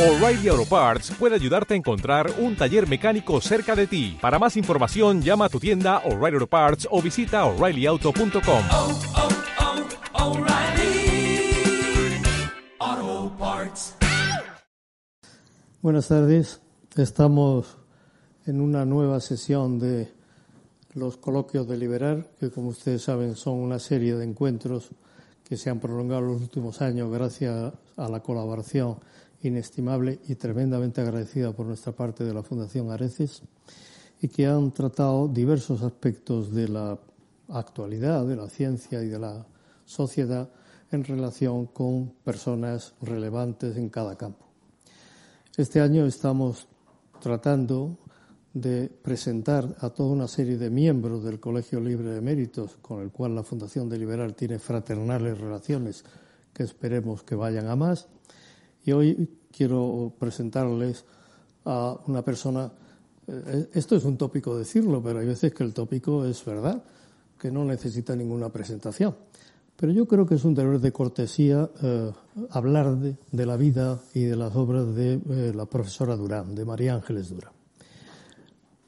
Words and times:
O'Reilly 0.00 0.48
Auto 0.48 0.64
Parts 0.64 1.12
puede 1.18 1.34
ayudarte 1.34 1.74
a 1.74 1.76
encontrar 1.76 2.32
un 2.38 2.56
taller 2.56 2.88
mecánico 2.88 3.38
cerca 3.42 3.76
de 3.76 3.86
ti. 3.86 4.16
Para 4.18 4.38
más 4.38 4.56
información, 4.56 5.20
llama 5.20 5.44
a 5.44 5.48
tu 5.50 5.60
tienda 5.60 5.98
O'Reilly 6.06 6.36
Auto 6.36 6.46
Parts 6.46 6.88
o 6.90 7.02
visita 7.02 7.44
oreillyauto.com. 7.44 8.62
oh, 8.72 8.98
oh, 12.80 13.32
Parts. 13.38 13.94
Buenas 15.82 16.08
tardes. 16.08 16.62
Estamos 16.96 17.76
en 18.46 18.62
una 18.62 18.86
nueva 18.86 19.20
sesión 19.20 19.78
de 19.78 20.10
los 20.94 21.18
coloquios 21.18 21.68
de 21.68 21.76
Liberar, 21.76 22.26
que 22.40 22.50
como 22.50 22.68
ustedes 22.68 23.02
saben 23.02 23.36
son 23.36 23.58
una 23.58 23.78
serie 23.78 24.14
de 24.14 24.24
encuentros 24.24 24.92
que 25.44 25.58
se 25.58 25.68
han 25.68 25.78
prolongado 25.78 26.22
en 26.22 26.28
los 26.28 26.40
últimos 26.40 26.80
años 26.80 27.12
gracias 27.12 27.74
a 27.98 28.08
la 28.08 28.20
colaboración 28.20 28.96
inestimable 29.42 30.18
y 30.28 30.34
tremendamente 30.34 31.00
agradecida 31.00 31.52
por 31.52 31.66
nuestra 31.66 31.92
parte 31.92 32.24
de 32.24 32.34
la 32.34 32.42
Fundación 32.42 32.90
Areces 32.90 33.42
y 34.20 34.28
que 34.28 34.46
han 34.46 34.72
tratado 34.72 35.28
diversos 35.28 35.82
aspectos 35.82 36.52
de 36.52 36.68
la 36.68 36.98
actualidad, 37.48 38.26
de 38.26 38.36
la 38.36 38.48
ciencia 38.48 39.02
y 39.02 39.08
de 39.08 39.18
la 39.18 39.46
sociedad 39.84 40.50
en 40.92 41.04
relación 41.04 41.66
con 41.66 42.12
personas 42.24 42.94
relevantes 43.00 43.76
en 43.76 43.88
cada 43.88 44.16
campo. 44.16 44.46
Este 45.56 45.80
año 45.80 46.06
estamos 46.06 46.68
tratando 47.20 47.98
de 48.52 48.88
presentar 48.88 49.76
a 49.80 49.90
toda 49.90 50.10
una 50.10 50.26
serie 50.26 50.58
de 50.58 50.70
miembros 50.70 51.22
del 51.22 51.38
Colegio 51.38 51.80
Libre 51.80 52.10
de 52.10 52.20
Méritos, 52.20 52.76
con 52.82 53.00
el 53.00 53.10
cual 53.10 53.34
la 53.34 53.44
Fundación 53.44 53.88
de 53.88 53.98
Liberal 53.98 54.34
tiene 54.34 54.58
fraternales 54.58 55.38
relaciones 55.38 56.04
que 56.52 56.64
esperemos 56.64 57.22
que 57.22 57.36
vayan 57.36 57.68
a 57.68 57.76
más. 57.76 58.08
Y 58.84 58.92
hoy 58.92 59.28
quiero 59.50 60.12
presentarles 60.18 61.04
a 61.64 61.98
una 62.06 62.22
persona, 62.22 62.70
eh, 63.26 63.68
esto 63.74 63.96
es 63.96 64.04
un 64.04 64.16
tópico 64.16 64.56
decirlo, 64.56 65.02
pero 65.02 65.18
hay 65.18 65.26
veces 65.26 65.52
que 65.52 65.64
el 65.64 65.74
tópico 65.74 66.24
es 66.24 66.44
verdad, 66.44 66.82
que 67.38 67.50
no 67.50 67.64
necesita 67.64 68.16
ninguna 68.16 68.48
presentación. 68.50 69.14
Pero 69.76 69.92
yo 69.92 70.06
creo 70.06 70.26
que 70.26 70.34
es 70.34 70.44
un 70.44 70.54
deber 70.54 70.78
de 70.78 70.92
cortesía 70.92 71.68
eh, 71.82 72.12
hablar 72.50 72.98
de, 72.98 73.46
la 73.46 73.56
vida 73.56 73.98
y 74.14 74.24
de 74.24 74.36
las 74.36 74.54
obras 74.54 74.94
de 74.94 75.14
eh, 75.14 75.52
la 75.54 75.66
profesora 75.66 76.16
Durán, 76.16 76.54
de 76.54 76.64
María 76.64 76.94
Ángeles 76.94 77.30
Durán. 77.30 77.52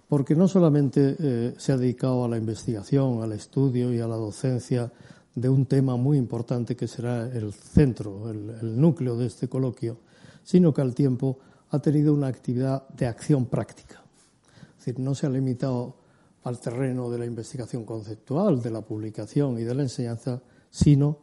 Porque 0.08 0.34
no 0.34 0.46
solamente 0.46 1.54
se 1.56 1.72
ha 1.72 1.78
dedicado 1.78 2.26
a 2.26 2.28
la 2.28 2.36
investigación, 2.36 3.22
al 3.22 3.32
estudio 3.32 3.94
y 3.94 3.98
a 3.98 4.06
la 4.06 4.16
docencia 4.16 4.92
de 5.34 5.48
un 5.48 5.66
tema 5.66 5.96
muy 5.96 6.18
importante 6.18 6.76
que 6.76 6.86
será 6.86 7.26
el 7.26 7.52
centro, 7.52 8.30
el, 8.30 8.80
núcleo 8.80 9.16
de 9.16 9.26
este 9.26 9.48
coloquio, 9.48 9.98
sino 10.42 10.74
que 10.74 10.82
al 10.82 10.94
tiempo 10.94 11.38
ha 11.70 11.78
tenido 11.78 12.12
una 12.12 12.26
actividad 12.26 12.86
de 12.88 13.06
acción 13.06 13.46
práctica. 13.46 14.02
Es 14.78 14.86
decir, 14.86 14.98
no 14.98 15.14
se 15.14 15.26
ha 15.26 15.30
limitado 15.30 15.96
al 16.44 16.60
terreno 16.60 17.10
de 17.10 17.18
la 17.18 17.26
investigación 17.26 17.84
conceptual, 17.84 18.60
de 18.60 18.70
la 18.70 18.82
publicación 18.82 19.58
y 19.58 19.62
de 19.62 19.74
la 19.74 19.82
enseñanza, 19.82 20.42
sino, 20.70 21.20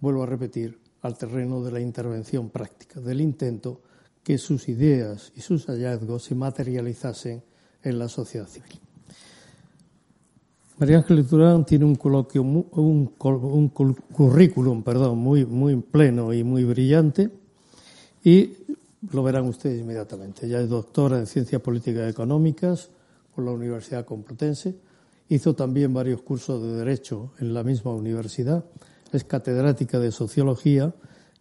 vuelvo 0.00 0.22
a 0.22 0.26
repetir, 0.26 0.80
al 1.02 1.16
terreno 1.16 1.62
de 1.62 1.70
la 1.70 1.80
intervención 1.80 2.50
práctica, 2.50 3.00
del 3.00 3.20
intento 3.20 3.82
que 4.24 4.36
sus 4.36 4.68
ideas 4.68 5.32
y 5.36 5.42
sus 5.42 5.66
hallazgos 5.66 6.24
se 6.24 6.34
materializasen 6.34 7.42
en 7.82 7.98
la 7.98 8.08
sociedad 8.08 8.48
civil. 8.48 8.87
María 10.78 10.98
Ángeles 10.98 11.28
Durán 11.28 11.64
tiene 11.64 11.84
un 11.84 11.96
coloquio, 11.96 12.40
un, 12.42 13.06
currículum, 14.12 14.84
perdón, 14.84 15.18
muy, 15.18 15.44
muy 15.44 15.74
pleno 15.74 16.32
y 16.32 16.44
muy 16.44 16.62
brillante, 16.62 17.30
y 18.22 18.52
lo 19.10 19.24
verán 19.24 19.46
ustedes 19.46 19.80
inmediatamente. 19.80 20.46
Ella 20.46 20.60
es 20.60 20.68
doctora 20.68 21.18
en 21.18 21.26
Ciencias 21.26 21.60
Políticas 21.60 22.06
y 22.06 22.10
Económicas 22.10 22.90
por 23.34 23.44
la 23.44 23.50
Universidad 23.50 24.04
Complutense, 24.04 24.76
hizo 25.28 25.52
también 25.56 25.92
varios 25.92 26.22
cursos 26.22 26.62
de 26.62 26.76
Derecho 26.76 27.32
en 27.40 27.54
la 27.54 27.64
misma 27.64 27.92
universidad, 27.92 28.64
es 29.12 29.24
catedrática 29.24 29.98
de 29.98 30.12
Sociología, 30.12 30.94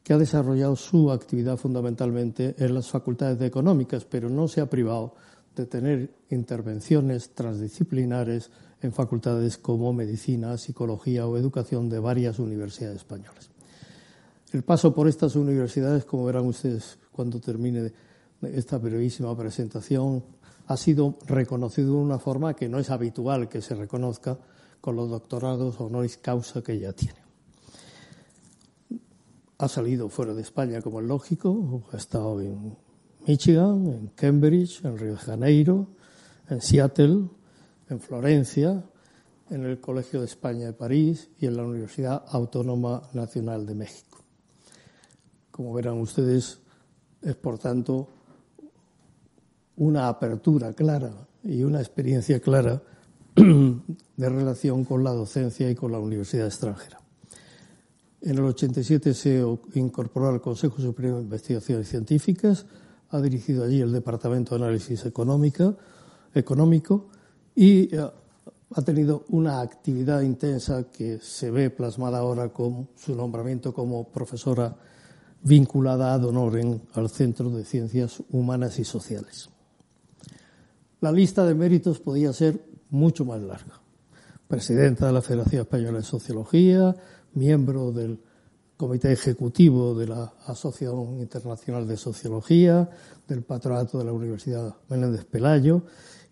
que 0.04 0.14
ha 0.14 0.18
desarrollado 0.18 0.76
su 0.76 1.12
actividad 1.12 1.58
fundamentalmente 1.58 2.56
en 2.58 2.74
las 2.74 2.90
facultades 2.90 3.38
de 3.38 3.46
Económicas, 3.46 4.04
pero 4.04 4.30
no 4.30 4.48
se 4.48 4.62
ha 4.62 4.70
privado 4.70 5.14
de 5.56 5.68
tener 5.68 6.10
intervenciones 6.30 7.36
transdisciplinares 7.36 8.50
en 8.82 8.94
facultades 8.94 9.58
como 9.58 9.94
Medicina, 9.94 10.58
Psicología 10.58 11.28
o 11.28 11.38
Educación 11.38 11.90
de 11.90 12.00
varias 12.00 12.40
universidades 12.40 12.98
españolas. 12.98 13.50
El 14.52 14.64
paso 14.64 14.94
por 14.94 15.08
estas 15.08 15.36
universidades, 15.36 16.06
como 16.06 16.26
verán 16.26 16.46
ustedes 16.46 16.98
cuando 17.12 17.40
termine 17.40 17.92
esta 18.42 18.78
brevísima 18.78 19.36
presentación, 19.36 20.24
ha 20.68 20.78
sido 20.78 21.16
reconocido 21.26 21.94
de 21.94 22.00
una 22.00 22.20
forma 22.20 22.54
que 22.54 22.70
no 22.70 22.80
es 22.80 22.90
habitual 22.90 23.50
que 23.50 23.62
se 23.62 23.76
reconozca 23.76 24.38
con 24.80 24.96
los 24.96 25.10
doctorados 25.10 25.80
honoris 25.80 26.18
causa 26.18 26.62
que 26.62 26.74
ella 26.74 26.94
tiene. 26.94 27.20
Ha 29.58 29.68
salido 29.68 30.08
fuera 30.10 30.34
de 30.34 30.42
España, 30.44 30.82
como 30.82 31.00
es 31.00 31.08
lógico, 31.08 31.84
ha 31.92 31.98
estado 31.98 32.40
en 32.42 32.78
Michigan, 33.26 33.88
en 33.88 34.08
Cambridge, 34.16 34.86
en 34.86 34.98
Río 34.98 35.14
de 35.14 35.18
Janeiro, 35.18 35.88
en 36.50 36.62
Seattle, 36.62 37.26
en 37.90 38.00
Florencia, 38.00 38.84
en 39.50 39.64
el 39.64 39.80
Colegio 39.80 40.20
de 40.20 40.26
España 40.26 40.66
de 40.66 40.74
París 40.74 41.30
y 41.40 41.46
en 41.46 41.58
la 41.58 41.64
Universidad 41.64 42.24
Autónoma 42.30 43.02
Nacional 43.14 43.66
de 43.66 43.76
México. 43.76 44.20
Como 45.52 45.74
verán 45.74 46.00
ustedes, 46.00 46.60
es 47.22 47.36
por 47.36 47.58
tanto 47.58 48.08
una 49.78 50.08
apertura 50.08 50.74
clara 50.74 51.12
y 51.44 51.64
una 51.64 51.80
experiencia 51.80 52.40
clara 52.40 52.82
de 53.36 54.30
relación 54.30 54.84
con 54.84 55.04
la 55.04 55.12
docencia 55.12 55.70
y 55.70 55.76
con 55.76 55.92
la 55.92 56.00
universidad 56.00 56.48
extranjera. 56.48 57.00
En 58.22 58.32
el 58.32 58.44
87 58.44 59.14
se 59.14 59.46
incorporó 59.76 60.30
al 60.30 60.42
Consejo 60.42 60.82
Superior 60.82 61.18
de 61.18 61.24
Investigaciones 61.24 61.88
Científicas, 61.88 62.66
ha 63.10 63.22
dirigido 63.22 63.64
allí 63.64 63.80
el 63.80 63.94
Departamento 63.94 64.58
de 64.58 64.66
Análisis 64.66 65.06
Económica, 65.06 65.76
Económico 66.34 67.10
y 67.58 67.90
ha 67.96 68.82
tenido 68.84 69.26
una 69.30 69.62
actividad 69.62 70.22
intensa 70.22 70.92
que 70.92 71.18
se 71.18 71.50
ve 71.50 71.72
plasmada 71.72 72.20
ahora 72.20 72.50
con 72.50 72.90
su 72.96 73.16
nombramiento 73.16 73.74
como 73.74 74.12
profesora 74.12 74.76
vinculada 75.42 76.14
ad 76.14 76.26
honorem 76.26 76.80
al 76.94 77.10
Centro 77.10 77.50
de 77.50 77.66
Ciencias 77.66 78.22
Humanas 78.30 78.78
y 78.78 78.84
Sociales. 78.84 79.50
La 81.02 81.12
lista 81.12 81.48
de 81.48 81.56
méritos 81.56 82.00
podía 82.00 82.32
ser 82.32 82.64
mucho 82.92 83.26
más 83.26 83.42
larga. 83.42 83.82
Presidenta 84.48 85.08
de 85.08 85.14
la 85.14 85.24
Federación 85.24 85.62
Española 85.62 85.98
de 85.98 86.04
Sociología, 86.04 86.96
miembro 87.34 87.92
del 87.92 88.20
Comité 88.78 89.12
Ejecutivo 89.12 89.96
de 89.96 90.06
la 90.06 90.32
Asociación 90.46 91.20
Internacional 91.20 91.88
de 91.88 91.98
Sociología, 91.98 92.88
del 93.28 93.42
Patronato 93.42 93.98
de 93.98 94.06
la 94.06 94.14
Universidad 94.14 94.76
Menéndez 94.90 95.26
Pelayo 95.26 95.82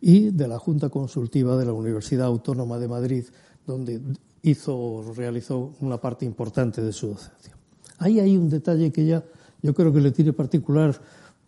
y 0.08 0.30
de 0.30 0.48
la 0.48 0.60
Junta 0.60 0.90
Consultiva 0.90 1.58
de 1.58 1.66
la 1.66 1.74
Universidad 1.74 2.28
Autónoma 2.28 2.78
de 2.78 2.88
Madrid, 2.88 3.24
donde 3.66 4.00
hizo, 4.44 5.04
realizó 5.16 5.74
una 5.82 6.00
parte 6.00 6.26
importante 6.26 6.84
de 6.84 6.94
su 6.94 7.08
docencia. 7.08 7.58
Ahí 7.98 8.20
hay 8.20 8.38
un 8.38 8.48
detalle 8.48 8.92
que 8.92 9.02
ella, 9.02 9.24
yo 9.64 9.74
creo 9.74 9.92
que 9.92 10.00
le 10.00 10.12
tiene 10.12 10.32
particular, 10.32 10.96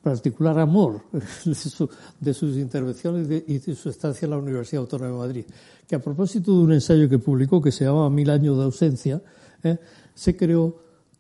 particular 0.02 0.58
amor 0.58 1.04
de, 1.46 1.54
su, 1.54 1.88
de 2.20 2.34
sus 2.34 2.58
intervenciones 2.58 3.28
y 3.46 3.60
de, 3.60 3.76
su 3.76 3.92
estancia 3.92 4.26
en 4.26 4.32
la 4.32 4.40
Universidad 4.40 4.82
Autónoma 4.82 5.12
de 5.12 5.18
Madrid, 5.20 5.46
que 5.88 5.94
a 5.94 6.00
propósito 6.00 6.52
de 6.54 6.64
un 6.64 6.74
ensayo 6.74 7.08
que 7.08 7.20
publicó 7.20 7.62
que 7.62 7.72
se 7.72 7.86
llamaba 7.86 8.10
Mil 8.10 8.32
años 8.32 8.58
de 8.58 8.64
ausencia, 8.64 9.22
eh, 9.62 9.78
se 10.16 10.36
creó 10.36 10.76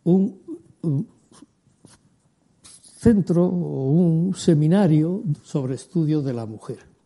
un, 0.05 0.41
un, 0.81 1.07
centro 2.97 3.45
o 3.45 3.91
un 3.91 4.33
seminario 4.33 5.21
sobre 5.43 5.75
estudio 5.75 6.23
de 6.23 6.33
la 6.33 6.47
mujer. 6.47 6.96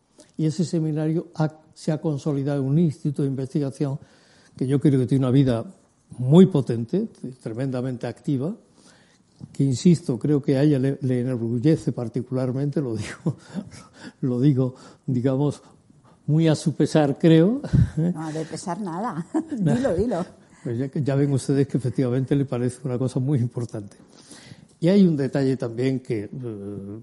Y 0.41 0.47
ese 0.47 0.65
seminario 0.65 1.27
ha, 1.35 1.53
se 1.71 1.91
ha 1.91 2.01
consolidado 2.01 2.61
en 2.61 2.67
un 2.67 2.79
instituto 2.79 3.21
de 3.21 3.27
investigación 3.27 3.99
que 4.57 4.65
yo 4.65 4.79
creo 4.79 4.99
que 4.99 5.05
tiene 5.05 5.23
una 5.23 5.31
vida 5.31 5.63
muy 6.17 6.47
potente, 6.47 7.09
tremendamente 7.43 8.07
activa, 8.07 8.55
que 9.53 9.63
insisto, 9.63 10.17
creo 10.17 10.41
que 10.41 10.57
a 10.57 10.63
ella 10.63 10.79
le, 10.79 10.97
le 11.01 11.19
enorgullece 11.19 11.91
particularmente, 11.91 12.81
lo 12.81 12.95
digo, 12.95 13.37
lo 14.21 14.41
digo, 14.41 14.73
digamos, 15.05 15.61
muy 16.25 16.47
a 16.47 16.55
su 16.55 16.73
pesar, 16.73 17.19
creo. 17.19 17.61
No, 17.95 18.33
de 18.33 18.43
pesar 18.45 18.81
nada. 18.81 19.23
dilo, 19.51 19.93
dilo. 19.93 20.25
Pues 20.63 20.75
ya, 20.75 20.89
ya, 20.91 21.13
ven 21.13 21.31
ustedes 21.33 21.67
que 21.67 21.77
efectivamente 21.77 22.35
le 22.35 22.45
parece 22.45 22.79
una 22.83 22.97
cosa 22.97 23.19
muy 23.19 23.37
importante. 23.37 23.95
Y 24.79 24.87
hay 24.87 25.05
un 25.05 25.15
detalle 25.15 25.55
también 25.55 25.99
que 25.99 26.23
eh, 26.23 26.99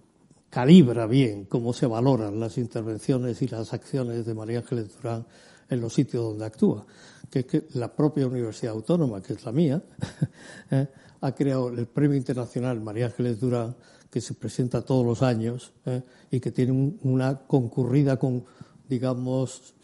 calibra 0.50 1.06
bien 1.06 1.44
cómo 1.44 1.72
se 1.72 1.86
valoran 1.86 2.40
las 2.40 2.58
intervenciones 2.58 3.42
y 3.42 3.48
las 3.48 3.72
acciones 3.72 4.24
de 4.26 4.34
María 4.34 4.58
Ángeles 4.58 4.96
Durán 4.96 5.26
en 5.68 5.80
los 5.80 5.92
sitios 5.92 6.24
donde 6.24 6.46
actúa, 6.46 6.86
que 7.30 7.40
es 7.40 7.46
que 7.46 7.64
la 7.74 7.94
propia 7.94 8.26
Universidad 8.26 8.74
Autónoma, 8.74 9.22
que 9.22 9.34
es 9.34 9.44
la 9.44 9.52
mía, 9.52 9.82
eh, 10.70 10.86
ha 11.20 11.32
creado 11.32 11.68
el 11.68 11.86
Premio 11.86 12.16
Internacional 12.16 12.80
María 12.80 13.06
Ángeles 13.06 13.38
Durán, 13.40 13.76
que 14.10 14.20
se 14.20 14.34
presenta 14.34 14.82
todos 14.82 15.04
los 15.04 15.22
años 15.22 15.72
¿eh? 15.84 16.02
y 16.30 16.40
que 16.40 16.50
tiene 16.50 16.72
un, 16.72 16.98
una 17.02 17.36
concurrida, 17.46 18.16
con, 18.16 18.44
digamos, 18.88 19.74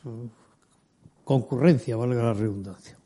concurrencia, 1.25 1.96
valga 1.96 2.22
la 2.22 2.34
redundancia. 2.34 2.99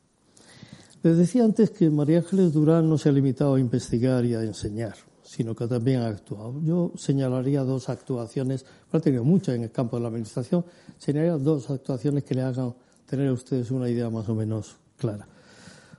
Les 1.02 1.16
decía 1.16 1.44
antes 1.44 1.70
que 1.70 1.90
María 1.90 2.18
Ángeles 2.18 2.52
Durán 2.52 2.88
no 2.88 2.98
se 2.98 3.08
ha 3.08 3.12
limitado 3.12 3.54
a 3.54 3.60
investigar 3.60 4.24
y 4.24 4.34
a 4.34 4.42
enseñar, 4.42 4.94
sino 5.28 5.54
que 5.54 5.66
también 5.66 6.00
ha 6.00 6.08
actuado. 6.08 6.58
Yo 6.62 6.90
señalaría 6.96 7.62
dos 7.62 7.90
actuaciones, 7.90 8.64
ha 8.90 8.98
tenido 8.98 9.24
muchas 9.24 9.56
en 9.56 9.64
el 9.64 9.70
campo 9.70 9.96
de 9.96 10.02
la 10.02 10.08
administración, 10.08 10.64
señalaría 10.96 11.36
dos 11.36 11.68
actuaciones 11.68 12.24
que 12.24 12.34
le 12.34 12.40
hagan 12.40 12.74
tener 13.04 13.28
a 13.28 13.34
ustedes 13.34 13.70
una 13.70 13.90
idea 13.90 14.08
más 14.08 14.26
o 14.30 14.34
menos 14.34 14.76
clara. 14.96 15.28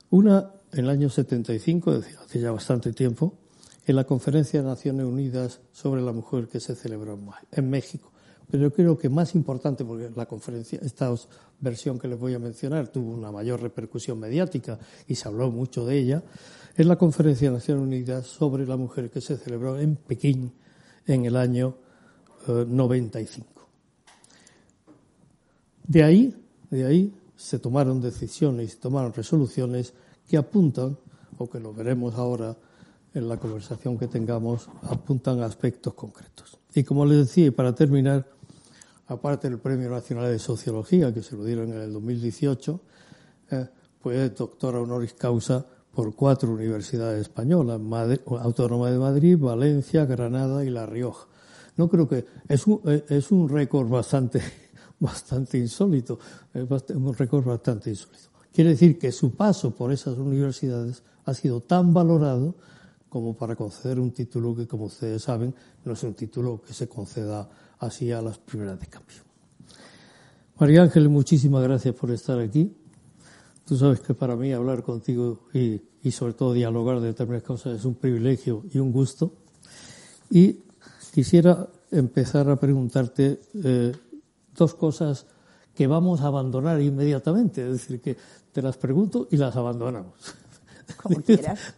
Una, 0.09 0.49
en 0.71 0.79
el 0.79 0.89
año 0.89 1.11
75, 1.11 2.01
hace 2.25 2.39
ya 2.39 2.51
bastante 2.51 2.91
tiempo, 2.91 3.35
en 3.85 3.95
la 3.97 4.03
Conferencia 4.03 4.63
de 4.63 4.67
Naciones 4.67 5.05
Unidas 5.05 5.59
sobre 5.73 6.01
la 6.01 6.11
Mujer 6.11 6.47
que 6.47 6.59
se 6.59 6.73
celebró 6.73 7.19
en 7.51 7.69
México. 7.69 8.11
Pero 8.49 8.63
yo 8.63 8.73
creo 8.73 8.97
que 8.97 9.09
más 9.09 9.35
importante, 9.35 9.85
porque 9.85 10.09
la 10.15 10.25
conferencia, 10.25 10.79
esta 10.81 11.13
versión 11.59 11.99
que 11.99 12.07
les 12.07 12.17
voy 12.17 12.33
a 12.33 12.39
mencionar 12.39 12.87
tuvo 12.87 13.11
una 13.13 13.31
mayor 13.31 13.61
repercusión 13.61 14.19
mediática 14.19 14.79
y 15.07 15.13
se 15.13 15.27
habló 15.27 15.51
mucho 15.51 15.85
de 15.85 15.99
ella, 15.99 16.23
es 16.75 16.85
la 16.85 16.97
Conferencia 16.97 17.49
de 17.49 17.55
Naciones 17.55 17.83
Unidas 17.83 18.27
sobre 18.27 18.65
la 18.65 18.77
Mujer 18.77 19.09
que 19.09 19.21
se 19.21 19.37
celebró 19.37 19.79
en 19.79 19.95
Pekín 19.95 20.53
en 21.05 21.25
el 21.25 21.35
año 21.35 21.75
95. 22.47 23.47
Eh, 23.47 23.63
de 25.87 26.03
ahí, 26.03 26.35
de 26.69 26.85
ahí 26.85 27.13
se 27.35 27.59
tomaron 27.59 28.01
decisiones 28.01 28.67
y 28.67 28.69
se 28.71 28.77
tomaron 28.77 29.13
resoluciones 29.13 29.93
que 30.27 30.37
apuntan, 30.37 30.97
o 31.37 31.49
que 31.49 31.59
lo 31.59 31.73
veremos 31.73 32.15
ahora 32.15 32.55
en 33.13 33.27
la 33.27 33.37
conversación 33.37 33.97
que 33.97 34.07
tengamos, 34.07 34.69
apuntan 34.83 35.41
a 35.41 35.45
aspectos 35.45 35.93
concretos. 35.93 36.59
Y 36.75 36.83
como 36.83 37.05
les 37.05 37.17
decía, 37.27 37.47
y 37.47 37.51
para 37.51 37.73
terminar, 37.73 38.27
aparte 39.07 39.49
del 39.49 39.59
Premio 39.59 39.89
Nacional 39.89 40.31
de 40.31 40.37
Sociología, 40.37 41.13
que 41.13 41.23
se 41.23 41.35
lo 41.35 41.43
dieron 41.43 41.73
en 41.73 41.81
el 41.81 41.93
2018, 41.93 42.81
eh, 43.51 43.67
fue 44.01 44.29
doctora 44.29 44.79
honoris 44.79 45.13
causa 45.13 45.65
por 45.99 46.15
cuatro 46.15 46.53
universidades 46.53 47.19
españolas, 47.19 47.77
Autónoma 48.25 48.89
de 48.89 48.97
Madrid, 48.97 49.37
Valencia, 49.37 50.05
Granada 50.05 50.63
y 50.63 50.69
La 50.69 50.85
Rioja. 50.85 51.27
No 51.75 51.89
creo 51.89 52.07
que 52.07 52.25
es 52.47 52.65
un, 52.67 52.79
eh, 52.85 53.03
es 53.09 53.29
un 53.31 53.49
récord 53.49 53.89
bastante, 53.89 54.41
bastante 55.01 55.57
insólito, 55.57 56.17
es 56.53 56.65
un 56.95 57.13
récord 57.13 57.43
bastante 57.43 57.89
insólito. 57.89 58.29
Quiere 58.53 58.69
decir 58.69 58.97
que 58.97 59.11
su 59.11 59.35
paso 59.35 59.75
por 59.75 59.91
esas 59.91 60.17
universidades 60.17 61.03
ha 61.25 61.33
sido 61.33 61.59
tan 61.59 61.93
valorado 61.93 62.55
como 63.09 63.35
para 63.35 63.57
conceder 63.57 63.99
un 63.99 64.11
título 64.11 64.55
que, 64.55 64.67
como 64.67 64.85
ustedes 64.85 65.21
saben, 65.21 65.53
no 65.83 65.91
es 65.91 66.03
un 66.03 66.13
título 66.13 66.61
que 66.65 66.73
se 66.73 66.87
conceda 66.87 67.49
así 67.79 68.09
a 68.13 68.21
las 68.21 68.37
primeras 68.37 68.79
de 68.79 68.87
cambio. 68.87 69.17
María 70.57 70.81
Ángel, 70.81 71.09
muchísimas 71.09 71.61
gracias 71.61 71.93
por 71.93 72.09
estar 72.11 72.39
aquí. 72.39 72.73
Tú 73.69 73.77
sabes 73.77 73.99
que 73.99 74.15
para 74.15 74.35
mí 74.35 74.51
hablar 74.51 74.81
contigo 74.81 75.41
y, 75.53 75.79
sobre 76.11 76.33
todo 76.33 76.53
dialogar 76.53 76.99
de 76.99 77.07
determinadas 77.07 77.45
cosas 77.45 77.79
es 77.79 77.85
un 77.85 77.95
privilegio 77.95 78.63
y 78.71 78.79
un 78.79 78.91
gusto. 78.91 79.33
Y 80.29 80.59
quisiera 81.13 81.67
empezar 81.91 82.49
a 82.49 82.59
preguntarte 82.59 83.39
eh, 83.63 83.91
dos 84.55 84.73
cosas 84.75 85.25
que 85.75 85.87
vamos 85.87 86.21
a 86.21 86.27
abandonar 86.27 86.81
inmediatamente, 86.81 87.65
es 87.65 87.71
decir, 87.71 88.01
que 88.01 88.17
te 88.51 88.61
las 88.61 88.77
pregunto 88.77 89.27
y 89.31 89.37
las 89.37 89.55
abandonamos. 89.55 90.35
Como 91.01 91.21
quieras. 91.25 91.73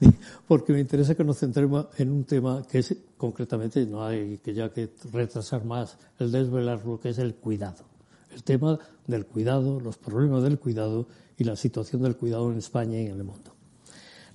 Porque 0.48 0.74
me 0.74 0.80
interesa 0.80 1.16
que 1.16 1.24
nos 1.24 1.38
centremos 1.38 1.88
en 1.98 2.12
un 2.12 2.24
tema 2.24 2.64
que 2.70 2.80
es 2.80 2.96
concretamente, 3.18 3.86
no 3.86 4.04
hay 4.04 4.38
que 4.40 4.54
ya 4.54 4.70
que 4.70 4.90
retrasar 5.12 5.66
más 5.66 5.98
el 6.20 6.32
desvelar 6.32 6.84
lo 6.86 7.00
que 7.00 7.10
es 7.10 7.20
el 7.20 7.36
cuidado. 7.36 7.86
El 8.34 8.44
tema 8.44 8.80
del 9.06 9.26
cuidado, 9.26 9.80
los 9.80 9.98
problemas 9.98 10.44
del 10.44 10.58
cuidado 10.58 11.08
y 11.38 11.44
la 11.44 11.56
situación 11.56 12.02
del 12.02 12.16
cuidado 12.16 12.52
en 12.52 12.58
España 12.58 13.00
y 13.00 13.08
en 13.08 13.18
el 13.18 13.24
mundo. 13.24 13.52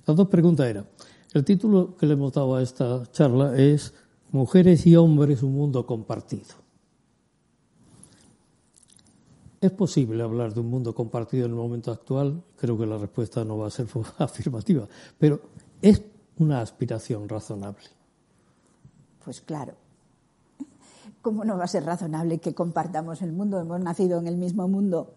Las 0.07 0.15
dos 0.15 0.29
preguntas 0.29 0.65
eran, 0.65 0.87
el 1.33 1.43
título 1.43 1.97
que 1.97 2.05
le 2.05 2.13
hemos 2.13 2.31
dado 2.31 2.55
a 2.55 2.61
esta 2.61 3.03
charla 3.11 3.57
es 3.57 3.93
Mujeres 4.31 4.87
y 4.87 4.95
hombres, 4.95 5.43
un 5.43 5.53
mundo 5.53 5.85
compartido. 5.85 6.55
¿Es 9.59 9.71
posible 9.71 10.23
hablar 10.23 10.53
de 10.53 10.61
un 10.61 10.69
mundo 10.69 10.95
compartido 10.95 11.45
en 11.45 11.51
el 11.51 11.57
momento 11.57 11.91
actual? 11.91 12.41
Creo 12.55 12.77
que 12.77 12.85
la 12.85 12.97
respuesta 12.97 13.43
no 13.43 13.57
va 13.57 13.67
a 13.67 13.69
ser 13.69 13.87
afirmativa, 14.17 14.87
pero 15.19 15.41
¿es 15.81 16.01
una 16.37 16.61
aspiración 16.61 17.27
razonable? 17.27 17.85
Pues 19.25 19.41
claro. 19.41 19.73
¿Cómo 21.21 21.43
no 21.43 21.57
va 21.57 21.65
a 21.65 21.67
ser 21.67 21.83
razonable 21.83 22.37
que 22.37 22.53
compartamos 22.53 23.21
el 23.21 23.33
mundo? 23.33 23.59
Hemos 23.59 23.81
nacido 23.81 24.19
en 24.19 24.27
el 24.27 24.37
mismo 24.37 24.69
mundo 24.69 25.15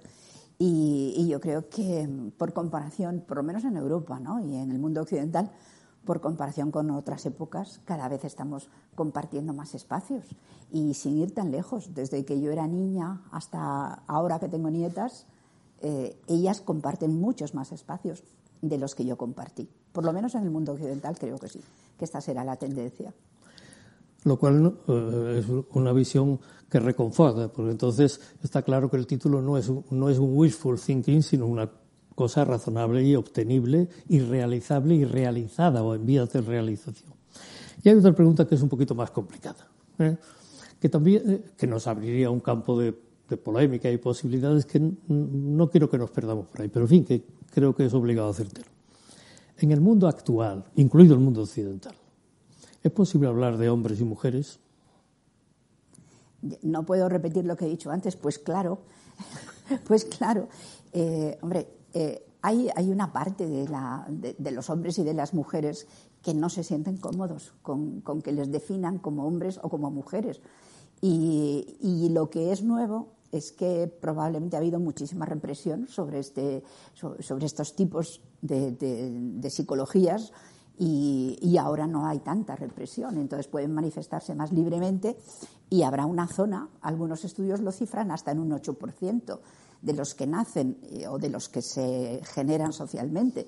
y, 0.63 1.15
y 1.17 1.27
yo 1.27 1.41
creo 1.41 1.71
que 1.71 2.07
por 2.37 2.53
comparación, 2.53 3.25
por 3.27 3.39
lo 3.39 3.43
menos 3.43 3.65
en 3.65 3.79
Europa 3.79 4.21
¿no? 4.21 4.41
y 4.41 4.57
en 4.57 4.71
el 4.71 4.79
mundo 4.79 5.01
occidental, 5.01 5.51
por 6.05 6.21
comparación 6.21 6.71
con 6.71 6.91
otras 6.91 7.25
épocas, 7.25 7.81
cada 7.87 8.09
vez 8.09 8.25
estamos 8.25 8.69
compartiendo 8.95 9.55
más 9.55 9.75
espacios. 9.75 10.27
Y 10.71 10.93
sin 10.93 11.17
ir 11.17 11.35
tan 11.35 11.51
lejos, 11.51 11.95
desde 11.95 12.27
que 12.27 12.43
yo 12.43 12.53
era 12.53 12.67
niña 12.67 13.23
hasta 13.33 14.03
ahora 14.07 14.39
que 14.39 14.49
tengo 14.49 14.71
nietas, 14.71 15.27
eh, 15.81 16.21
ellas 16.27 16.61
comparten 16.61 17.19
muchos 17.19 17.55
más 17.55 17.73
espacios 17.73 18.23
de 18.61 18.77
los 18.77 18.95
que 18.95 19.07
yo 19.07 19.17
compartí. 19.17 19.67
Por 19.93 20.05
lo 20.05 20.13
menos 20.13 20.35
en 20.35 20.43
el 20.43 20.51
mundo 20.51 20.73
occidental 20.73 21.19
creo 21.19 21.39
que 21.39 21.49
sí, 21.49 21.61
que 21.99 22.05
esta 22.05 22.21
será 22.21 22.45
la 22.45 22.57
tendencia. 22.57 23.15
Lo 24.25 24.39
cual 24.39 24.75
eh, 24.87 25.41
es 25.41 25.47
una 25.73 25.93
visión 25.93 26.39
que 26.71 26.79
reconforta, 26.79 27.49
porque 27.49 27.73
entonces 27.73 28.21
está 28.43 28.63
claro 28.63 28.91
que 28.91 28.97
el 28.97 29.07
título 29.07 29.43
no 29.43 29.57
es, 29.57 29.71
no 29.91 30.09
es 30.09 30.19
un 30.19 30.37
wishful 30.37 30.79
thinking, 30.79 31.23
sino 31.23 31.47
una 31.47 31.69
cosa 32.15 32.45
razonable 32.45 33.03
y 33.03 33.17
obtenible 33.17 33.89
y 34.09 34.21
realizable 34.21 34.95
y 34.95 35.05
realizada 35.05 35.83
o 35.83 35.95
en 35.95 36.05
vías 36.05 36.33
de 36.33 36.43
realización. 36.43 37.13
Y 37.83 37.89
hay 37.89 37.97
otra 37.97 38.13
pregunta 38.13 38.47
que 38.47 38.55
es 38.55 38.63
un 38.63 38.69
poquito 38.69 38.95
más 38.95 39.11
complicada, 39.11 39.67
¿eh? 39.99 40.17
que 40.79 40.89
también 40.89 41.23
eh, 41.31 41.43
que 41.57 41.67
nos 41.67 41.87
abriría 41.87 42.31
un 42.31 42.41
campo 42.41 42.79
de, 42.79 42.93
polémica 43.43 43.89
y 43.89 43.97
posibilidades 43.97 44.67
que 44.67 44.81
no 45.07 45.71
quiero 45.71 45.89
que 45.89 45.97
nos 45.97 46.11
perdamos 46.11 46.49
por 46.49 46.63
ahí, 46.63 46.69
pero 46.69 46.85
en 46.85 46.89
fin, 46.89 47.05
que 47.05 47.23
creo 47.55 47.73
que 47.77 47.87
es 47.87 47.95
obligado 47.95 48.27
a 48.27 48.33
hacértelo. 48.33 48.67
En 49.59 49.71
el 49.71 49.81
mundo 49.81 50.09
actual, 50.09 50.65
incluido 50.75 51.15
el 51.15 51.21
mundo 51.21 51.43
occidental, 51.43 51.95
¿es 52.83 52.93
posible 52.93 53.29
hablar 53.29 53.59
de 53.59 53.71
hombres 53.71 54.01
y 54.01 54.05
mujeres? 54.05 54.61
No 56.63 56.85
puedo 56.85 57.09
repetir 57.09 57.45
lo 57.45 57.57
que 57.57 57.67
he 57.67 57.69
dicho 57.69 57.91
antes, 57.91 58.17
pues 58.17 58.39
claro, 58.39 58.81
pues 59.87 60.05
claro. 60.05 60.49
Eh, 60.93 61.39
hombre, 61.43 61.69
eh, 61.93 62.27
hay, 62.43 62.91
una 62.91 63.13
parte 63.13 63.47
de, 63.47 64.51
los 64.51 64.71
hombres 64.71 64.99
y 64.99 65.05
de 65.05 65.15
las 65.15 65.35
mujeres 65.35 65.87
que 66.23 66.35
no 66.35 66.49
se 66.49 66.65
sienten 66.65 66.97
cómodos 66.97 67.53
con, 67.63 68.03
que 68.23 68.33
les 68.33 68.51
definan 68.51 68.99
como 68.99 69.27
hombres 69.27 69.61
o 69.63 69.69
como 69.69 69.91
mujeres. 69.91 70.41
Y, 71.03 72.09
lo 72.11 72.31
que 72.31 72.53
es 72.53 72.63
nuevo 72.63 73.09
es 73.33 73.53
que 73.53 73.87
probablemente 73.87 74.57
ha 74.57 74.61
habido 74.61 74.81
muchísima 74.81 75.25
represión 75.25 75.87
sobre, 75.89 76.19
este, 76.19 76.63
sobre 76.95 77.47
estos 77.47 77.77
tipos 77.77 78.21
de, 78.43 79.51
psicologías 79.51 80.33
y, 80.83 81.59
ahora 81.59 81.87
no 81.87 82.07
hay 82.07 82.21
tanta 82.21 82.57
represión, 82.57 83.19
entonces 83.19 83.49
pueden 83.49 83.75
manifestarse 83.75 84.35
más 84.35 84.51
libremente 84.51 85.19
y 85.69 85.83
habrá 85.83 86.07
una 86.07 86.27
zona, 86.27 86.71
algunos 86.81 87.23
estudios 87.27 87.61
lo 87.61 87.71
cifran 87.71 88.11
hasta 88.11 88.31
en 88.31 88.39
un 88.39 88.51
8%, 88.51 89.41
de 89.83 89.93
los 89.93 90.15
que 90.15 90.27
nacen 90.27 90.79
eh, 90.85 91.07
o 91.07 91.19
de 91.19 91.29
los 91.29 91.51
que 91.51 91.61
se 91.61 92.23
generan 92.33 92.73
socialmente. 92.73 93.47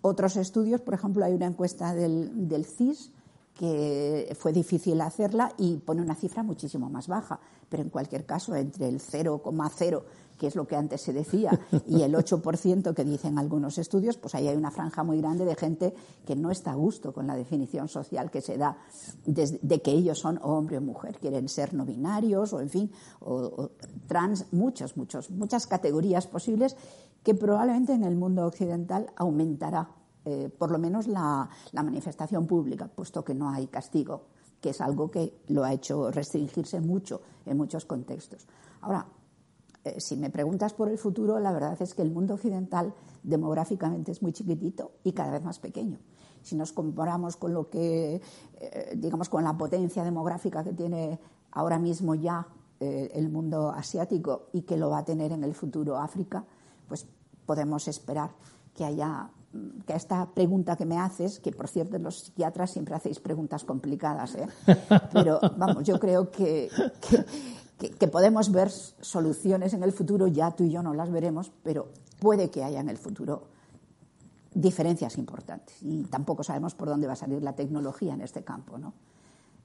Otros 0.00 0.36
estudios, 0.36 0.80
por 0.80 0.94
ejemplo, 0.94 1.24
hay 1.24 1.34
una 1.34 1.46
encuesta 1.46 1.94
del, 1.94 2.48
del 2.48 2.64
CIS 2.64 3.10
que 3.54 4.34
fue 4.38 4.52
difícil 4.52 5.00
hacerla 5.02 5.52
y 5.58 5.76
pone 5.78 6.00
una 6.00 6.14
cifra 6.14 6.42
muchísimo 6.42 6.88
más 6.88 7.08
baja, 7.08 7.40
pero 7.68 7.82
en 7.82 7.90
cualquier 7.90 8.24
caso, 8.24 8.54
entre 8.54 8.88
el 8.88 9.00
0,0 9.00 10.02
que 10.38 10.46
es 10.46 10.56
lo 10.56 10.66
que 10.66 10.76
antes 10.76 11.02
se 11.02 11.12
decía, 11.12 11.50
y 11.86 12.02
el 12.02 12.14
8% 12.14 12.94
que 12.94 13.04
dicen 13.04 13.38
algunos 13.38 13.76
estudios, 13.78 14.16
pues 14.16 14.34
ahí 14.34 14.48
hay 14.48 14.56
una 14.56 14.70
franja 14.70 15.02
muy 15.02 15.20
grande 15.20 15.44
de 15.44 15.54
gente 15.56 15.94
que 16.24 16.36
no 16.36 16.50
está 16.50 16.72
a 16.72 16.74
gusto 16.74 17.12
con 17.12 17.26
la 17.26 17.36
definición 17.36 17.88
social 17.88 18.30
que 18.30 18.40
se 18.40 18.56
da 18.56 18.78
de, 19.26 19.82
que 19.82 19.90
ellos 19.90 20.18
son 20.18 20.38
hombre 20.42 20.78
o 20.78 20.80
mujer, 20.80 21.18
quieren 21.18 21.48
ser 21.48 21.74
no 21.74 21.84
binarios 21.84 22.52
o, 22.52 22.60
en 22.60 22.70
fin, 22.70 22.90
o, 23.20 23.70
trans, 24.06 24.46
muchos, 24.52 24.96
muchos, 24.96 25.30
muchas 25.30 25.66
categorías 25.66 26.26
posibles 26.26 26.76
que 27.22 27.34
probablemente 27.34 27.92
en 27.92 28.04
el 28.04 28.14
mundo 28.14 28.46
occidental 28.46 29.10
aumentará 29.16 29.90
eh, 30.24 30.50
por 30.56 30.70
lo 30.70 30.78
menos 30.78 31.06
la, 31.06 31.48
la, 31.72 31.82
manifestación 31.82 32.46
pública, 32.46 32.86
puesto 32.86 33.24
que 33.24 33.34
no 33.34 33.50
hay 33.50 33.66
castigo, 33.68 34.26
que 34.60 34.70
es 34.70 34.80
algo 34.80 35.10
que 35.10 35.40
lo 35.48 35.64
ha 35.64 35.72
hecho 35.72 36.10
restringirse 36.10 36.80
mucho 36.80 37.22
en 37.46 37.56
muchos 37.56 37.84
contextos. 37.86 38.46
Ahora, 38.80 39.06
eh, 39.84 40.00
si 40.00 40.16
me 40.16 40.30
preguntas 40.30 40.74
por 40.74 40.88
el 40.88 40.98
futuro, 40.98 41.38
la 41.38 41.52
verdad 41.52 41.80
es 41.80 41.94
que 41.94 42.02
el 42.02 42.10
mundo 42.10 42.34
occidental 42.34 42.92
demográficamente 43.22 44.12
es 44.12 44.22
muy 44.22 44.32
chiquitito 44.32 44.92
y 45.04 45.12
cada 45.12 45.32
vez 45.32 45.42
más 45.42 45.58
pequeño. 45.58 45.98
si 46.42 46.56
nos 46.56 46.72
comparamos 46.72 47.36
con 47.36 47.52
lo 47.52 47.68
que, 47.68 48.20
eh, 48.60 48.94
digamos, 48.96 49.28
con 49.28 49.44
la 49.44 49.56
potencia 49.56 50.04
demográfica 50.04 50.64
que 50.64 50.72
tiene 50.72 51.18
ahora 51.50 51.78
mismo 51.78 52.14
ya 52.14 52.46
eh, 52.80 53.10
el 53.14 53.28
mundo 53.28 53.70
asiático 53.70 54.46
y 54.52 54.62
que 54.62 54.76
lo 54.76 54.90
va 54.90 54.98
a 54.98 55.04
tener 55.04 55.32
en 55.32 55.44
el 55.44 55.54
futuro 55.54 55.98
África, 55.98 56.44
pues 56.86 57.06
podemos 57.44 57.88
esperar 57.88 58.30
que 58.74 58.84
haya 58.84 59.30
que 59.86 59.94
esta 59.94 60.26
pregunta 60.26 60.76
que 60.76 60.84
me 60.84 60.98
haces, 60.98 61.40
que 61.40 61.52
por 61.52 61.68
cierto 61.68 61.98
los 61.98 62.20
psiquiatras 62.20 62.70
siempre 62.70 62.94
hacéis 62.94 63.18
preguntas 63.18 63.64
complicadas, 63.64 64.34
¿eh? 64.34 64.46
pero 65.12 65.40
vamos, 65.56 65.84
yo 65.84 65.98
creo 65.98 66.30
que, 66.30 66.68
que, 67.00 67.24
que, 67.78 68.08
podemos 68.08 68.50
ver 68.50 68.70
soluciones 68.70 69.72
en 69.72 69.82
el 69.82 69.92
futuro, 69.92 70.26
ya 70.26 70.50
tú 70.50 70.64
y 70.64 70.70
yo 70.70 70.82
no 70.82 70.94
las 70.94 71.10
veremos, 71.10 71.52
pero 71.62 71.88
puede 72.20 72.50
que 72.50 72.64
haya 72.64 72.80
en 72.80 72.88
el 72.88 72.98
futuro 72.98 73.44
diferencias 74.52 75.16
importantes 75.18 75.76
y 75.82 76.02
tampoco 76.04 76.42
sabemos 76.42 76.74
por 76.74 76.88
dónde 76.88 77.06
va 77.06 77.12
a 77.12 77.16
salir 77.16 77.42
la 77.42 77.54
tecnología 77.54 78.14
en 78.14 78.22
este 78.22 78.42
campo, 78.42 78.78
¿no? 78.78 78.92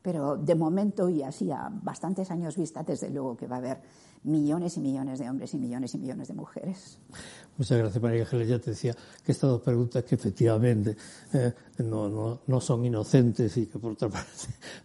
Pero 0.04 0.38
de 0.38 0.54
momento 0.54 1.10
y 1.10 1.24
así 1.24 1.50
a 1.50 1.70
bastantes 1.72 2.30
años 2.30 2.58
vista, 2.58 2.84
desde 2.84 3.10
luego 3.10 3.36
que 3.36 3.48
va 3.48 3.56
a 3.56 3.60
haber 3.60 3.82
millones 4.24 4.78
y 4.78 4.82
millones 4.82 5.20
de 5.20 5.30
hombres 5.30 5.54
y 5.54 5.58
millones 5.58 5.96
y 5.96 5.98
millones 5.98 6.28
de 6.28 6.34
mujeres. 6.34 6.98
Muchas 7.58 7.78
gracias, 7.78 8.02
María 8.02 8.24
Ángeles. 8.24 8.48
Ya 8.48 8.60
te 8.60 8.72
decía 8.72 8.96
que 9.24 9.32
estas 9.32 9.50
dos 9.50 9.62
preguntas 9.62 10.04
que 10.04 10.16
efectivamente 10.16 10.96
eh, 11.34 11.54
no, 11.80 12.10
no, 12.10 12.42
no, 12.48 12.62
son 12.62 12.86
inocentes 12.86 13.56
y 13.58 13.66
que 13.68 13.80
por 13.80 13.94
otra, 13.94 14.10
parte, 14.12 14.30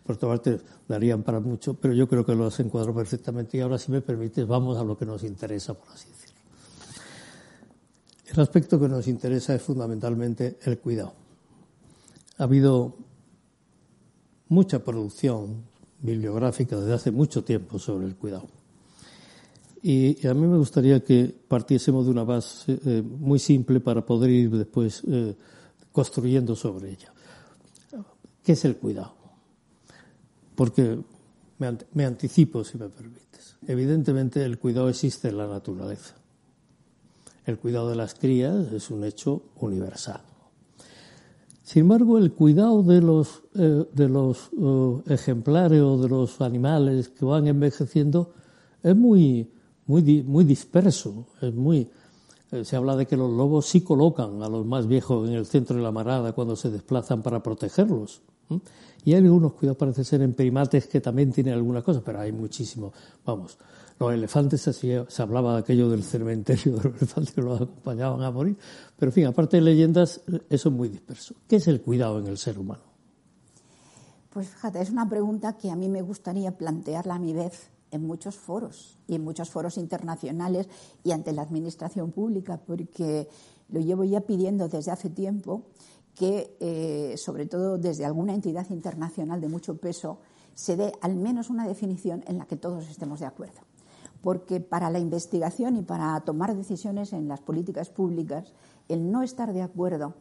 por 0.05 0.17
otra 0.17 0.29
parte 0.29 0.61
darían 0.87 1.23
para 1.23 1.41
mucho, 1.41 1.75
pero 1.75 1.95
yo 1.95 2.09
creo 2.09 2.25
que 2.25 2.35
lo 2.35 2.47
has 2.47 2.61
encuadrado 2.61 2.95
perfectamente. 2.95 3.59
Y 3.59 3.61
ahora, 3.61 3.79
si 3.79 3.91
me 3.91 4.01
permites, 4.01 4.47
vamos 4.47 4.77
a 4.79 4.85
lo 4.85 4.97
que 4.97 5.07
nos 5.07 5.23
interesa, 5.25 5.75
por 5.75 5.89
así 5.89 6.09
decirlo. 6.09 6.37
El 8.27 8.41
aspecto 8.41 8.79
que 8.79 8.89
nos 8.89 9.09
interesa 9.09 9.55
es 9.55 9.63
fundamentalmente 9.63 10.59
el 10.63 10.79
cuidado. 10.79 11.15
Ha 12.37 12.45
habido 12.45 12.95
mucha 14.49 14.83
producción 14.85 15.62
bibliográfica 16.00 16.76
desde 16.76 16.95
hace 16.95 17.11
mucho 17.11 17.45
tiempo 17.45 17.78
sobre 17.78 18.07
el 18.07 18.17
cuidado 18.17 18.49
y, 19.83 20.26
a 20.26 20.35
mí 20.35 20.47
me 20.47 20.59
gustaría 20.59 21.02
que 21.05 21.35
partiésemos 21.47 22.07
de 22.07 22.11
una 22.11 22.25
base 22.25 22.78
eh, 22.85 23.02
muy 23.02 23.38
simple 23.38 23.81
para 23.81 24.05
poder 24.05 24.31
ir 24.31 24.50
después 24.50 25.02
eh, 25.07 25.35
construyendo 25.93 26.57
sobre 26.57 26.90
ella. 26.90 27.12
¿Qué 28.43 28.52
es 28.52 28.64
el 28.64 28.76
cuidado? 28.76 29.14
Porque 30.55 30.99
me, 31.59 31.78
me 31.93 32.05
anticipo, 32.05 32.64
si 32.64 32.78
me 32.78 32.88
permites. 32.88 33.57
Evidentemente 33.67 34.45
el 34.45 34.59
cuidado 34.59 34.88
existe 34.88 35.28
en 35.28 35.38
la 35.38 35.47
naturaleza. 35.47 36.14
El 37.45 37.59
cuidado 37.59 37.90
de 37.90 37.97
las 37.97 38.14
crías 38.14 38.73
es 38.73 38.90
un 38.90 39.05
hecho 39.05 39.43
universal. 39.57 40.23
Sin 41.69 41.83
embargo, 41.83 42.17
el 42.17 42.33
cuidado 42.33 42.83
de 42.83 43.03
los, 43.03 43.43
eh, 43.55 43.85
de 43.93 44.09
los 44.09 44.51
uh, 44.55 45.03
ejemplares 45.07 45.83
o 45.83 45.99
de 45.99 46.09
los 46.09 46.41
animales 46.41 47.11
que 47.11 47.27
van 47.27 47.47
envejeciendo 47.47 48.33
es 48.83 48.97
muy, 48.97 49.53
muy, 49.85 50.23
muy 50.23 50.45
disperso, 50.45 51.27
es 51.43 51.53
muy, 51.53 51.91
eh, 52.53 52.65
se 52.65 52.75
habla 52.75 52.97
de 52.97 53.05
que 53.05 53.19
los 53.19 53.31
lobos 53.31 53.67
sí 53.67 53.83
colocan 53.83 54.43
a 54.43 54.49
los 54.49 54.65
más 54.65 54.87
viejos 54.87 55.29
en 55.29 55.35
el 55.35 55.45
centro 55.45 55.77
de 55.77 55.83
la 55.83 55.93
marada 55.93 56.33
cuando 56.33 56.57
se 56.57 56.71
desplazan 56.71 57.21
para 57.21 57.43
protegerlos. 57.43 58.23
Y 59.05 59.13
hay 59.13 59.19
algunos 59.19 59.53
cuidados, 59.53 59.77
parece 59.77 60.05
ser, 60.05 60.23
en 60.23 60.33
primates 60.33 60.87
que 60.87 61.03
también 61.03 61.33
tienen 61.33 61.53
alguna 61.53 61.83
cosa, 61.83 62.01
pero 62.03 62.21
hay 62.21 62.33
muchísimo. 62.33 62.95
Vamos, 63.27 63.59
los 63.99 64.12
elefantes, 64.12 64.62
se 64.62 65.23
hablaba 65.23 65.55
de 65.55 65.61
aquello 65.61 65.88
del 65.88 66.05
cementerio 66.05 66.76
de 66.76 66.90
los 66.90 67.02
elefantes 67.02 67.35
que 67.35 67.43
los 67.43 67.61
acompañaban 67.61 68.23
a 68.23 68.31
morir. 68.31 68.57
Pero, 68.97 69.11
en 69.11 69.14
fin, 69.14 69.26
aparte 69.26 69.57
de 69.57 69.62
leyendas, 69.62 70.21
eso 70.49 70.69
es 70.69 70.75
muy 70.75 70.88
disperso. 70.88 71.35
¿Qué 71.49 71.57
es 71.57 71.67
el 71.69 71.81
cuidado 71.81 72.19
en 72.19 72.26
el 72.26 72.38
ser 72.38 72.59
humano? 72.59 72.83
Pues 74.31 74.49
fíjate, 74.49 74.81
es 74.81 74.90
una 74.90 75.09
pregunta 75.09 75.57
que 75.57 75.71
a 75.71 75.76
mí 75.76 75.88
me 75.88 76.02
gustaría 76.02 76.57
plantearla 76.57 77.17
a 77.17 77.19
mi 77.19 77.33
vez 77.33 77.71
en 77.90 78.07
muchos 78.07 78.37
foros 78.37 78.99
y 79.07 79.14
en 79.14 79.25
muchos 79.25 79.50
foros 79.50 79.78
internacionales 79.78 80.69
y 81.02 81.12
ante 81.12 81.33
la 81.33 81.43
administración 81.43 82.12
pública, 82.12 82.61
porque 82.64 83.28
lo 83.71 83.81
llevo 83.81 84.05
ya 84.05 84.21
pidiendo 84.21 84.69
desde 84.69 84.90
hace 84.90 85.11
tiempo 85.11 85.64
que, 86.14 86.57
eh, 86.61 87.17
sobre 87.17 87.47
todo 87.47 87.78
desde 87.78 88.05
alguna 88.05 88.35
entidad 88.35 88.69
internacional 88.71 89.40
de 89.40 89.49
mucho 89.49 89.76
peso, 89.76 90.19
se 90.55 90.76
dé 90.76 90.93
al 91.00 91.17
menos 91.17 91.50
una 91.50 91.67
definición 91.67 92.25
en 92.26 92.38
la 92.38 92.47
que 92.47 92.57
todos 92.57 92.88
estemos 92.88 93.21
de 93.21 93.26
acuerdo. 93.26 93.61
Porque 94.23 94.61
para 94.61 94.91
la 94.91 94.99
investigación 94.99 95.77
y 95.77 95.83
para 95.83 96.19
tomar 96.21 96.57
decisiones 96.57 97.13
en 97.13 97.29
las 97.29 97.41
políticas 97.41 97.89
públicas, 97.89 98.53
el 98.89 99.11
no 99.11 99.23
estar 99.23 99.53
de 99.53 99.63
acuerdo, 99.63 100.15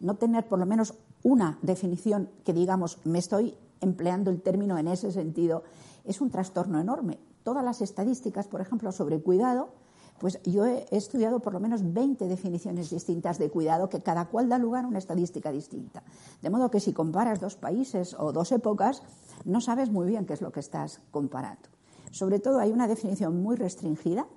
no 0.00 0.16
tener 0.16 0.46
por 0.48 0.58
lo 0.58 0.66
menos 0.66 0.94
una 1.22 1.58
definición 1.62 2.30
que 2.44 2.52
digamos, 2.52 2.98
me 3.04 3.18
estoy 3.18 3.54
empleando 3.80 4.30
el 4.30 4.42
término 4.42 4.78
en 4.78 4.88
ese 4.88 5.12
sentido, 5.12 5.62
es 6.04 6.20
un 6.20 6.30
trastorno 6.30 6.80
enorme. 6.80 7.18
Todas 7.42 7.64
las 7.64 7.82
estadísticas, 7.82 8.48
por 8.48 8.60
ejemplo, 8.60 8.92
sobre 8.92 9.20
cuidado, 9.20 9.70
pues 10.18 10.40
yo 10.44 10.64
he 10.64 10.86
estudiado 10.90 11.40
por 11.40 11.52
lo 11.52 11.60
menos 11.60 11.92
20 11.92 12.26
definiciones 12.28 12.90
distintas 12.90 13.38
de 13.38 13.50
cuidado, 13.50 13.88
que 13.88 14.02
cada 14.02 14.26
cual 14.26 14.48
da 14.48 14.58
lugar 14.58 14.84
a 14.84 14.88
una 14.88 14.98
estadística 14.98 15.50
distinta. 15.50 16.02
De 16.40 16.50
modo 16.50 16.70
que 16.70 16.80
si 16.80 16.92
comparas 16.92 17.40
dos 17.40 17.56
países 17.56 18.14
o 18.18 18.32
dos 18.32 18.52
épocas, 18.52 19.02
no 19.44 19.60
sabes 19.60 19.90
muy 19.90 20.06
bien 20.06 20.24
qué 20.24 20.34
es 20.34 20.40
lo 20.40 20.52
que 20.52 20.60
estás 20.60 21.00
comparando. 21.10 21.73
Sobre 22.14 22.38
todo 22.38 22.60
hay 22.60 22.70
una 22.70 22.86
definición 22.86 23.42
muy 23.42 23.56
restringida, 23.56 24.28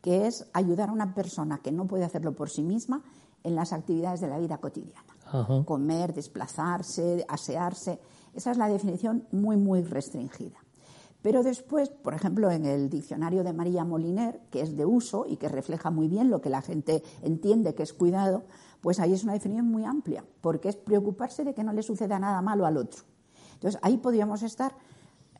que 0.00 0.26
es 0.26 0.44
ayudar 0.52 0.88
a 0.88 0.92
una 0.92 1.14
persona 1.14 1.58
que 1.58 1.70
no 1.70 1.86
puede 1.86 2.02
hacerlo 2.02 2.34
por 2.34 2.50
sí 2.50 2.64
misma 2.64 3.04
en 3.44 3.54
las 3.54 3.72
actividades 3.72 4.20
de 4.20 4.26
la 4.26 4.40
vida 4.40 4.58
cotidiana. 4.58 5.06
Comer, 5.64 6.14
desplazarse, 6.14 7.24
asearse. 7.28 8.00
Esa 8.34 8.50
es 8.50 8.56
la 8.56 8.68
definición 8.68 9.28
muy, 9.30 9.56
muy 9.56 9.82
restringida. 9.82 10.58
Pero 11.22 11.44
después, 11.44 11.90
por 11.90 12.12
ejemplo, 12.12 12.50
en 12.50 12.66
el 12.66 12.90
diccionario 12.90 13.44
de 13.44 13.52
María 13.52 13.84
Moliner, 13.84 14.40
que 14.50 14.60
es 14.60 14.76
de 14.76 14.84
uso 14.84 15.24
y 15.28 15.36
que 15.36 15.48
refleja 15.48 15.92
muy 15.92 16.08
bien 16.08 16.28
lo 16.28 16.40
que 16.40 16.50
la 16.50 16.60
gente 16.60 17.04
entiende 17.22 17.76
que 17.76 17.84
es 17.84 17.92
cuidado, 17.92 18.42
pues 18.80 18.98
ahí 18.98 19.12
es 19.12 19.22
una 19.22 19.34
definición 19.34 19.66
muy 19.66 19.84
amplia, 19.84 20.24
porque 20.40 20.70
es 20.70 20.76
preocuparse 20.76 21.44
de 21.44 21.54
que 21.54 21.62
no 21.62 21.72
le 21.72 21.84
suceda 21.84 22.18
nada 22.18 22.42
malo 22.42 22.66
al 22.66 22.78
otro. 22.78 23.04
Entonces, 23.54 23.80
ahí 23.84 23.96
podríamos 23.98 24.42
estar 24.42 24.74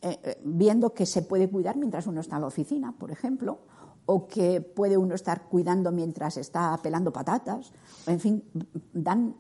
eh, 0.03 0.19
eh, 0.23 0.41
viendo 0.45 0.93
que 0.93 1.07
se 1.07 1.23
puede 1.23 1.49
cuidar 1.49 1.77
mientras 1.77 2.07
uno 2.07 2.21
está 2.21 2.37
en 2.37 2.43
la 2.43 2.49
oficina, 2.49 2.93
por 2.99 3.13
ejemplo, 3.13 3.61
o 4.05 4.27
que 4.27 4.61
puede 4.61 4.97
uno 4.97 5.15
estar 5.15 5.49
cuidando 5.49 5.93
mientras 5.93 6.37
está 6.37 6.77
pelando 6.83 7.13
patatas. 7.13 7.73
En 8.07 8.19
fin, 8.19 8.43
dan 8.93 9.37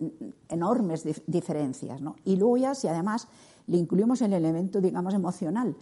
enormes 0.48 1.04
diferencias. 1.26 2.00
¿no? 2.00 2.14
Y 2.24 2.36
luego 2.36 2.56
ya, 2.58 2.74
si 2.76 2.86
además 2.86 3.26
le 3.66 3.76
incluimos 3.76 4.22
el 4.22 4.32
elemento, 4.32 4.80
digamos, 4.80 5.14
emocional, 5.14 5.74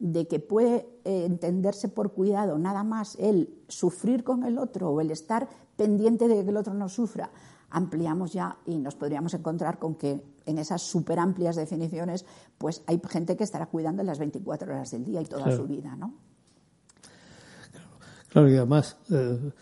de 0.00 0.28
que 0.28 0.38
puede 0.38 0.88
eh, 1.04 1.24
entenderse 1.24 1.88
por 1.88 2.12
cuidado 2.12 2.58
nada 2.58 2.84
más 2.84 3.16
el 3.18 3.62
sufrir 3.68 4.24
con 4.24 4.44
el 4.44 4.58
otro 4.58 4.90
o 4.90 5.00
el 5.00 5.10
estar 5.10 5.48
pendiente 5.76 6.28
de 6.28 6.44
que 6.44 6.50
el 6.50 6.56
otro 6.56 6.74
no 6.74 6.88
sufra, 6.88 7.30
ampliamos 7.70 8.32
ya 8.32 8.58
y 8.66 8.78
nos 8.78 8.94
podríamos 8.94 9.34
encontrar 9.34 9.78
con 9.78 9.96
que 9.96 10.22
en 10.46 10.58
esas 10.58 10.82
súper 10.82 11.18
amplias 11.18 11.56
definiciones, 11.56 12.24
pues 12.56 12.82
hay 12.86 13.00
gente 13.08 13.36
que 13.36 13.44
estará 13.44 13.66
cuidando 13.66 14.02
las 14.02 14.18
24 14.18 14.72
horas 14.72 14.90
del 14.90 15.04
día 15.04 15.20
y 15.20 15.26
toda 15.26 15.54
su 15.54 15.64
vida, 15.64 15.94
¿no? 15.96 16.14
Claro, 18.28 18.50
y 18.50 18.56
además 18.56 18.96
eh, 19.10 19.52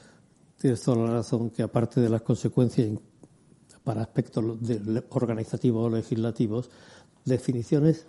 tienes 0.59 0.83
toda 0.83 1.07
la 1.07 1.13
razón 1.13 1.51
que 1.51 1.63
aparte 1.63 2.01
de 2.01 2.09
las 2.09 2.23
consecuencias 2.23 2.99
para 3.85 4.03
aspectos 4.03 4.45
organizativos 5.11 5.87
o 5.87 5.91
legislativos, 5.91 6.71
definiciones 7.25 8.07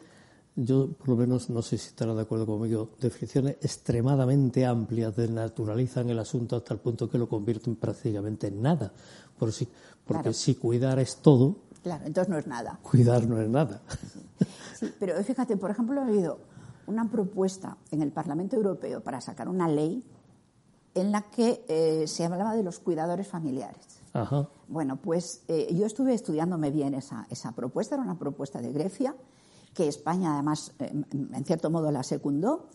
yo 0.57 0.91
por 0.91 1.09
lo 1.09 1.15
menos 1.15 1.51
no 1.51 1.61
sé 1.61 1.77
si 1.77 1.87
estará 1.89 2.15
de 2.15 2.23
acuerdo 2.23 2.47
conmigo, 2.47 2.89
definiciones 2.99 3.57
extremadamente 3.61 4.65
amplias 4.65 5.15
desnaturalizan 5.15 6.09
el 6.09 6.17
asunto 6.17 6.55
hasta 6.55 6.73
el 6.73 6.79
punto 6.79 7.07
que 7.07 7.19
lo 7.19 7.29
convierten 7.29 7.75
prácticamente 7.75 8.47
en 8.47 8.61
nada. 8.61 8.91
Por 9.37 9.53
si, 9.53 9.67
porque 10.05 10.33
si 10.33 10.55
cuidar 10.55 10.97
es 10.97 11.17
todo. 11.17 11.57
Claro, 11.83 12.05
entonces 12.05 12.29
no 12.29 12.39
es 12.39 12.47
nada. 12.47 12.79
Cuidar 12.81 13.27
no 13.27 13.39
es 13.39 13.47
nada. 13.47 13.81
Sí, 14.73 14.91
pero 14.99 15.15
fíjate, 15.23 15.57
por 15.57 15.69
ejemplo, 15.69 16.01
ha 16.01 16.05
habido 16.05 16.39
una 16.87 17.09
propuesta 17.09 17.77
en 17.91 18.01
el 18.01 18.11
Parlamento 18.11 18.55
Europeo 18.55 19.01
para 19.01 19.21
sacar 19.21 19.49
una 19.49 19.67
ley 19.67 20.03
en 20.95 21.11
la 21.11 21.21
que 21.29 21.63
eh, 21.67 22.07
se 22.07 22.25
hablaba 22.25 22.55
de 22.55 22.63
los 22.63 22.79
cuidadores 22.79 23.27
familiares. 23.27 24.01
Ajá. 24.13 24.49
Bueno, 24.67 24.97
pues 24.97 25.43
eh, 25.47 25.71
yo 25.75 25.85
estuve 25.85 26.15
estudiándome 26.15 26.71
bien 26.71 26.95
esa, 26.95 27.27
esa 27.29 27.51
propuesta, 27.51 27.93
era 27.95 28.03
una 28.03 28.17
propuesta 28.17 28.59
de 28.59 28.71
Grecia 28.71 29.15
que 29.77 29.87
España 29.87 30.33
además, 30.33 30.73
eh, 30.79 30.91
en 30.91 31.45
cierto 31.45 31.69
modo, 31.69 31.91
la 31.91 32.01
secundó, 32.01 32.65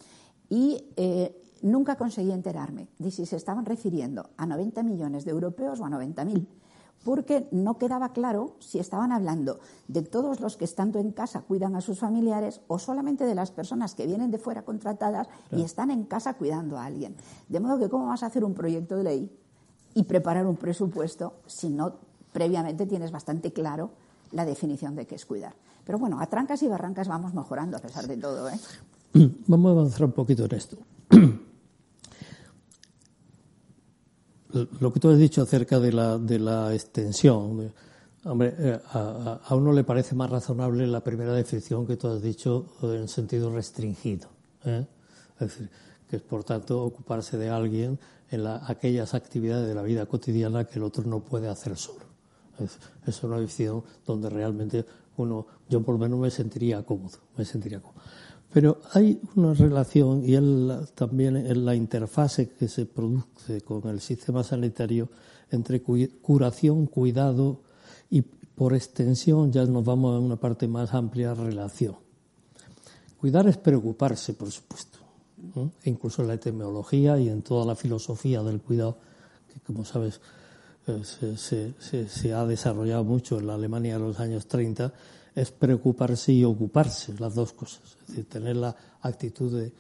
y 0.49 0.87
eh, 0.95 1.37
nunca 1.61 1.97
conseguí 1.97 2.31
enterarme 2.31 2.87
de 3.01 3.11
si 3.11 3.27
se 3.27 3.35
estaban 3.35 3.67
refiriendo 3.67 4.31
a 4.37 4.47
90 4.47 4.85
millones 4.85 5.25
de 5.25 5.33
europeos 5.33 5.81
o 5.81 5.85
a 5.85 5.91
90.000, 5.91 6.47
porque 7.05 7.49
no 7.51 7.77
quedaba 7.77 8.13
claro 8.13 8.55
si 8.61 8.79
estaban 8.79 9.11
hablando 9.11 9.59
de 9.89 10.03
todos 10.03 10.39
los 10.39 10.57
que 10.57 10.65
estando 10.65 11.01
en 11.01 11.11
casa 11.11 11.43
cuidan 11.43 11.75
a 11.75 11.81
sus 11.81 11.99
familiares 11.99 12.61
o 12.69 12.79
solamente 12.79 13.25
de 13.25 13.35
las 13.35 13.51
personas 13.51 13.97
que 13.97 14.07
vienen 14.07 14.31
de 14.31 14.39
fuera 14.39 14.63
contratadas 14.63 15.27
y 15.51 15.63
están 15.63 15.91
en 15.91 16.05
casa 16.05 16.35
cuidando 16.35 16.79
a 16.79 16.85
alguien. 16.85 17.17
De 17.49 17.59
modo 17.59 17.81
que, 17.81 17.89
¿cómo 17.89 18.07
vas 18.07 18.23
a 18.23 18.27
hacer 18.27 18.45
un 18.45 18.55
proyecto 18.55 18.95
de 18.95 19.03
ley 19.03 19.39
y 19.95 20.05
preparar 20.05 20.47
un 20.47 20.57
presupuesto 20.57 21.35
si 21.47 21.69
no 21.69 21.95
previamente 22.33 22.87
tienes 22.87 23.11
bastante 23.11 23.53
claro 23.53 23.91
la 24.33 24.45
definición 24.45 24.95
de 24.97 25.07
qué 25.07 25.15
es 25.17 25.25
cuidar. 25.27 25.55
Pero 25.85 25.99
bueno, 25.99 26.21
a 26.21 26.27
trancas 26.27 26.63
y 26.63 26.69
barrancas 26.69 27.09
vamos 27.09 27.35
mejorando 27.35 27.77
a 27.77 27.81
pesar 27.81 28.07
de 28.07 28.17
todo. 28.17 28.49
¿eh? 28.49 28.59
Vamos 29.47 29.69
a 29.69 29.73
avanzar 29.73 30.05
un 30.05 30.13
poquito 30.13 30.45
en 30.47 30.55
esto. 30.55 30.77
Lo 34.81 34.93
que 34.93 35.01
tú 35.01 35.09
has 35.11 35.19
dicho 35.19 35.43
acerca 35.43 35.81
de 35.81 35.93
la, 35.93 36.19
de 36.19 36.39
la 36.39 36.75
extensión, 36.75 37.73
hombre, 38.25 38.55
eh, 38.59 38.79
a, 38.93 39.55
uno 39.55 39.73
le 39.73 39.83
parece 39.83 40.15
más 40.15 40.29
razonable 40.29 40.87
la 40.87 41.01
primera 41.03 41.33
definición 41.33 41.87
que 41.87 41.97
tú 41.97 42.09
has 42.09 42.21
dicho 42.21 42.67
en 42.83 43.09
sentido 43.09 43.51
restringido. 43.51 44.29
¿eh? 44.65 44.87
Es 45.41 45.49
decir, 45.49 45.71
que 46.09 46.17
es 46.17 46.23
por 46.23 46.45
tanto 46.45 46.85
ocuparse 46.85 47.39
de 47.39 47.49
alguien 47.49 47.99
en 48.31 48.45
la- 48.45 48.63
aquellas 48.67 49.15
actividades 49.15 49.67
de 49.67 49.75
la 49.75 49.83
vida 49.83 50.05
cotidiana 50.05 50.65
que 50.67 50.79
el 50.79 50.83
otro 50.85 51.05
no 51.05 51.21
puede 51.21 51.49
hacer 51.49 51.77
solo. 51.79 52.12
Es, 52.59 52.79
es 53.07 53.23
una 53.23 53.39
visión 53.39 53.83
donde 54.07 54.29
realmente 54.31 54.85
uno, 55.17 55.47
yo 55.69 55.83
por 55.83 55.95
lo 55.95 55.99
menos 56.01 56.19
me 56.19 56.31
sentiría 56.31 56.83
cómodo, 56.85 57.19
me 57.37 57.45
sentiría 57.45 57.81
cómodo. 57.81 58.01
Pero 58.53 58.81
hay 58.93 59.21
una 59.37 59.55
relación 59.55 60.23
y 60.25 60.35
el- 60.35 60.87
también 60.95 61.37
en 61.37 61.65
la 61.65 61.75
interfase 61.75 62.51
que 62.51 62.69
se 62.69 62.85
produce 62.87 63.63
con 63.63 63.89
el 63.89 64.01
sistema 64.01 64.45
sanitario 64.45 65.09
entre 65.51 65.83
curación, 65.83 66.87
cuidado 66.87 67.61
y 68.11 68.23
por 68.23 68.75
extensión 68.75 69.51
ya 69.53 69.65
nos 69.65 69.85
vamos 69.85 70.15
a 70.15 70.19
una 70.19 70.37
parte 70.37 70.69
más 70.69 70.93
amplia, 70.93 71.33
relación. 71.35 71.97
Cuidar 73.19 73.47
es 73.49 73.57
preocuparse, 73.57 74.35
por 74.35 74.51
supuesto. 74.51 74.99
E 75.83 75.91
incluso 75.91 76.23
en 76.23 76.29
la 76.29 76.35
etimología 76.35 77.19
y 77.19 77.29
en 77.29 77.43
toda 77.43 77.65
la 77.65 77.75
filosofía 77.75 78.43
del 78.43 78.61
cuidado, 78.61 78.99
que 79.53 79.61
como 79.61 79.85
sabes 79.85 80.21
se, 81.05 81.37
se- 81.37 81.75
se- 81.79 82.09
se 82.09 82.33
ha 82.35 82.45
desarrollado 82.47 83.05
mucho 83.05 83.39
en 83.39 83.47
la 83.47 83.55
Alemania 83.55 83.95
de 83.95 84.01
los 84.01 84.21
años 84.21 84.47
30, 84.47 84.93
es 85.35 85.51
preocuparse 85.51 86.33
y 86.33 86.45
ocuparse, 86.45 87.15
las 87.19 87.35
dos 87.35 87.53
cosas. 87.53 87.97
Es 88.03 88.09
decir, 88.09 88.29
tener 88.29 88.57
la 88.57 88.77
actitud 89.01 89.71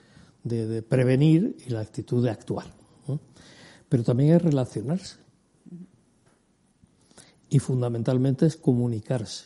de, 0.44 0.82
prevenir 0.82 1.56
y 1.66 1.71
la 1.71 1.80
actitud 1.80 2.23
de 2.25 2.30
actuar. 2.30 2.66
Pero 3.88 4.02
también 4.04 4.35
es 4.35 4.42
relacionarse. 4.42 5.16
Y 7.50 7.59
fundamentalmente 7.59 8.47
es 8.47 8.56
comunicarse. 8.56 9.44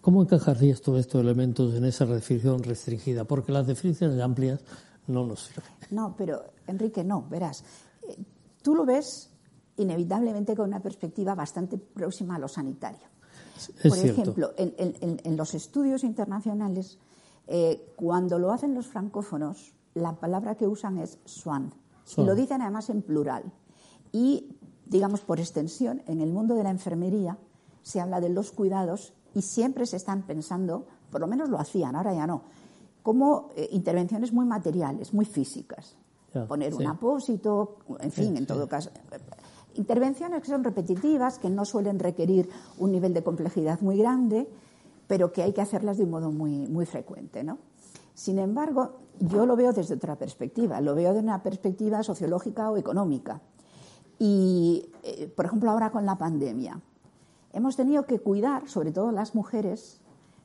¿Cómo 0.00 0.22
encajarías 0.22 0.80
todos 0.80 1.00
estos 1.00 1.20
elementos 1.20 1.74
en 1.74 1.84
esa 1.84 2.06
definición 2.06 2.62
restringida? 2.62 3.24
Porque 3.24 3.52
las 3.52 3.66
definiciones 3.66 4.20
amplias 4.22 4.60
no 5.08 5.26
nos 5.26 5.40
sirven. 5.46 5.64
No, 5.90 6.14
pero 6.16 6.44
Enrique, 6.66 7.04
no, 7.04 7.26
verás. 7.28 7.64
Tú 8.66 8.74
lo 8.74 8.84
ves 8.84 9.30
inevitablemente 9.76 10.56
con 10.56 10.66
una 10.66 10.80
perspectiva 10.80 11.36
bastante 11.36 11.78
próxima 11.78 12.34
a 12.34 12.38
lo 12.40 12.48
sanitario. 12.48 13.06
Es 13.56 13.70
Por 13.90 13.96
cierto. 13.96 14.20
ejemplo, 14.22 14.50
en, 14.56 14.74
en- 14.76 14.96
en- 15.00 15.20
en 15.22 15.36
los 15.36 15.54
estudios 15.54 16.02
internacionales, 16.02 16.98
eh, 17.46 17.92
cuando 17.94 18.40
lo 18.40 18.50
hacen 18.50 18.74
los 18.74 18.88
francófonos, 18.88 19.72
la 19.94 20.16
palabra 20.16 20.56
que 20.56 20.66
usan 20.66 20.98
es 20.98 21.20
swan. 21.26 21.72
Swan. 22.04 22.24
Y 22.24 22.28
lo 22.28 22.34
dicen 22.34 22.60
además 22.60 22.90
en 22.90 23.02
plural. 23.02 23.44
Y, 24.10 24.56
digamos, 24.84 25.20
por 25.20 25.38
extensión, 25.38 26.02
en 26.08 26.20
el 26.20 26.32
mundo 26.32 26.56
de 26.56 26.64
la 26.64 26.70
enfermería 26.70 27.38
se 27.82 28.00
habla 28.00 28.20
de 28.20 28.30
los 28.30 28.50
cuidados 28.50 29.12
y 29.32 29.42
siempre 29.42 29.86
se 29.86 29.96
están 29.96 30.22
pensando, 30.22 30.86
por 31.12 31.20
lo 31.20 31.28
menos 31.28 31.48
lo 31.50 31.60
hacían, 31.60 31.94
ahora 31.94 32.14
ya 32.14 32.26
no, 32.26 32.42
como 33.04 33.50
eh, 33.54 33.68
intervenciones 33.70 34.32
muy 34.32 34.44
materiales, 34.44 35.14
muy 35.14 35.24
físicas. 35.24 35.94
Poner 36.46 36.72
sí. 36.72 36.82
un 36.82 36.86
apósito, 36.88 37.78
en 38.00 38.10
fin, 38.10 38.24
Sí, 38.24 38.30
en 38.30 38.36
sí. 38.38 38.46
todo 38.46 38.68
caso. 38.68 38.90
Intervenciones 39.74 40.42
que 40.42 40.48
son 40.48 40.64
repetitivas, 40.64 41.38
que 41.38 41.50
no 41.50 41.64
suelen 41.64 41.98
requerir 41.98 42.48
un 42.78 42.92
nivel 42.92 43.14
de 43.14 43.22
complejidad 43.22 43.80
muy 43.80 43.96
grande, 43.98 44.48
pero 45.06 45.32
que 45.32 45.42
hay 45.42 45.52
que 45.52 45.60
hacerlas 45.60 45.98
de 45.98 46.04
un 46.04 46.10
modo 46.10 46.30
muy, 46.30 46.66
muy 46.66 46.86
frecuente. 46.86 47.44
¿no? 47.44 47.58
Sin 48.14 48.38
embargo, 48.38 48.96
yo 49.20 49.46
lo 49.46 49.56
veo 49.56 49.72
desde 49.72 49.94
otra 49.94 50.16
perspectiva, 50.16 50.80
lo 50.80 50.94
veo 50.94 51.12
de 51.12 51.20
una 51.20 51.42
perspectiva 51.42 52.02
sociológica 52.02 52.70
o 52.70 52.76
económica. 52.76 53.40
Y, 54.18 54.90
eh, 55.02 55.28
por 55.34 55.44
ejemplo, 55.44 55.70
ahora 55.70 55.90
con 55.90 56.06
la 56.06 56.16
pandemia, 56.16 56.80
hemos 57.52 57.76
tenido 57.76 58.06
que 58.06 58.18
cuidar, 58.18 58.68
sobre 58.68 58.92
todo 58.92 59.12
las 59.12 59.34
mujeres, 59.34 60.00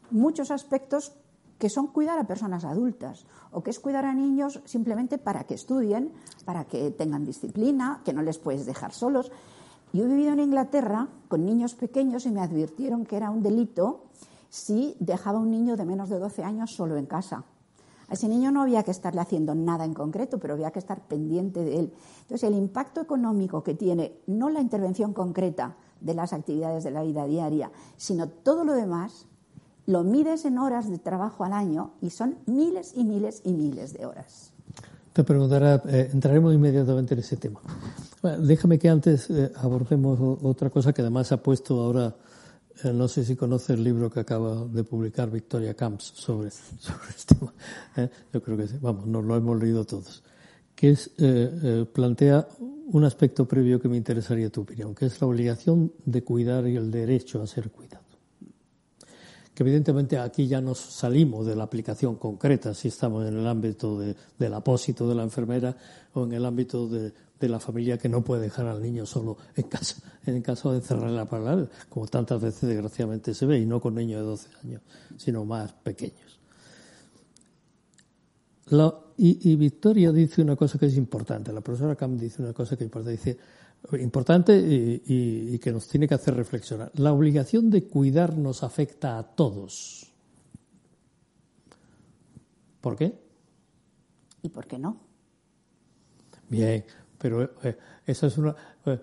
muchos 0.09 0.51
aspectos 0.51 1.13
que 1.61 1.69
son 1.69 1.93
cuidar 1.93 2.17
a 2.17 2.25
personas 2.25 2.65
adultas 2.65 3.27
o 3.53 3.61
que 3.61 3.69
es 3.69 3.79
cuidar 3.79 4.03
a 4.09 4.17
niños 4.17 4.65
simplemente 4.65 5.19
para 5.19 5.43
que 5.45 5.53
estudien, 5.53 6.09
para 6.43 6.65
que 6.65 6.89
tengan 6.89 7.23
disciplina, 7.23 8.01
que 8.03 8.13
no 8.13 8.23
les 8.23 8.39
puedes 8.39 8.65
dejar 8.65 8.93
solos. 8.93 9.31
Yo 9.93 10.05
he 10.05 10.07
vivido 10.07 10.33
en 10.33 10.39
Inglaterra 10.39 11.09
con 11.27 11.45
niños 11.45 11.75
pequeños 11.75 12.25
y 12.25 12.31
me 12.31 12.41
advirtieron 12.41 13.05
que 13.05 13.15
era 13.15 13.29
un 13.29 13.43
delito 13.43 14.05
si 14.49 14.97
dejaba 14.99 15.37
a 15.37 15.41
un 15.41 15.51
niño 15.51 15.77
de 15.77 15.85
menos 15.85 16.09
de 16.09 16.17
12 16.17 16.43
años 16.43 16.73
solo 16.73 16.97
en 16.97 17.05
casa. 17.05 17.45
A 18.09 18.13
ese 18.15 18.27
niño 18.27 18.49
no 18.49 18.63
había 18.63 18.81
que 18.81 18.89
estarle 18.89 19.21
haciendo 19.21 19.53
nada 19.53 19.85
en 19.85 19.93
concreto, 19.93 20.39
pero 20.39 20.55
había 20.55 20.71
que 20.71 20.79
estar 20.79 21.07
pendiente 21.07 21.63
de 21.63 21.77
él. 21.77 21.93
Entonces, 22.23 22.43
el 22.43 22.55
impacto 22.55 23.01
económico 23.01 23.61
que 23.61 23.75
tiene 23.75 24.17
no 24.25 24.49
la 24.49 24.61
intervención 24.61 25.13
concreta 25.13 25.77
de 25.99 26.15
las 26.15 26.33
actividades 26.33 26.83
de 26.83 26.89
la 26.89 27.03
vida 27.03 27.27
diaria, 27.27 27.71
sino 27.97 28.29
todo 28.29 28.65
lo 28.65 28.73
demás, 28.73 29.27
lo 29.87 30.03
mides 30.03 30.45
en 30.45 30.57
horas 30.57 30.89
de 30.89 30.97
trabajo 30.97 31.43
al 31.43 31.53
año 31.53 31.93
y 32.01 32.09
son 32.11 32.37
miles 32.45 32.93
y 32.95 33.03
miles 33.03 33.41
y 33.43 33.53
miles 33.53 33.93
de 33.93 34.05
horas. 34.05 34.51
Te 35.13 35.23
preguntará, 35.25 35.81
eh, 35.87 36.09
entraremos 36.13 36.53
inmediatamente 36.53 37.15
en 37.15 37.19
ese 37.19 37.35
tema. 37.35 37.59
Déjame 38.39 38.79
que 38.79 38.87
antes 38.87 39.29
eh, 39.29 39.51
abordemos 39.57 40.39
otra 40.41 40.69
cosa 40.69 40.93
que 40.93 41.01
además 41.01 41.31
ha 41.33 41.43
puesto 41.43 41.81
ahora, 41.81 42.15
eh, 42.83 42.93
no 42.93 43.09
sé 43.09 43.25
si 43.25 43.35
conoce 43.35 43.73
el 43.73 43.83
libro 43.83 44.09
que 44.09 44.21
acaba 44.21 44.65
de 44.65 44.85
publicar 44.85 45.29
Victoria 45.29 45.73
Camps 45.73 46.13
sobre, 46.15 46.51
sobre 46.79 47.07
el 47.09 47.37
tema. 47.37 48.09
Yo 48.31 48.41
creo 48.41 48.57
que 48.57 48.67
sí, 48.67 48.77
vamos, 48.79 49.05
nos 49.05 49.25
lo 49.25 49.35
hemos 49.35 49.61
leído 49.61 49.83
todos. 49.83 50.23
Que 50.73 50.91
es, 50.91 51.11
plantea 51.93 52.47
un 52.87 53.03
aspecto 53.03 53.45
previo 53.47 53.79
que 53.79 53.89
me 53.89 53.97
interesaría 53.97 54.49
tu 54.49 54.61
opinión, 54.61 54.95
que 54.95 55.05
es 55.05 55.21
la 55.21 55.27
obligación 55.27 55.91
de 56.05 56.23
cuidar 56.23 56.67
y 56.67 56.77
el 56.77 56.89
derecho 56.89 57.41
a 57.41 57.47
ser 57.47 57.69
cuidado 57.69 58.10
que 59.53 59.63
evidentemente 59.63 60.17
aquí 60.17 60.47
ya 60.47 60.61
nos 60.61 60.79
salimos 60.79 61.45
de 61.45 61.55
la 61.55 61.63
aplicación 61.63 62.15
concreta, 62.15 62.73
si 62.73 62.87
estamos 62.87 63.27
en 63.27 63.37
el 63.37 63.45
ámbito 63.47 63.99
de- 63.99 64.15
del 64.39 64.53
apósito 64.53 65.07
de 65.09 65.15
la 65.15 65.23
enfermera 65.23 65.75
o 66.13 66.23
en 66.23 66.31
el 66.33 66.45
ámbito 66.45 66.87
de, 66.87 67.11
de 67.39 67.49
la 67.49 67.59
familia 67.59 67.97
que 67.97 68.07
no 68.07 68.23
puede 68.23 68.43
dejar 68.43 68.67
al 68.67 68.81
niño 68.81 69.05
solo 69.05 69.35
en 69.55 69.63
casa, 69.67 69.95
en 70.25 70.41
caso 70.41 70.71
de 70.71 70.79
cerrar 70.81 71.09
la 71.11 71.25
palabra, 71.25 71.67
como 71.89 72.07
tantas 72.07 72.39
veces 72.41 72.69
desgraciadamente 72.69 73.33
se 73.33 73.45
ve, 73.45 73.59
y 73.59 73.65
no 73.65 73.81
con 73.81 73.95
niños 73.95 74.21
de 74.21 74.25
12 74.25 74.49
años, 74.63 74.81
sino 75.17 75.43
más 75.43 75.73
pequeños. 75.73 76.39
La- 78.67 78.95
y, 79.17 79.51
y 79.51 79.55
Victoria 79.55 80.11
dice 80.11 80.41
una 80.41 80.55
cosa 80.55 80.79
que 80.79 80.85
es 80.85 80.95
importante, 80.97 81.51
la 81.51 81.61
profesora 81.61 81.95
Cam 81.95 82.17
dice 82.17 82.41
una 82.41 82.53
cosa 82.53 82.75
que 82.77 82.83
es 82.85 82.87
importante, 82.87 83.11
dice, 83.17 83.37
importante 83.99 84.57
y, 84.57 85.01
y- 85.07 85.55
y 85.55 85.59
que 85.59 85.71
nos 85.71 85.87
tiene 85.87 86.07
que 86.07 86.13
hacer 86.15 86.35
reflexionar. 86.35 86.91
La 86.95 87.11
obligación 87.13 87.69
de 87.69 87.83
cuidar 87.85 88.37
nos 88.37 88.63
afecta 88.63 89.17
a 89.17 89.23
todos. 89.23 90.07
¿Por 92.79 92.95
qué? 92.95 93.13
¿Y 94.43 94.49
por 94.49 94.65
qué 94.65 94.79
no? 94.79 94.97
Bien, 96.49 96.83
pero 97.17 97.43
eh, 97.63 97.77
esa 98.05 98.27
es 98.27 98.37
una 98.37 98.55
eh, 98.85 98.99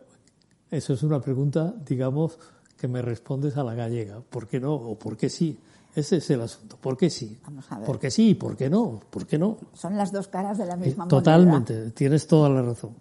esa 0.71 0.93
es 0.93 1.03
una 1.03 1.21
pregunta, 1.21 1.75
digamos, 1.87 2.39
que 2.77 2.89
me 2.89 3.01
respondes 3.03 3.57
a 3.57 3.65
la 3.65 3.75
gallega. 3.75 4.21
¿Por 4.21 4.47
qué 4.49 4.61
no 4.61 4.75
o 4.75 4.99
por 4.99 5.17
qué 5.17 5.31
sí? 5.31 5.57
Ese 5.95 6.19
es 6.19 6.31
el 6.31 6.43
asunto. 6.43 6.77
¿Por 6.77 6.97
qué 6.97 7.09
sí? 7.09 7.39
Vamos 7.45 7.65
a 7.73 7.79
ver. 7.79 7.87
¿Por 7.87 7.99
qué 7.99 8.11
sí 8.11 8.31
y 8.31 8.35
por 8.35 8.57
qué 8.57 8.69
no? 8.69 9.01
¿Por 9.11 9.27
qué 9.27 9.39
no? 9.39 9.59
Son 9.75 9.97
las 9.97 10.13
dos 10.13 10.29
caras 10.29 10.59
de 10.59 10.67
la 10.67 10.75
Eh, 10.75 10.79
misma 10.79 11.05
moneda. 11.07 11.09
Totalmente, 11.19 11.91
tienes 11.93 12.27
toda 12.27 12.49
la 12.51 12.63
razón. 12.63 12.95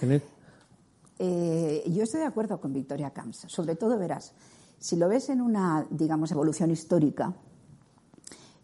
En 0.00 0.12
el- 0.12 0.22
Eh, 1.22 1.84
yo 1.92 2.04
estoy 2.04 2.20
de 2.20 2.26
acuerdo 2.26 2.58
con 2.58 2.72
Victoria 2.72 3.10
Camps. 3.10 3.44
Sobre 3.46 3.76
todo, 3.76 3.98
verás, 3.98 4.32
si 4.78 4.96
lo 4.96 5.06
ves 5.06 5.28
en 5.28 5.42
una, 5.42 5.86
digamos, 5.90 6.32
evolución 6.32 6.70
histórica, 6.70 7.34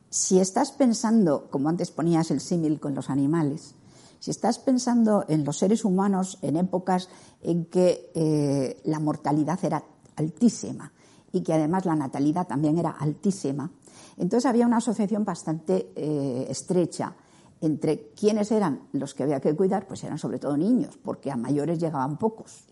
si 0.09 0.41
estás 0.41 0.73
pensando, 0.73 1.49
como 1.51 1.69
antes 1.69 1.91
ponías 1.91 2.31
el 2.31 2.41
símil 2.41 2.81
con 2.81 2.95
los 2.95 3.11
animales, 3.11 3.75
si 4.21 4.31
estás 4.31 4.59
pensando 4.59 5.27
en 5.29 5.45
los 5.45 5.59
seres 5.59 5.85
humanos 5.85 6.39
en 6.41 6.57
épocas 6.57 7.11
en 7.43 7.67
que 7.67 8.11
eh, 8.15 8.81
la 8.85 9.01
mortalidad 9.01 9.63
era 9.63 9.85
altísima 10.17 10.91
y 11.33 11.43
que 11.43 11.53
además 11.53 11.85
la 11.85 11.95
natalidad 11.95 12.47
también 12.47 12.79
era 12.79 12.93
altísima, 12.93 13.71
entonces 14.17 14.47
había 14.47 14.67
una 14.67 14.79
asociación 14.79 15.27
bastante 15.27 15.93
eh, 15.95 16.47
estrecha 16.49 17.15
entre 17.61 18.11
quiénes 18.19 18.51
eran 18.53 18.83
los 18.93 19.15
que 19.15 19.23
había 19.23 19.41
que 19.41 19.55
cuidar, 19.57 19.87
pues 19.87 20.05
eran 20.05 20.19
sobre 20.19 20.39
todo 20.39 20.57
niños, 20.57 20.99
porque 21.03 21.31
a 21.31 21.37
mayores 21.37 21.79
llegaban 21.79 22.19
pocos. 22.19 22.65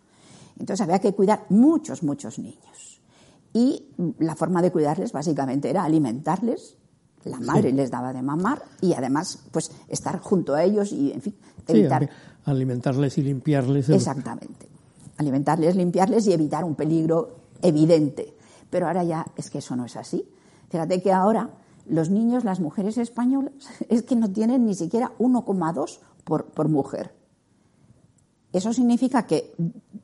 Entonces 0.58 0.82
había 0.82 0.98
que 1.00 1.12
cuidar 1.14 1.46
muchos, 1.48 2.02
muchos 2.02 2.38
niños. 2.38 3.00
Y 3.52 3.86
la 4.18 4.34
forma 4.36 4.60
de 4.62 4.70
cuidarles 4.72 5.12
básicamente 5.12 5.70
era 5.70 5.84
alimentarles, 5.84 6.76
la 7.24 7.40
madre 7.40 7.72
les 7.72 7.90
daba 7.90 8.12
de 8.12 8.20
mamar 8.20 8.62
y 8.82 8.92
además 8.92 9.38
pues 9.50 9.70
estar 9.88 10.18
junto 10.20 10.54
a 10.54 10.62
ellos 10.62 10.92
y 10.92 11.12
en 11.12 11.22
fin, 11.22 11.34
Sí, 11.66 11.72
evitar 11.78 12.10
alimentarles 12.44 13.16
y 13.16 13.22
limpiarles. 13.22 13.88
el- 13.88 13.94
exactamente. 13.94 14.68
Alimentarles, 15.16 15.76
limpiarles 15.76 16.26
y 16.26 16.32
evitar 16.34 16.64
un 16.64 16.74
peligro 16.74 17.36
evidente. 17.62 18.34
Pero 18.68 18.88
ahora 18.88 19.04
ya 19.04 19.24
es 19.36 19.48
que 19.48 19.58
eso 19.58 19.74
no 19.76 19.86
es 19.86 19.96
así. 19.96 20.28
Fíjate 20.68 21.00
que 21.00 21.12
ahora 21.12 21.48
los 21.86 22.10
niños, 22.10 22.44
las 22.44 22.60
mujeres 22.60 22.98
españolas, 22.98 23.52
es 23.88 24.02
que 24.02 24.16
no 24.16 24.30
tienen 24.30 24.66
ni 24.66 24.74
siquiera 24.74 25.12
1,2 25.18 25.98
por, 26.24 26.46
por 26.46 26.68
mujer. 26.68 27.14
Eso 28.52 28.72
significa 28.72 29.26
que 29.26 29.52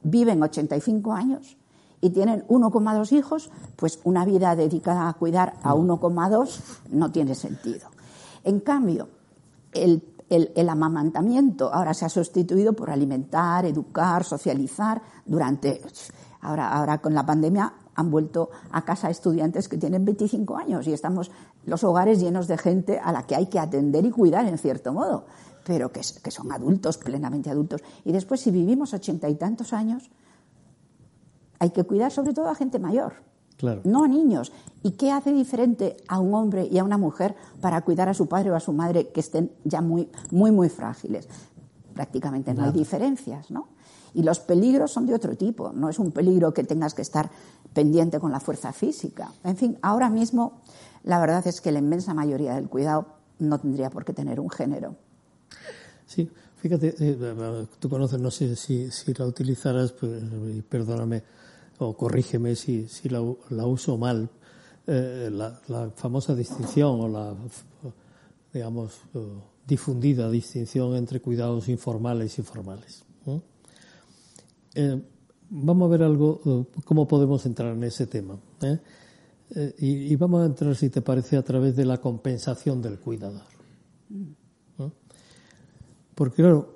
viven 0.02 0.42
85 0.42 1.12
años 1.12 1.56
y 2.00 2.10
tienen 2.10 2.46
1,2 2.48 3.12
hijos, 3.12 3.50
pues 3.76 4.00
una 4.04 4.24
vida 4.24 4.56
dedicada 4.56 5.08
a 5.08 5.12
cuidar 5.12 5.54
a 5.62 5.74
1,2 5.74 6.60
no 6.90 7.12
tiene 7.12 7.34
sentido. 7.34 7.88
En 8.42 8.60
cambio, 8.60 9.08
el, 9.72 10.02
el, 10.28 10.50
el, 10.56 10.68
amamantamiento 10.68 11.72
ahora 11.72 11.94
se 11.94 12.06
ha 12.06 12.08
sustituido 12.08 12.72
por 12.72 12.90
alimentar, 12.90 13.66
educar, 13.66 14.24
socializar 14.24 15.00
durante. 15.26 15.80
Ahora, 16.40 16.72
ahora 16.72 16.98
con 16.98 17.14
la 17.14 17.24
pandemia 17.24 17.72
han 18.00 18.10
vuelto 18.10 18.50
a 18.72 18.84
casa 18.84 19.10
estudiantes 19.10 19.68
que 19.68 19.76
tienen 19.76 20.04
25 20.04 20.56
años 20.56 20.86
y 20.86 20.92
estamos 20.92 21.30
los 21.66 21.84
hogares 21.84 22.20
llenos 22.20 22.48
de 22.48 22.58
gente 22.58 22.98
a 22.98 23.12
la 23.12 23.26
que 23.26 23.36
hay 23.36 23.46
que 23.46 23.58
atender 23.58 24.04
y 24.04 24.10
cuidar 24.10 24.46
en 24.46 24.58
cierto 24.58 24.92
modo, 24.92 25.26
pero 25.64 25.92
que, 25.92 26.00
que 26.22 26.30
son 26.30 26.50
adultos, 26.52 26.98
plenamente 26.98 27.50
adultos. 27.50 27.82
Y 28.04 28.12
después, 28.12 28.40
si 28.40 28.50
vivimos 28.50 28.92
ochenta 28.94 29.28
y 29.28 29.34
tantos 29.36 29.72
años, 29.72 30.10
hay 31.58 31.70
que 31.70 31.84
cuidar 31.84 32.10
sobre 32.10 32.32
todo 32.32 32.48
a 32.48 32.54
gente 32.54 32.78
mayor, 32.78 33.12
Claro. 33.58 33.82
no 33.84 34.04
a 34.04 34.08
niños. 34.08 34.52
¿Y 34.82 34.92
qué 34.92 35.12
hace 35.12 35.32
diferente 35.32 35.98
a 36.08 36.18
un 36.18 36.34
hombre 36.34 36.66
y 36.66 36.78
a 36.78 36.84
una 36.84 36.96
mujer 36.96 37.36
para 37.60 37.82
cuidar 37.82 38.08
a 38.08 38.14
su 38.14 38.26
padre 38.26 38.50
o 38.50 38.56
a 38.56 38.60
su 38.60 38.72
madre 38.72 39.08
que 39.08 39.20
estén 39.20 39.52
ya 39.64 39.82
muy, 39.82 40.08
muy, 40.30 40.50
muy 40.50 40.70
frágiles? 40.70 41.28
Prácticamente 41.92 42.54
no 42.54 42.64
hay 42.64 42.72
diferencias, 42.72 43.50
¿no? 43.50 43.68
Y 44.14 44.22
los 44.22 44.40
peligros 44.40 44.90
son 44.92 45.06
de 45.06 45.14
otro 45.14 45.36
tipo. 45.36 45.72
No 45.72 45.88
es 45.88 45.98
un 45.98 46.12
peligro 46.12 46.52
que 46.52 46.64
tengas 46.64 46.94
que 46.94 47.02
estar 47.02 47.30
pendiente 47.72 48.18
con 48.18 48.32
la 48.32 48.40
fuerza 48.40 48.72
física. 48.72 49.32
En 49.44 49.56
fin, 49.56 49.78
ahora 49.82 50.10
mismo 50.10 50.60
la 51.04 51.18
verdad 51.18 51.46
es 51.46 51.60
que 51.60 51.72
la 51.72 51.78
inmensa 51.78 52.14
mayoría 52.14 52.54
del 52.54 52.68
cuidado 52.68 53.06
no 53.38 53.58
tendría 53.58 53.90
por 53.90 54.04
qué 54.04 54.12
tener 54.12 54.40
un 54.40 54.50
género. 54.50 54.96
Sí, 56.06 56.28
fíjate, 56.56 56.94
eh, 56.98 57.66
tú 57.78 57.88
conoces, 57.88 58.20
no 58.20 58.30
sé 58.30 58.56
si, 58.56 58.90
la 59.16 59.26
utilizarás, 59.26 59.92
pues, 59.92 60.22
perdóname 60.68 61.22
o 61.78 61.96
corrígeme 61.96 62.54
si, 62.56 62.88
si 62.88 63.08
la, 63.08 63.22
uso 63.22 63.96
mal, 63.96 64.28
eh, 64.86 65.30
la, 65.32 65.58
la 65.68 65.90
famosa 65.90 66.34
distinción 66.34 67.00
o 67.00 67.08
la, 67.08 67.34
digamos, 68.52 69.00
eh, 69.14 69.18
difundida 69.66 70.30
distinción 70.30 70.96
entre 70.96 71.20
cuidados 71.20 71.68
informales 71.68 72.38
y 72.38 72.42
formales. 72.42 73.04
Eh, 74.74 75.00
vamos 75.50 75.86
a 75.88 75.90
ver 75.90 76.02
algo, 76.02 76.40
eh, 76.44 76.80
cómo 76.84 77.06
podemos 77.08 77.44
entrar 77.46 77.74
en 77.74 77.84
ese 77.84 78.06
tema. 78.06 78.38
¿eh? 78.62 78.78
Y, 79.78 80.12
y 80.12 80.16
vamos 80.16 80.42
a 80.42 80.46
entrar, 80.46 80.76
si 80.76 80.90
te 80.90 81.02
parece, 81.02 81.36
a 81.36 81.42
través 81.42 81.74
de 81.76 81.84
la 81.84 81.98
compensación 81.98 82.80
del 82.80 82.98
cuidador. 83.00 83.42
Porque, 86.14 86.42
claro, 86.42 86.74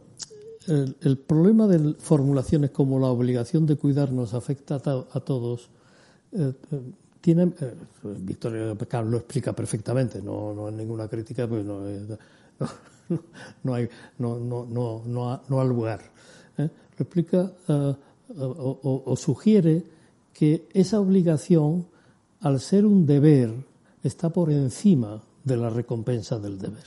el, 0.67 0.97
el 1.03 1.19
problema 1.19 1.67
de 1.67 1.95
formulaciones 1.99 2.71
como 2.71 2.99
la 2.99 3.09
obligación 3.09 3.67
de 3.67 3.77
cuidar 3.77 4.13
nos 4.13 4.35
afecta 4.35 4.77
a, 4.77 4.79
to- 4.81 5.09
a 5.13 5.21
todos. 5.21 5.69
eh, 6.33 6.53
tiene, 7.21 7.53
Victoria 8.03 8.75
Beckham 8.75 9.11
lo 9.11 9.17
explica 9.19 9.55
perfectamente, 9.55 10.21
no, 10.21 10.53
no 10.53 10.69
es 10.69 10.75
ninguna 10.75 11.09
crítica, 11.09 11.47
pues 11.49 11.65
no, 11.65 11.81
no, 13.65 13.75
hay, 13.75 13.89
no, 14.19 14.39
no, 14.39 14.67
no, 14.67 15.03
no, 15.07 15.31
ha- 15.31 15.43
no 15.49 15.61
al 15.61 15.69
lugar. 15.69 16.01
Explica 17.03 17.53
eh, 17.69 17.95
o, 18.37 19.15
sugiere 19.17 19.85
que 20.33 20.69
esa 20.73 21.01
obligación, 21.01 21.87
al 22.41 22.61
ser 22.61 22.87
un 22.87 23.07
deber, 23.07 23.53
está 24.03 24.31
por 24.31 24.51
encima 24.51 25.23
de 25.45 25.57
la 25.57 25.71
recompensa 25.71 26.39
del 26.39 26.59
deber. 26.59 26.87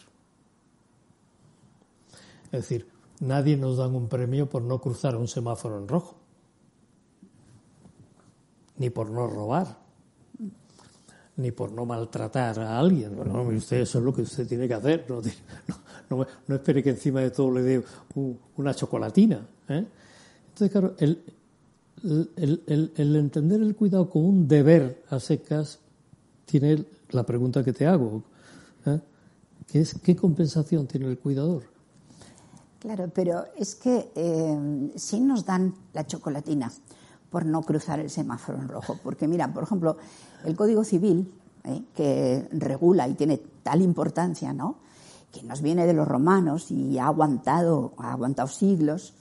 Es 2.46 2.62
decir, 2.62 2.88
nadie 3.20 3.58
nos 3.58 3.78
dan 3.78 3.96
un 3.96 4.08
premio 4.08 4.50
por 4.50 4.62
no 4.62 4.80
cruzar 4.80 5.16
un 5.16 5.28
semáforo 5.28 5.78
en 5.78 5.88
rojo, 5.88 6.16
ni 8.78 8.90
por 8.90 9.10
no 9.10 9.28
robar, 9.28 9.80
ni 11.38 11.52
por 11.52 11.72
no 11.72 11.86
maltratar 11.86 12.60
a 12.60 12.80
alguien. 12.80 13.16
Bueno, 13.16 13.42
usted 13.44 13.82
eso 13.82 14.00
es 14.00 14.04
lo 14.04 14.14
que 14.14 14.24
usted 14.24 14.48
tiene 14.48 14.68
que 14.68 14.74
hacer. 14.74 15.06
No, 15.08 15.22
no- 16.10 16.26
no 16.48 16.56
espere 16.56 16.82
que 16.84 16.92
encima 16.92 17.22
de 17.22 17.32
todo 17.32 17.52
le 17.52 17.62
dé 17.62 17.84
una 18.58 18.74
chocolatina. 18.74 19.46
¿eh? 19.70 19.86
Entonces, 20.50 20.72
claro, 20.72 20.96
el, 21.00 21.24
el, 22.36 22.92
el- 22.96 23.16
entender 23.16 23.62
el 23.62 23.76
cuidado 23.76 24.10
como 24.10 24.28
un 24.28 24.48
deber 24.48 25.04
a 25.10 25.20
secas 25.20 25.80
tiene 26.46 26.86
la 27.10 27.24
pregunta 27.24 27.64
que 27.64 27.74
te 27.74 27.86
hago, 27.88 28.24
¿eh? 28.86 29.00
que 29.68 29.82
es 29.82 29.96
¿qué 29.96 30.16
compensación 30.16 30.88
tiene 30.88 31.08
el 31.08 31.18
cuidador? 31.20 31.64
Claro, 32.80 33.10
pero 33.14 33.44
es 33.58 33.76
que 33.76 34.12
eh, 34.16 34.92
sí 34.96 35.20
nos 35.20 35.46
dan 35.46 35.74
la 35.94 36.06
chocolatina 36.06 36.72
por 37.30 37.46
no 37.46 37.62
cruzar 37.64 38.00
el 38.00 38.10
semáforo 38.10 38.60
en 38.60 38.70
rojo. 38.70 38.98
Porque 39.04 39.28
mira, 39.28 39.52
por 39.52 39.64
ejemplo, 39.64 39.98
el 40.46 40.56
Código 40.56 40.84
Civil, 40.86 41.30
eh, 41.66 41.82
que 41.94 42.48
regula 42.52 43.08
y 43.10 43.16
tiene 43.16 43.42
tal 43.64 43.82
importancia, 43.82 44.54
¿no? 44.54 44.78
Que 45.32 45.44
nos 45.44 45.62
viene 45.62 45.86
de 45.86 45.94
los 45.94 46.08
romanos 46.08 46.72
y 46.72 46.98
ha 46.98 47.08
aguantado, 47.08 47.94
ha 47.98 48.12
aguantado 48.12 48.48
siglos, 48.48 49.14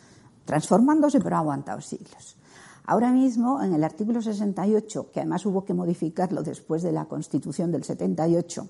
transformándose, 0.44 1.20
pero 1.20 1.36
ha 1.36 1.40
aguantado 1.40 1.80
siglos. 1.80 2.36
Ahora 2.84 3.10
mismo, 3.10 3.62
en 3.62 3.74
el 3.74 3.82
artículo 3.82 4.22
68, 4.22 5.10
que 5.12 5.20
además 5.20 5.44
hubo 5.44 5.64
que 5.64 5.74
modificarlo 5.74 6.42
después 6.42 6.82
de 6.82 6.92
la 6.92 7.06
Constitución 7.06 7.72
del 7.72 7.82
78, 7.82 8.68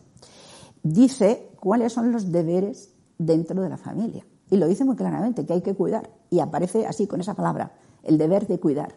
dice 0.83 1.51
cuáles 1.61 1.93
son 1.93 2.13
los 2.13 2.33
deberes 2.33 2.95
dentro 3.19 3.61
de 3.61 3.69
la 3.69 3.77
familia. 3.77 4.25
Y 4.51 4.57
lo 4.57 4.67
dice 4.67 4.85
muy 4.85 4.97
claramente, 4.97 5.45
que 5.45 5.53
hay 5.53 5.63
que 5.63 5.75
cuidar. 5.75 6.11
Y 6.31 6.41
aparece 6.41 6.87
así 6.87 7.07
con 7.07 7.21
esa 7.21 7.35
palabra, 7.35 7.75
el 8.03 8.17
deber 8.17 8.47
de 8.47 8.59
cuidar. 8.59 8.95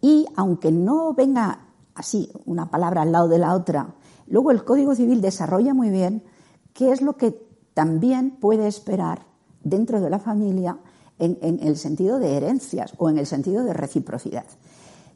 Y 0.00 0.26
aunque 0.34 0.72
no 0.72 1.14
venga 1.14 1.68
así 1.94 2.32
una 2.46 2.70
palabra 2.70 3.02
al 3.02 3.12
lado 3.12 3.28
de 3.28 3.38
la 3.38 3.54
otra, 3.54 3.94
luego 4.26 4.50
el 4.50 4.64
Código 4.64 4.94
Civil 4.94 5.20
desarrolla 5.20 5.74
muy 5.74 5.90
bien 5.90 6.24
qué 6.72 6.90
es 6.90 7.02
lo 7.02 7.16
que 7.16 7.49
también 7.74 8.30
puede 8.32 8.66
esperar 8.68 9.20
dentro 9.62 10.00
de 10.00 10.10
la 10.10 10.18
familia 10.18 10.78
en, 11.18 11.38
en 11.42 11.60
el 11.62 11.76
sentido 11.76 12.18
de 12.18 12.36
herencias 12.36 12.94
o 12.98 13.10
en 13.10 13.18
el 13.18 13.26
sentido 13.26 13.64
de 13.64 13.72
reciprocidad. 13.74 14.44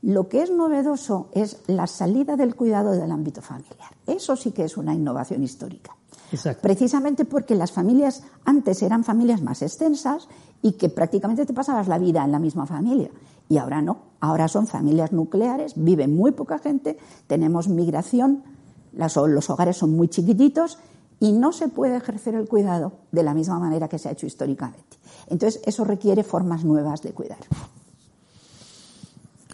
Lo 0.02 0.28
que 0.28 0.42
es 0.42 0.50
novedoso 0.50 1.28
es 1.32 1.58
la 1.66 1.86
salida 1.86 2.36
del 2.36 2.54
cuidado 2.54 2.92
del 2.92 3.10
ámbito 3.10 3.40
familiar. 3.40 3.88
Eso 4.06 4.36
sí 4.36 4.50
que 4.52 4.64
es 4.64 4.76
una 4.76 4.92
innovación 4.94 5.42
histórica. 5.42 5.96
Exacto. 6.30 6.60
Precisamente 6.62 7.24
porque 7.24 7.54
las 7.54 7.72
familias 7.72 8.22
antes 8.44 8.82
eran 8.82 9.04
familias 9.04 9.40
más 9.40 9.62
extensas 9.62 10.28
y 10.60 10.72
que 10.72 10.90
prácticamente 10.90 11.46
te 11.46 11.54
pasabas 11.54 11.88
la 11.88 11.98
vida 11.98 12.22
en 12.24 12.32
la 12.32 12.38
misma 12.38 12.66
familia. 12.66 13.10
Y 13.48 13.56
ahora 13.56 13.80
no. 13.80 13.98
Ahora 14.20 14.48
son 14.48 14.66
familias 14.66 15.12
nucleares, 15.12 15.72
vive 15.76 16.06
muy 16.06 16.32
poca 16.32 16.58
gente, 16.58 16.98
tenemos 17.26 17.68
migración, 17.68 18.42
las- 18.92 19.16
los 19.16 19.48
hogares 19.50 19.76
son 19.78 19.96
muy 19.96 20.08
chiquititos 20.08 20.78
y 21.20 21.33
no 21.33 21.53
se 21.53 21.68
puede 21.68 21.96
ejercer 21.96 22.35
el 22.35 22.48
cuidado 22.48 22.92
de 23.12 23.22
la 23.22 23.35
misma 23.35 23.59
manera 23.59 23.88
que 23.88 23.98
se 23.98 24.09
ha 24.09 24.12
hecho 24.12 24.27
históricamente. 24.27 24.98
Entonces, 25.29 25.61
eso 25.64 25.85
requiere 25.85 26.22
formas 26.24 26.64
nuevas 26.64 27.03
de 27.03 27.12
cuidar. 27.12 27.38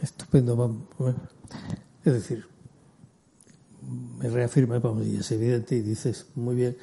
Estupendo, 0.03 0.57
vamos. 0.57 0.83
Es 2.05 2.13
decir, 2.13 2.45
me 4.19 4.29
reafirma, 4.29 4.79
vamos, 4.79 5.07
y 5.07 5.17
es 5.17 5.31
evidente, 5.33 5.77
y 5.77 5.83
dices 5.83 6.27
muy 6.35 6.55
bien, 6.55 6.77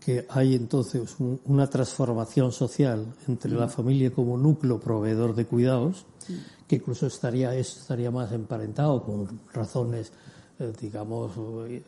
que 0.00 0.26
hay 0.30 0.54
entonces 0.54 1.14
un- 1.20 1.40
una 1.44 1.68
transformación 1.68 2.52
social 2.52 3.14
entre 3.28 3.50
la 3.52 3.68
familia 3.68 4.10
como 4.12 4.36
núcleo 4.36 4.80
proveedor 4.80 5.34
de 5.34 5.46
cuidados, 5.46 6.06
que 6.66 6.76
incluso 6.76 7.06
estaría, 7.06 7.54
eso 7.54 7.78
estaría 7.80 8.10
más 8.10 8.32
emparentado 8.32 9.02
con 9.04 9.40
razones, 9.52 10.12
digamos, 10.80 11.32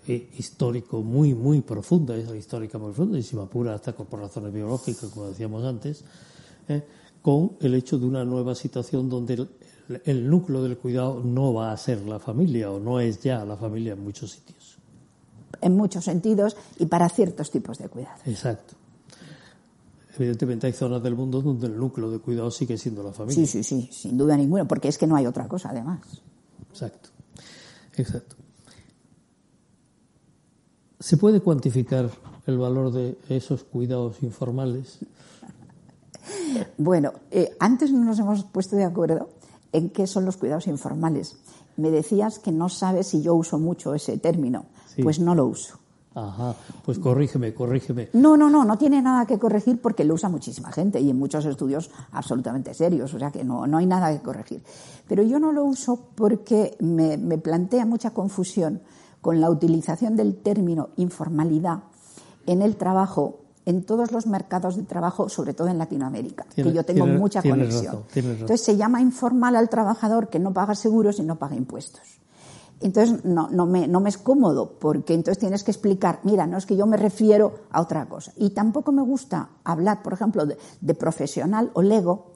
eh, 0.06 0.30
histórico 0.38 1.02
muy, 1.02 1.34
muy 1.34 1.60
profundas, 1.60 2.22
histórica 2.34 2.78
muy 2.78 2.92
profunda, 2.92 3.18
y 3.18 3.22
si 3.22 3.36
me 3.36 3.42
apura 3.42 3.74
hasta 3.74 3.92
por 3.92 4.20
razones 4.20 4.52
biológicas, 4.52 5.10
como 5.10 5.28
decíamos 5.28 5.64
antes, 5.64 6.04
eh, 6.68 6.82
con 7.20 7.52
el 7.60 7.74
hecho 7.74 7.98
de 7.98 8.06
una 8.06 8.24
nueva 8.24 8.54
situación 8.54 9.08
donde 9.08 9.34
el, 9.34 9.48
el 10.04 10.28
núcleo 10.28 10.62
del 10.62 10.78
cuidado 10.78 11.22
no 11.22 11.52
va 11.52 11.72
a 11.72 11.76
ser 11.76 12.02
la 12.02 12.18
familia 12.18 12.70
o 12.70 12.80
no 12.80 13.00
es 13.00 13.20
ya 13.22 13.44
la 13.44 13.56
familia 13.56 13.92
en 13.92 14.02
muchos 14.02 14.32
sitios. 14.32 14.78
En 15.60 15.76
muchos 15.76 16.04
sentidos 16.04 16.56
y 16.78 16.86
para 16.86 17.08
ciertos 17.08 17.50
tipos 17.50 17.78
de 17.78 17.88
cuidado. 17.88 18.16
Exacto. 18.26 18.74
Evidentemente 20.16 20.66
hay 20.66 20.72
zonas 20.72 21.02
del 21.02 21.14
mundo 21.14 21.40
donde 21.40 21.66
el 21.66 21.76
núcleo 21.76 22.10
de 22.10 22.18
cuidado 22.18 22.50
sigue 22.50 22.76
siendo 22.76 23.02
la 23.02 23.12
familia. 23.12 23.46
Sí, 23.46 23.46
sí, 23.46 23.62
sí, 23.62 23.88
sin 23.92 24.18
duda 24.18 24.36
ninguna, 24.36 24.66
porque 24.66 24.88
es 24.88 24.98
que 24.98 25.06
no 25.06 25.16
hay 25.16 25.26
otra 25.26 25.48
cosa 25.48 25.70
además. 25.70 26.00
Exacto. 26.70 27.10
Exacto. 27.96 28.36
¿Se 31.02 31.16
puede 31.16 31.40
cuantificar 31.40 32.08
el 32.46 32.58
valor 32.58 32.92
de 32.92 33.18
esos 33.28 33.64
cuidados 33.64 34.22
informales? 34.22 35.00
Bueno, 36.78 37.12
eh, 37.32 37.56
antes 37.58 37.90
no 37.90 38.04
nos 38.04 38.20
hemos 38.20 38.44
puesto 38.44 38.76
de 38.76 38.84
acuerdo 38.84 39.30
en 39.72 39.90
qué 39.90 40.06
son 40.06 40.24
los 40.24 40.36
cuidados 40.36 40.68
informales. 40.68 41.36
me 41.76 41.90
decías 41.90 42.38
que 42.38 42.52
no 42.52 42.68
sabes 42.68 43.08
si 43.08 43.20
yo 43.20 43.34
uso 43.34 43.58
mucho 43.58 43.94
ese 43.94 44.16
término. 44.18 44.66
Sí. 44.94 45.02
Pues 45.02 45.18
no 45.18 45.34
lo 45.34 45.46
uso. 45.46 45.76
Ajá, 46.14 46.54
pues 46.84 47.00
corrígeme, 47.00 47.52
corrígeme. 47.52 48.10
No, 48.12 48.36
no, 48.36 48.48
no, 48.48 48.64
no 48.64 48.78
tiene 48.78 49.02
nada 49.02 49.26
que 49.26 49.40
corregir 49.40 49.80
porque 49.80 50.04
lo 50.04 50.14
usa 50.14 50.28
muchísima 50.28 50.70
gente 50.70 51.00
y 51.00 51.10
en 51.10 51.18
muchos 51.18 51.46
estudios 51.46 51.90
absolutamente 52.12 52.74
serios, 52.74 53.12
o 53.12 53.18
sea 53.18 53.32
que 53.32 53.42
no, 53.42 53.66
no 53.66 53.78
hay 53.78 53.86
nada 53.86 54.12
que 54.12 54.22
corregir. 54.22 54.62
Pero 55.08 55.24
yo 55.24 55.40
no 55.40 55.50
lo 55.50 55.64
uso 55.64 56.10
porque 56.14 56.76
me, 56.78 57.16
me 57.16 57.38
plantea 57.38 57.86
mucha 57.86 58.10
confusión 58.10 58.82
con 59.22 59.40
la 59.40 59.48
utilización 59.48 60.14
del 60.16 60.36
término 60.36 60.90
informalidad 60.96 61.84
en 62.46 62.60
el 62.60 62.76
trabajo 62.76 63.38
en 63.64 63.84
todos 63.84 64.10
los 64.10 64.26
mercados 64.26 64.76
de 64.76 64.82
trabajo, 64.82 65.28
sobre 65.28 65.54
todo 65.54 65.68
en 65.68 65.78
Latinoamérica, 65.78 66.44
Tiene- 66.52 66.70
que 66.70 66.76
yo 66.76 66.84
tengo 66.84 67.04
tiene- 67.04 67.18
mucha 67.20 67.40
conexión. 67.42 67.84
razón, 67.86 68.02
tienes 68.12 68.30
razón. 68.32 68.40
Entonces 68.42 68.66
se 68.66 68.76
llama 68.76 69.00
informal 69.00 69.54
al 69.54 69.68
trabajador 69.68 70.28
que 70.28 70.40
no 70.40 70.52
paga 70.52 70.74
seguros 70.74 71.20
y 71.20 71.22
no 71.22 71.36
paga 71.38 71.54
impuestos. 71.54 72.02
Entonces 72.80 73.24
no, 73.24 73.48
no, 73.50 73.64
me, 73.66 73.86
no 73.86 74.00
me 74.00 74.08
es 74.08 74.18
cómodo 74.18 74.72
porque 74.80 75.14
entonces 75.14 75.38
tienes 75.38 75.62
que 75.62 75.70
explicar, 75.70 76.18
mira, 76.24 76.48
no 76.48 76.58
es 76.58 76.66
que 76.66 76.74
yo 76.76 76.84
me 76.88 76.96
refiero 76.96 77.54
a 77.70 77.80
otra 77.80 78.06
cosa. 78.08 78.32
Y 78.36 78.50
tampoco 78.50 78.90
me 78.90 79.02
gusta 79.02 79.50
hablar, 79.62 80.02
por 80.02 80.14
ejemplo, 80.14 80.44
de, 80.44 80.58
de 80.80 80.94
profesional 80.94 81.70
o 81.74 81.82
lego 81.82 82.32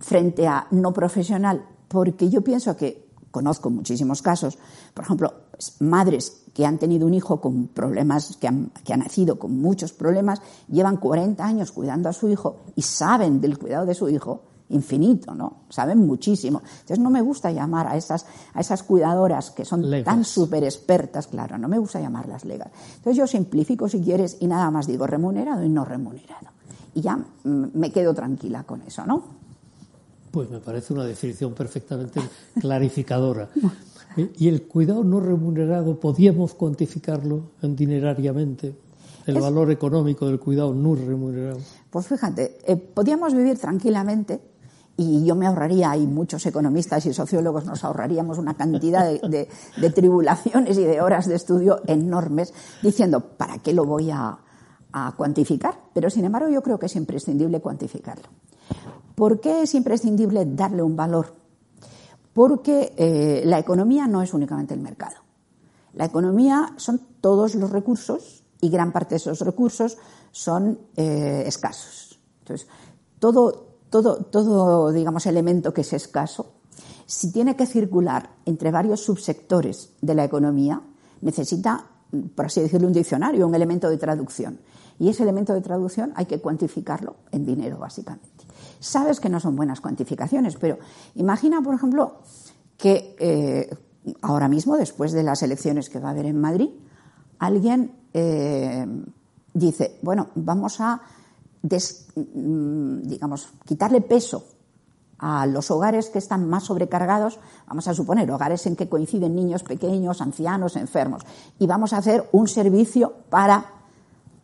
frente 0.00 0.48
a 0.48 0.66
no 0.72 0.92
profesional, 0.92 1.64
porque 1.86 2.28
yo 2.28 2.42
pienso 2.42 2.76
que 2.76 3.05
conozco 3.36 3.68
muchísimos 3.68 4.22
casos, 4.22 4.56
por 4.94 5.04
ejemplo, 5.04 5.34
madres 5.80 6.44
que 6.54 6.64
han 6.64 6.78
tenido 6.78 7.06
un 7.06 7.12
hijo 7.12 7.38
con 7.38 7.66
problemas, 7.66 8.38
que 8.38 8.48
han, 8.48 8.70
que 8.82 8.94
ha 8.94 8.96
nacido 8.96 9.38
con 9.38 9.60
muchos 9.60 9.92
problemas, 9.92 10.40
llevan 10.68 10.96
40 10.96 11.44
años 11.44 11.70
cuidando 11.70 12.08
a 12.08 12.14
su 12.14 12.30
hijo 12.30 12.60
y 12.76 12.80
saben 12.80 13.42
del 13.42 13.58
cuidado 13.58 13.84
de 13.84 13.94
su 13.94 14.08
hijo 14.08 14.40
infinito, 14.70 15.34
¿no? 15.34 15.64
Saben 15.68 15.98
muchísimo. 15.98 16.62
Entonces 16.64 16.98
no 16.98 17.10
me 17.10 17.20
gusta 17.20 17.50
llamar 17.50 17.88
a 17.88 17.98
esas, 17.98 18.24
a 18.54 18.60
esas 18.60 18.82
cuidadoras 18.82 19.50
que 19.50 19.66
son 19.66 19.90
Legas. 19.90 20.06
tan 20.06 20.24
súper 20.24 20.64
expertas, 20.64 21.26
claro, 21.26 21.58
no 21.58 21.68
me 21.68 21.78
gusta 21.78 22.00
llamarlas 22.00 22.46
legas. 22.46 22.70
Entonces 22.96 23.18
yo 23.18 23.26
simplifico 23.26 23.86
si 23.86 24.00
quieres 24.00 24.38
y 24.40 24.46
nada 24.46 24.70
más 24.70 24.86
digo 24.86 25.06
remunerado 25.06 25.62
y 25.62 25.68
no 25.68 25.84
remunerado. 25.84 26.48
Y 26.94 27.02
ya 27.02 27.16
mm, 27.18 27.66
me 27.74 27.92
quedo 27.92 28.14
tranquila 28.14 28.62
con 28.62 28.80
eso, 28.80 29.04
¿no? 29.04 29.44
Pues 30.36 30.50
me 30.50 30.60
parece 30.60 30.92
una 30.92 31.04
definición 31.06 31.54
perfectamente 31.54 32.20
clarificadora. 32.60 33.48
Eh, 34.18 34.30
¿Y 34.36 34.48
el 34.48 34.64
cuidado 34.64 35.02
no 35.02 35.18
remunerado, 35.18 35.98
podíamos 35.98 36.52
cuantificarlo 36.52 37.40
en 37.62 37.74
dinerariamente? 37.74 38.74
El 39.26 39.38
Es- 39.38 39.42
valor 39.42 39.70
económico 39.70 40.26
del 40.26 40.38
cuidado 40.38 40.74
no 40.74 40.94
remunerado. 40.94 41.56
Pues 41.88 42.06
fíjate, 42.08 42.58
eh, 42.66 42.76
podíamos 42.76 43.34
vivir 43.34 43.58
tranquilamente 43.58 44.42
y 44.98 45.24
yo 45.24 45.34
me 45.36 45.46
ahorraría, 45.46 45.96
y 45.96 46.06
muchos 46.06 46.44
economistas 46.44 47.06
y 47.06 47.14
sociólogos 47.14 47.64
nos 47.64 47.82
ahorraríamos 47.82 48.36
una 48.36 48.52
cantidad 48.52 49.06
de, 49.10 49.18
de- 49.26 49.48
de 49.80 49.90
tribulaciones 49.90 50.76
y 50.76 50.84
de 50.84 51.00
horas 51.00 51.26
de 51.26 51.34
estudio 51.34 51.80
enormes 51.86 52.52
diciendo, 52.82 53.20
¿para 53.20 53.56
qué 53.60 53.72
lo 53.72 53.86
voy 53.86 54.10
a, 54.10 54.36
a 54.92 55.14
cuantificar? 55.16 55.80
Pero 55.94 56.10
sin 56.10 56.26
embargo 56.26 56.50
yo 56.50 56.60
creo 56.62 56.78
que 56.78 56.86
es 56.86 56.96
imprescindible 56.96 57.60
cuantificarlo. 57.62 58.24
¿Por 59.14 59.40
qué 59.40 59.62
es 59.62 59.74
imprescindible 59.74 60.44
darle 60.46 60.82
un 60.82 60.96
valor? 60.96 61.34
Porque 62.32 62.92
eh, 62.96 63.42
la 63.46 63.58
economía 63.58 64.06
no 64.06 64.22
es 64.22 64.34
únicamente 64.34 64.74
el 64.74 64.80
mercado. 64.80 65.16
La 65.94 66.04
economía 66.04 66.74
son 66.76 67.00
todos 67.20 67.54
los 67.54 67.70
recursos 67.70 68.44
y 68.60 68.68
gran 68.68 68.92
parte 68.92 69.14
de 69.14 69.16
esos 69.16 69.40
recursos 69.40 69.96
son 70.32 70.78
eh, 70.96 71.44
escasos. 71.46 72.20
Entonces, 72.40 72.68
todo, 73.18 73.78
todo, 73.88 74.16
todo, 74.16 74.92
digamos, 74.92 75.24
elemento 75.26 75.72
que 75.72 75.80
es 75.80 75.92
escaso, 75.94 76.52
si 77.06 77.32
tiene 77.32 77.56
que 77.56 77.66
circular 77.66 78.30
entre 78.44 78.70
varios 78.70 79.00
subsectores 79.00 79.90
de 80.02 80.14
la 80.14 80.24
economía, 80.24 80.82
necesita, 81.22 81.86
por 82.34 82.46
así 82.46 82.60
decirlo, 82.60 82.88
un 82.88 82.92
diccionario, 82.92 83.46
un 83.46 83.54
elemento 83.54 83.88
de 83.88 83.96
traducción. 83.96 84.58
Y 84.98 85.08
ese 85.08 85.22
elemento 85.22 85.54
de 85.54 85.60
traducción 85.60 86.12
hay 86.16 86.26
que 86.26 86.40
cuantificarlo 86.40 87.16
en 87.30 87.46
dinero, 87.46 87.78
básicamente. 87.78 88.45
Sabes 88.80 89.20
que 89.20 89.28
no 89.28 89.40
son 89.40 89.56
buenas 89.56 89.80
cuantificaciones, 89.80 90.56
pero 90.56 90.78
imagina, 91.14 91.60
por 91.62 91.74
ejemplo, 91.74 92.20
que 92.76 93.16
eh, 93.18 93.70
ahora 94.22 94.48
mismo, 94.48 94.76
después 94.76 95.12
de 95.12 95.22
las 95.22 95.42
elecciones 95.42 95.88
que 95.90 95.98
va 95.98 96.08
a 96.08 96.12
haber 96.12 96.26
en 96.26 96.40
Madrid, 96.40 96.68
alguien 97.38 97.92
eh, 98.14 98.86
dice, 99.54 99.98
bueno, 100.02 100.28
vamos 100.34 100.80
a, 100.80 101.00
des- 101.62 102.06
mm, 102.14 103.02
digamos, 103.02 103.48
quitarle 103.64 104.00
peso 104.00 104.44
a 105.18 105.46
los 105.46 105.70
hogares 105.70 106.10
que 106.10 106.18
están 106.18 106.46
más 106.48 106.64
sobrecargados, 106.64 107.38
vamos 107.66 107.88
a 107.88 107.94
suponer, 107.94 108.30
hogares 108.30 108.66
en 108.66 108.76
que 108.76 108.86
coinciden 108.88 109.34
niños 109.34 109.62
pequeños, 109.62 110.20
ancianos, 110.20 110.76
enfermos, 110.76 111.22
y 111.58 111.66
vamos 111.66 111.94
a 111.94 111.98
hacer 111.98 112.28
un 112.32 112.46
servicio 112.48 113.14
para 113.30 113.64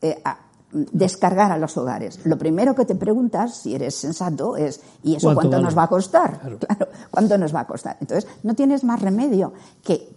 eh, 0.00 0.22
descargar 0.72 1.52
a 1.52 1.58
los 1.58 1.76
hogares. 1.76 2.20
Lo 2.24 2.38
primero 2.38 2.74
que 2.74 2.84
te 2.84 2.94
preguntas, 2.94 3.58
si 3.58 3.74
eres 3.74 3.94
sensato, 3.94 4.56
es 4.56 4.80
¿y 5.02 5.16
eso 5.16 5.28
¿Cuánto 5.28 5.40
cuánto, 5.40 5.56
vale? 5.56 5.64
nos 5.64 5.78
va 5.78 5.82
a 5.84 5.88
costar? 5.88 6.40
Claro. 6.40 6.58
Claro, 6.72 6.88
¿cuánto 7.10 7.38
nos 7.38 7.54
va 7.54 7.60
a 7.60 7.66
costar? 7.66 7.96
Entonces, 8.00 8.28
no 8.42 8.54
tienes 8.54 8.82
más 8.84 9.00
remedio 9.00 9.52
que 9.82 10.08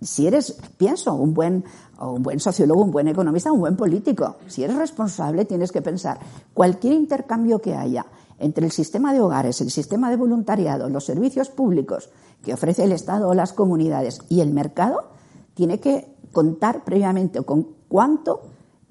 si 0.00 0.26
eres, 0.26 0.56
pienso, 0.76 1.14
un 1.14 1.34
buen, 1.34 1.64
o 1.98 2.12
un 2.12 2.22
buen 2.22 2.38
sociólogo, 2.38 2.82
un 2.82 2.90
buen 2.90 3.08
economista, 3.08 3.50
un 3.50 3.60
buen 3.60 3.76
político, 3.76 4.36
si 4.46 4.62
eres 4.62 4.76
responsable, 4.76 5.44
tienes 5.44 5.72
que 5.72 5.82
pensar 5.82 6.18
cualquier 6.52 6.92
intercambio 6.92 7.58
que 7.58 7.74
haya 7.74 8.06
entre 8.38 8.66
el 8.66 8.72
sistema 8.72 9.12
de 9.12 9.20
hogares, 9.20 9.60
el 9.60 9.70
sistema 9.70 10.10
de 10.10 10.16
voluntariado, 10.16 10.88
los 10.88 11.04
servicios 11.04 11.48
públicos 11.48 12.10
que 12.42 12.52
ofrece 12.52 12.84
el 12.84 12.92
Estado 12.92 13.28
o 13.28 13.34
las 13.34 13.52
comunidades 13.52 14.20
y 14.28 14.40
el 14.40 14.52
mercado, 14.52 15.08
tiene 15.54 15.80
que 15.80 16.14
contar 16.32 16.84
previamente 16.84 17.42
con 17.42 17.68
cuánto 17.88 18.42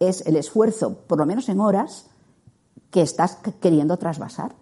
es 0.09 0.25
el 0.25 0.35
esfuerzo, 0.35 0.99
por 1.07 1.17
lo 1.17 1.25
menos 1.25 1.49
en 1.49 1.59
horas, 1.59 2.07
que 2.91 3.01
estás 3.01 3.37
queriendo 3.59 3.97
trasvasar. 3.97 4.55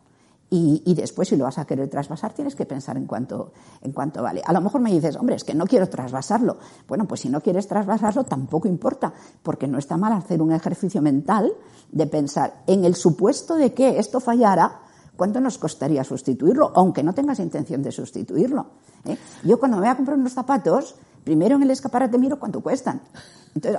Y, 0.49 0.83
y 0.85 0.95
después, 0.95 1.29
si 1.29 1.37
lo 1.37 1.45
vas 1.45 1.57
a 1.57 1.65
querer 1.65 1.89
trasvasar, 1.89 2.33
tienes 2.33 2.55
que 2.55 2.65
pensar 2.65 2.97
en 2.97 3.05
cuánto, 3.05 3.53
en 3.81 3.93
cuánto 3.93 4.21
vale. 4.21 4.41
A 4.45 4.51
lo 4.51 4.59
mejor 4.59 4.81
me 4.81 4.91
dices, 4.91 5.15
hombre, 5.15 5.35
es 5.35 5.45
que 5.45 5.53
no 5.53 5.65
quiero 5.65 5.87
trasvasarlo. 5.87 6.57
Bueno, 6.89 7.07
pues 7.07 7.21
si 7.21 7.29
no 7.29 7.39
quieres 7.39 7.67
trasvasarlo, 7.67 8.25
tampoco 8.25 8.67
importa, 8.67 9.13
porque 9.43 9.67
no 9.67 9.77
está 9.77 9.95
mal 9.95 10.11
hacer 10.11 10.41
un 10.41 10.51
ejercicio 10.51 11.01
mental 11.01 11.53
de 11.91 12.05
pensar 12.05 12.63
en 12.67 12.83
el 12.83 12.95
supuesto 12.95 13.55
de 13.55 13.73
que 13.73 13.97
esto 13.97 14.19
fallara, 14.19 14.81
¿cuánto 15.15 15.39
nos 15.39 15.57
costaría 15.57 16.03
sustituirlo? 16.03 16.71
Aunque 16.75 17.03
no 17.03 17.13
tengas 17.13 17.39
intención 17.39 17.81
de 17.81 17.91
sustituirlo. 17.93 18.67
¿eh? 19.05 19.17
Yo 19.43 19.57
cuando 19.57 19.77
me 19.77 19.83
voy 19.83 19.91
a 19.91 19.95
comprar 19.95 20.17
unos 20.17 20.33
zapatos, 20.33 20.95
primero 21.23 21.55
en 21.55 21.63
el 21.63 21.71
escaparate 21.71 22.17
miro 22.17 22.39
cuánto 22.39 22.61
cuestan. 22.61 23.01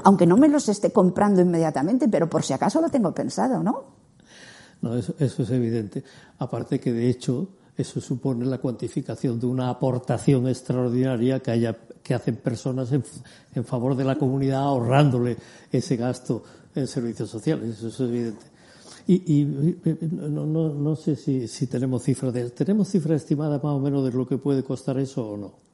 Aunque 0.05 0.27
no 0.27 0.37
me 0.37 0.49
los 0.49 0.69
esté 0.69 0.93
comprando 0.93 1.41
inmediatamente, 1.41 2.09
pero 2.09 2.29
por 2.29 2.43
si 2.43 2.53
acaso 2.53 2.81
lo 2.81 2.89
tengo 2.89 3.15
pensado, 3.15 3.63
¿no? 3.63 3.85
No, 4.83 4.97
eso, 4.97 5.15
eso 5.19 5.43
es 5.43 5.51
evidente. 5.51 6.03
Aparte 6.39 6.79
que, 6.79 6.93
de 6.93 7.09
hecho, 7.09 7.49
eso 7.77 8.01
supone 8.01 8.45
la 8.45 8.59
cuantificación 8.59 9.41
de 9.41 9.47
una 9.47 9.71
aportación 9.71 10.47
extraordinaria 10.47 11.41
que, 11.41 11.51
haya, 11.51 11.77
que 12.03 12.15
hacen 12.15 12.37
personas 12.37 12.93
en, 12.93 13.65
favor 13.65 13.97
de 13.97 14.05
la 14.05 14.17
comunidad 14.17 14.61
ahorrándole 14.61 15.37
ese 15.71 15.97
gasto 15.97 16.43
en 16.75 16.87
servicios 16.87 17.31
sociales. 17.31 17.79
Eso 17.79 17.89
es 17.89 18.01
evidente. 18.01 18.47
Y, 19.07 19.45
no, 20.13 20.47
no, 20.47 20.69
no 20.75 20.97
sé 20.97 21.17
si, 21.17 21.49
si 21.49 21.67
tenemos 21.67 22.05
cifras 22.05 22.33
¿Tenemos 22.55 22.89
cifra 22.89 23.17
estimada 23.17 23.57
más 23.57 23.73
o 23.73 23.81
menos 23.81 24.05
de 24.05 24.13
lo 24.13 24.29
que 24.29 24.39
puede 24.39 24.63
costar 24.63 24.99
eso 24.99 25.31
o 25.31 25.37
no? 25.37 25.72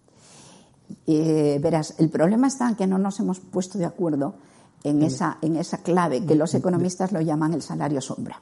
Eh, 1.07 1.59
verás, 1.62 1.94
el 1.98 2.09
problema 2.11 2.46
está 2.48 2.68
en 2.68 2.77
que 2.77 2.87
no 2.87 2.98
nos 2.98 3.18
hemos 3.20 3.40
puesto 3.40 3.79
de 3.79 3.85
acuerdo 3.85 4.35
en 4.85 5.03
esa, 5.03 5.38
en 5.42 5.57
esa 5.57 5.79
clave 5.79 6.24
que 6.24 6.35
los 6.35 6.55
economistas 6.55 7.12
lo 7.12 7.20
llaman 7.20 7.53
el 7.55 7.62
salario 7.62 8.01
sombra. 8.01 8.40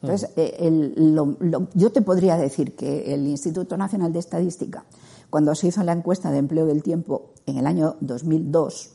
Entonces, 0.00 0.30
eh, 0.36 0.56
el- 0.60 1.14
lo- 1.14 1.36
lo- 1.40 1.68
yo 1.74 1.90
te 1.90 2.02
podría 2.02 2.36
decir 2.36 2.76
que 2.76 3.12
el 3.14 3.26
Instituto 3.26 3.76
Nacional 3.76 4.12
de 4.12 4.18
Estadística, 4.20 4.84
cuando 5.30 5.54
se 5.54 5.68
hizo 5.68 5.82
la 5.82 5.92
encuesta 5.92 6.30
de 6.30 6.38
empleo 6.38 6.66
del 6.66 6.82
tiempo 6.82 7.30
en 7.46 7.56
el 7.58 7.66
año 7.66 7.96
2002, 8.00 8.90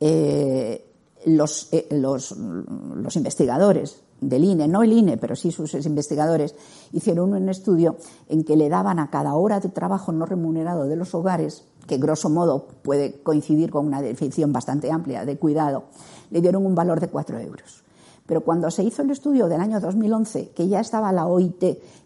eh, 0.00 0.84
los, 1.26 1.68
eh, 1.72 1.86
los, 1.92 2.32
los 2.36 3.16
investigadores 3.16 4.02
del 4.22 4.44
INE, 4.44 4.68
no 4.68 4.82
el 4.82 4.92
INE, 4.92 5.18
pero 5.18 5.36
sí 5.36 5.50
sus 5.50 5.74
investigadores, 5.74 6.54
hicieron 6.92 7.34
un 7.34 7.48
estudio 7.48 7.96
en 8.28 8.44
que 8.44 8.56
le 8.56 8.68
daban 8.68 8.98
a 8.98 9.10
cada 9.10 9.34
hora 9.34 9.60
de 9.60 9.68
trabajo 9.68 10.12
no 10.12 10.24
remunerado 10.24 10.84
de 10.84 10.96
los 10.96 11.14
hogares, 11.14 11.64
que 11.86 11.98
grosso 11.98 12.30
modo 12.30 12.68
puede 12.82 13.20
coincidir 13.22 13.70
con 13.70 13.86
una 13.86 14.00
definición 14.00 14.52
bastante 14.52 14.90
amplia 14.90 15.24
de 15.24 15.36
cuidado, 15.36 15.84
le 16.30 16.40
dieron 16.40 16.64
un 16.64 16.74
valor 16.74 17.00
de 17.00 17.08
4 17.08 17.38
euros. 17.40 17.82
Pero 18.24 18.42
cuando 18.42 18.70
se 18.70 18.84
hizo 18.84 19.02
el 19.02 19.10
estudio 19.10 19.48
del 19.48 19.60
año 19.60 19.80
2011, 19.80 20.50
que 20.50 20.68
ya 20.68 20.80
estaba 20.80 21.12
la 21.12 21.26
OIT 21.26 21.64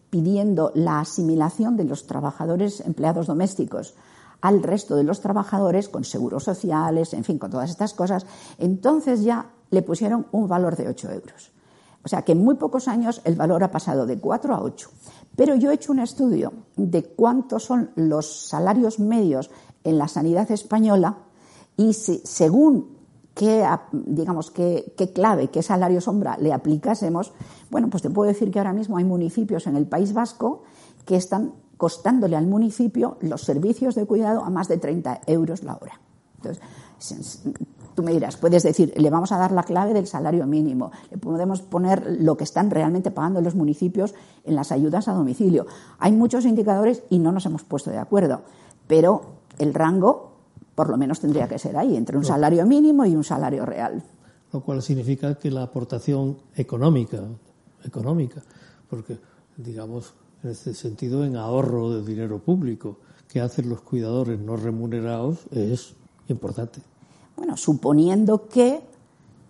pidiendo 0.09 0.73
la 0.75 1.01
asimilación 1.01 1.77
de 1.77 1.85
los 1.85 2.07
trabajadores 2.07 2.81
empleados 2.81 3.27
domésticos 3.27 3.95
al 4.41 4.63
resto 4.63 4.97
de 4.97 5.05
los 5.05 5.21
trabajadores 5.21 5.89
con 5.89 6.05
seguros 6.05 6.45
sociales, 6.45 7.13
en 7.13 7.25
fin, 7.25 7.39
con 7.39 7.51
todas 7.51 7.71
estas 7.71 7.95
cosas, 7.95 8.27
entonces 8.59 9.23
ya 9.23 9.51
le 9.71 9.83
pusieron 9.83 10.27
un 10.33 10.49
valor 10.49 10.77
de 10.77 10.89
8 10.89 11.11
euros. 11.11 11.56
O 12.07 12.09
sea 12.09 12.23
que 12.23 12.33
en 12.33 12.45
muy 12.45 12.55
pocos 12.55 12.87
años 12.87 13.21
el 13.25 13.35
valor 13.35 13.65
ha 13.65 13.73
pasado 13.73 14.07
de 14.07 14.21
4 14.21 14.55
a 14.55 14.63
8. 14.63 14.91
Pero 15.35 15.57
yo 15.57 15.73
he 15.73 15.75
hecho 15.75 15.91
un 15.91 15.99
estudio 15.99 16.53
de 16.77 17.03
cuántos 17.03 17.65
son 17.65 17.91
los 17.97 18.47
salarios 18.47 19.01
medios 19.01 19.51
en 19.83 19.99
la 19.99 20.07
sanidad 20.07 20.49
española 20.53 21.19
y 21.77 21.95
según 21.95 22.97
qué, 23.35 23.67
digamos, 23.91 24.53
qué, 24.53 24.95
qué 24.97 25.13
clave, 25.13 25.49
qué 25.49 25.65
salario 25.65 26.01
sombra 26.01 26.39
le 26.39 26.53
aplicásemos, 26.53 27.33
bueno, 27.71 27.91
pues 27.91 28.05
te 28.05 28.11
puedo 28.11 28.29
decir 28.29 28.53
que 28.53 28.61
ahora 28.61 28.73
mismo 28.73 28.99
hay 28.99 29.05
municipios 29.05 29.67
en 29.67 29.75
el 29.75 29.89
País 29.89 30.13
Vasco 30.13 30.63
que 31.07 31.17
están 31.17 31.55
costándole 31.77 32.37
al 32.37 32.47
municipio 32.47 33.19
los 33.21 33.43
servicios 33.43 33.97
de 33.97 34.07
cuidado 34.07 34.45
a 34.45 34.51
más 34.51 34.69
de 34.69 34.79
30 34.79 35.23
euros 35.27 35.65
la 35.65 35.75
hora. 35.75 36.01
Entonces, 36.37 37.43
tú 37.97 38.05
me 38.05 38.13
dirás, 38.13 38.37
puedes 38.37 38.63
decir, 38.63 38.93
le 38.97 39.11
vamos 39.11 39.33
a 39.33 39.39
dar 39.39 39.51
la 39.51 39.65
clave 39.65 39.95
del 39.95 40.07
salario 40.07 40.47
mínimo, 40.47 40.93
le 41.11 41.19
podemos 41.19 41.63
poner 41.63 42.19
lo 42.21 42.37
que 42.37 42.45
están 42.45 42.71
realmente 42.71 43.11
pagando 43.11 43.41
los 43.41 43.57
municipios 43.57 44.15
en 44.45 44.55
las 44.55 44.71
ayudas 44.71 45.09
a 45.09 45.15
domicilio. 45.15 45.67
Hay 45.99 46.13
muchos 46.13 46.45
indicadores 46.45 47.03
y 47.11 47.19
no 47.19 47.33
nos 47.33 47.47
hemos 47.47 47.65
puesto 47.65 47.91
de 47.91 47.99
acuerdo, 47.99 48.43
pero 48.87 49.23
el 49.59 49.75
rango 49.75 50.37
por 50.77 50.91
lo 50.91 50.99
menos 50.99 51.21
tendría 51.21 51.49
que 51.49 51.59
ser 51.59 51.77
ahí, 51.77 51.97
entre 51.97 52.19
un 52.19 52.25
salario 52.25 52.67
mínimo 52.67 53.07
y 53.07 53.17
un 53.17 53.25
salario 53.25 53.65
real. 53.65 54.03
Lo 54.53 54.61
cual 54.61 54.83
significa 54.83 55.35
que 55.35 55.51
la 55.51 55.63
aportación 55.63 56.37
económica, 56.55 57.23
económica, 57.83 58.43
porque 58.89 59.19
digamos 59.57 60.13
en 60.45 60.51
este 60.51 60.75
sentido 60.75 61.25
en 61.25 61.37
ahorro 61.37 61.91
de 61.91 62.05
dinero 62.05 62.39
público 62.41 62.99
que 63.27 63.41
hacen 63.41 63.71
los 63.71 63.81
cuidadores 63.81 64.39
no 64.39 64.57
remunerados 64.57 65.47
es 65.51 65.95
importante. 66.29 66.81
Bueno, 67.37 67.57
suponiendo 67.57 68.49
que 68.49 68.81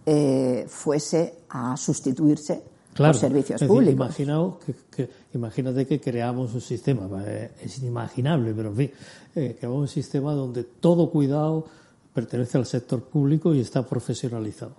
eh, 0.05 0.67
fuese 0.69 1.35
a 1.51 1.77
sustituirse 1.77 2.63
Claro, 2.95 3.13
por 3.13 3.21
servicios 3.21 3.57
es 3.61 3.61
decir, 3.61 3.69
públicos. 3.69 3.95
imaginaos 3.95 4.55
que, 4.65 4.75
que- 4.91 5.11
imagínate 5.35 5.87
que 5.87 6.01
creamos 6.01 6.55
un 6.55 6.61
sistema, 6.63 7.09
eh, 7.27 7.51
es 7.63 7.79
inimaginable, 7.79 8.55
pero 8.55 8.71
en 8.71 8.77
fin, 8.77 8.91
eh, 9.35 9.57
creamos 9.59 9.81
un 9.83 9.89
sistema 9.89 10.33
donde 10.33 10.65
todo 10.65 11.11
cuidado 11.11 11.67
pertenece 12.15 12.57
al 12.57 12.65
sector 12.67 13.03
público 13.03 13.55
y 13.55 13.61
está 13.61 13.83
profesionalizado. 13.87 14.73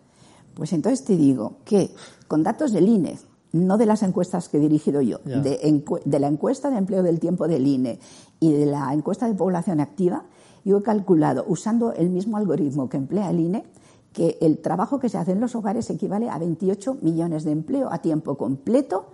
Pues 0.55 0.73
entonces 0.73 1.05
te 1.05 1.15
digo 1.15 1.57
que 1.63 1.91
con 2.27 2.41
datos 2.41 2.71
del 2.73 2.89
INE, 2.89 3.19
no 3.51 3.77
de 3.77 3.85
las 3.85 4.01
encuestas 4.01 4.49
que 4.49 4.57
he 4.57 4.59
dirigido 4.59 5.01
yo, 5.01 5.19
de, 5.19 5.81
de 6.03 6.19
la 6.19 6.27
encuesta 6.27 6.71
de 6.71 6.77
empleo 6.77 7.03
del 7.03 7.19
tiempo 7.19 7.47
del 7.47 7.67
INE 7.67 7.99
y 8.39 8.51
de 8.51 8.65
la 8.65 8.91
encuesta 8.91 9.27
de 9.27 9.35
población 9.35 9.79
activa, 9.79 10.25
yo 10.67 10.79
he 10.79 10.83
calculado, 10.83 11.45
usando 11.47 11.93
el 11.93 12.09
mismo 12.09 12.35
algoritmo 12.37 12.89
que 12.89 12.97
emplea 12.97 13.29
el 13.29 13.39
INE, 13.39 13.63
que 14.11 14.37
el 14.41 14.59
trabajo 14.59 14.99
que 14.99 15.09
se 15.09 15.17
hace 15.17 15.31
en 15.31 15.39
los 15.39 15.55
hogares 15.55 15.89
equivale 15.89 16.29
a 16.29 16.37
28 16.37 16.97
millones 17.01 17.43
de 17.45 17.51
empleo 17.51 17.91
a 17.91 17.99
tiempo 17.99 18.35
completo, 18.35 19.07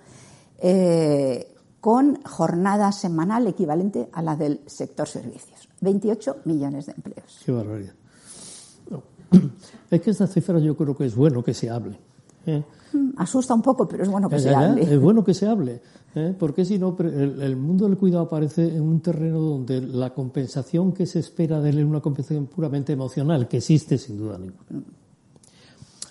eh, 0.59 1.53
con 1.79 2.21
jornada 2.23 2.91
semanal 2.91 3.45
equivalente 3.47 4.09
a 4.13 4.21
la 4.21 4.35
del 4.35 4.61
sector 4.65 5.07
servicios. 5.07 5.67
28 5.81 6.37
millones 6.45 6.85
de 6.85 6.93
empleos. 6.93 7.41
Qué 7.45 7.51
barbaridad. 7.51 7.93
No. 8.89 9.03
Es 9.91 10.01
que 10.01 10.11
estas 10.11 10.31
cifras 10.31 10.63
yo 10.63 10.75
creo 10.77 10.95
que 10.95 11.05
es 11.05 11.15
bueno 11.15 11.43
que 11.43 11.53
se 11.53 11.69
hable. 11.69 11.99
¿eh? 12.45 12.63
Mm, 12.93 13.09
Asusta 13.17 13.53
un 13.53 13.61
poco, 13.61 13.87
pero 13.87 14.03
es 14.03 14.09
bueno 14.09 14.29
que 14.29 14.37
Ya, 14.37 14.41
se 14.41 14.49
ya, 14.51 14.59
hable. 14.59 14.81
Es 14.83 14.99
bueno 15.01 15.23
que 15.23 15.33
se 15.33 15.45
hable, 15.45 15.81
¿eh? 16.15 16.33
porque 16.37 16.65
si 16.65 16.77
no, 16.79 16.95
el, 16.99 17.41
el 17.41 17.55
mundo 17.55 17.87
del 17.87 17.97
cuidado 17.97 18.23
aparece 18.25 18.67
en 18.67 18.81
un 18.81 19.01
terreno 19.01 19.39
donde 19.39 19.81
la 19.81 20.13
compensación 20.13 20.91
que 20.93 21.05
se 21.05 21.19
espera 21.19 21.61
de 21.61 21.69
él 21.71 21.79
es 21.79 21.85
una 21.85 22.01
compensación 22.01 22.47
puramente 22.47 22.93
emocional, 22.93 23.47
que 23.47 23.57
existe 23.57 23.97
sin 23.97 24.17
duda 24.17 24.37
ninguna. 24.37 24.83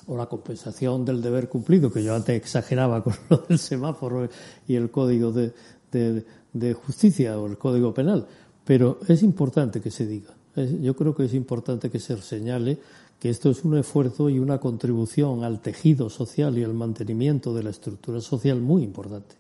O 0.09 0.17
la 0.17 0.27
compensación 0.27 1.05
del 1.05 1.23
deber 1.23 1.49
cumplido, 1.49 1.93
que 1.93 2.03
yo 2.03 2.15
antes 2.15 2.37
exageraba 2.37 3.03
con 3.05 3.15
lo 3.31 3.39
del 3.49 3.59
semáforo 3.59 4.29
y 4.67 4.75
el 4.75 4.91
código 4.91 5.31
de, 5.31 5.53
de- 5.93 6.75
justicia 6.75 7.39
o 7.39 7.47
el 7.47 7.57
código 7.57 7.95
penal. 7.95 8.27
Pero 8.65 8.99
es 9.09 9.23
importante 9.23 9.81
que 9.81 9.91
se 9.91 10.07
diga. 10.07 10.35
Yo 10.81 10.95
creo 10.97 11.15
que 11.15 11.25
es 11.25 11.35
importante 11.35 11.89
que 11.89 11.99
se 11.99 12.21
señale 12.21 12.79
que 13.19 13.31
esto 13.31 13.49
es 13.51 13.65
un 13.65 13.79
esfuerzo 13.79 14.29
y 14.29 14.39
una 14.41 14.59
contribución 14.59 15.45
al 15.45 15.61
tejido 15.61 16.11
social 16.11 16.59
y 16.59 16.65
al 16.65 16.75
mantenimiento 16.75 17.55
de 17.55 17.63
la 17.63 17.71
estructura 17.71 18.21
social 18.21 18.61
muy 18.61 18.83
importante. 18.83 19.37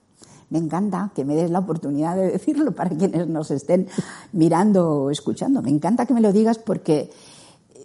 Me 0.52 0.58
encanta 0.58 1.10
que 1.14 1.24
me 1.24 1.34
des 1.34 1.50
la 1.50 1.60
oportunidad 1.60 2.14
de 2.14 2.30
decirlo 2.30 2.72
para 2.72 2.90
quienes 2.90 3.26
nos 3.26 3.50
estén 3.50 3.88
mirando 4.32 5.04
o 5.04 5.10
escuchando. 5.10 5.62
Me 5.62 5.70
encanta 5.70 6.04
que 6.04 6.12
me 6.12 6.20
lo 6.20 6.30
digas 6.30 6.58
porque, 6.58 7.10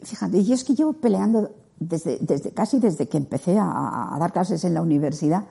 fíjate, 0.03 0.43
yo 0.43 0.53
es 0.53 0.65
que 0.65 0.75
llevo 0.75 0.91
peleando 0.91 1.51
desde, 1.79 2.17
desde 2.19 2.51
casi 2.51 2.79
desde 2.79 3.07
que 3.07 3.15
empecé 3.15 3.57
a, 3.57 4.13
a 4.13 4.19
dar 4.19 4.33
clases 4.33 4.65
en 4.65 4.73
la 4.73 4.81
universidad 4.81 5.45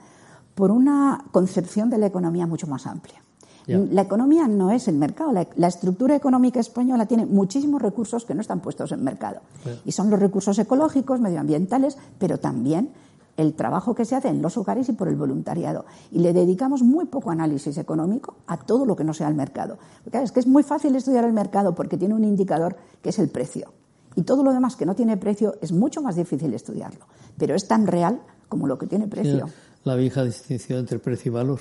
por 0.55 0.71
una 0.71 1.25
concepción 1.33 1.89
de 1.89 1.97
la 1.97 2.07
economía 2.07 2.47
mucho 2.47 2.67
más 2.67 2.87
amplia. 2.87 3.23
La 3.67 4.03
economía 4.03 4.47
no 4.47 4.71
es 4.71 4.87
el 4.87 4.97
mercado. 4.97 5.33
La, 5.33 5.49
la 5.57 5.67
estructura 5.67 6.15
económica 6.15 6.61
española 6.61 7.07
tiene 7.07 7.27
muchísimos 7.27 7.83
recursos 7.83 8.25
que 8.25 8.35
no 8.35 8.41
están 8.41 8.61
puestos 8.61 8.93
en 8.93 9.03
mercado. 9.03 9.41
Y 9.85 9.93
son 9.93 10.09
los 10.09 10.21
recursos 10.21 10.57
ecológicos, 10.59 11.19
medioambientales, 11.19 11.99
pero 12.19 12.39
también 12.39 12.91
el 13.37 13.55
trabajo 13.55 13.95
que 13.95 14.05
se 14.05 14.17
hace 14.17 14.29
en 14.29 14.41
los 14.43 14.57
hogares 14.57 14.89
y 14.89 14.93
por 14.93 15.09
el 15.09 15.17
voluntariado. 15.17 15.85
Y 16.11 16.21
le 16.21 16.33
dedicamos 16.33 16.83
muy 16.83 17.07
poco 17.07 17.31
análisis 17.31 17.77
económico 17.79 18.37
a 18.47 18.59
todo 18.59 18.87
lo 18.87 18.97
que 18.97 19.05
no 19.05 19.13
sea 19.13 19.29
el 19.29 19.35
mercado. 19.35 19.79
Porque 20.03 20.23
es 20.23 20.33
que 20.33 20.41
es 20.41 20.47
muy 20.47 20.63
fácil 20.63 20.95
estudiar 20.97 21.25
el 21.25 21.33
mercado 21.33 21.75
porque 21.75 21.99
tiene 21.99 22.15
un 22.15 22.25
indicador 22.25 22.77
que 23.03 23.11
es 23.11 23.19
el 23.19 23.29
precio. 23.29 23.73
Y 24.15 24.23
todo 24.23 24.43
lo 24.43 24.53
demás 24.53 24.77
que 24.77 24.87
no 24.87 24.95
tiene 24.95 25.17
precio 25.17 25.57
es 25.61 25.73
mucho 25.73 26.01
más 26.01 26.17
difícil 26.17 26.55
estudiarlo. 26.55 27.07
Pero 27.37 27.55
es 27.55 27.69
tan 27.69 27.87
real 27.87 28.23
como 28.49 28.67
lo 28.67 28.79
que 28.79 28.87
tiene 28.87 29.07
precio. 29.07 29.47
La 29.85 29.95
vieja 29.95 30.25
distinción 30.25 30.81
entre 30.81 30.99
precio 30.99 31.31
y 31.31 31.35
valor. 31.35 31.61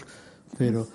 Pero, 0.57 0.87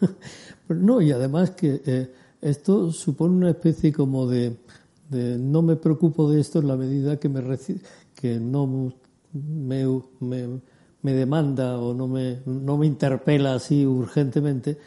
no, 0.68 1.02
y 1.02 1.12
además 1.12 1.50
que 1.50 1.82
eh, 1.84 2.14
esto 2.40 2.90
supone 2.92 3.34
una 3.34 3.50
especie 3.50 3.92
como 3.92 4.26
de, 4.26 4.56
de 5.10 5.36
no 5.36 5.60
me 5.60 5.76
preocupo 5.76 6.30
de 6.30 6.40
esto 6.40 6.60
en 6.60 6.68
la 6.68 6.76
medida 6.76 7.18
que 7.18 7.28
me 7.28 7.42
que 8.14 8.40
no 8.40 8.94
me, 9.32 9.84
me, 10.20 10.60
me 11.02 11.12
demanda 11.12 11.78
o 11.78 11.94
no 11.94 12.08
me, 12.08 12.40
no 12.46 12.76
me 12.76 12.86
interpela 12.86 13.54
así 13.54 13.86
urgentemente. 13.86 14.78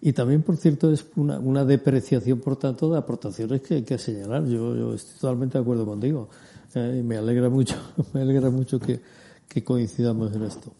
Y 0.00 0.12
también, 0.12 0.42
por 0.42 0.56
cierto, 0.56 0.92
es 0.92 1.04
una, 1.16 1.38
una 1.40 1.64
depreciación, 1.64 2.40
por 2.40 2.56
tanto, 2.56 2.90
de 2.90 2.98
aportaciones 2.98 3.62
que 3.62 3.74
hay 3.74 3.82
que 3.82 3.98
señalar. 3.98 4.44
Yo, 4.46 4.76
yo 4.76 4.94
estoy 4.94 5.18
totalmente 5.20 5.58
de 5.58 5.62
acuerdo 5.62 5.84
contigo. 5.84 6.28
Eh, 6.74 6.98
y 7.00 7.02
me 7.02 7.16
alegra 7.16 7.48
mucho, 7.48 7.74
me 8.12 8.20
alegra 8.20 8.50
mucho 8.50 8.78
que, 8.78 9.00
que 9.48 9.64
coincidamos 9.64 10.34
en 10.34 10.42
esto. 10.42 10.72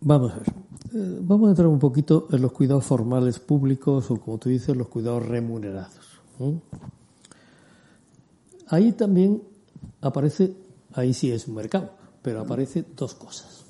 Vamos 0.00 0.32
a 0.32 0.38
ver. 0.38 0.48
Eh, 0.94 1.18
vamos 1.22 1.48
a 1.48 1.50
entrar 1.50 1.66
un 1.66 1.78
poquito 1.78 2.28
en 2.30 2.42
los 2.42 2.52
cuidados 2.52 2.84
formales 2.84 3.38
públicos 3.40 4.10
o, 4.10 4.16
como 4.20 4.38
tú 4.38 4.48
dices, 4.48 4.76
los 4.76 4.88
cuidados 4.88 5.26
remunerados. 5.26 6.20
Ahí 8.68 8.92
también 8.92 9.42
aparece, 10.00 10.54
ahí 10.94 11.12
sí 11.14 11.30
es 11.30 11.46
un 11.48 11.54
mercado, 11.54 11.90
pero 12.22 12.40
aparece 12.40 12.84
dos 12.96 13.14
cosas. 13.14 13.64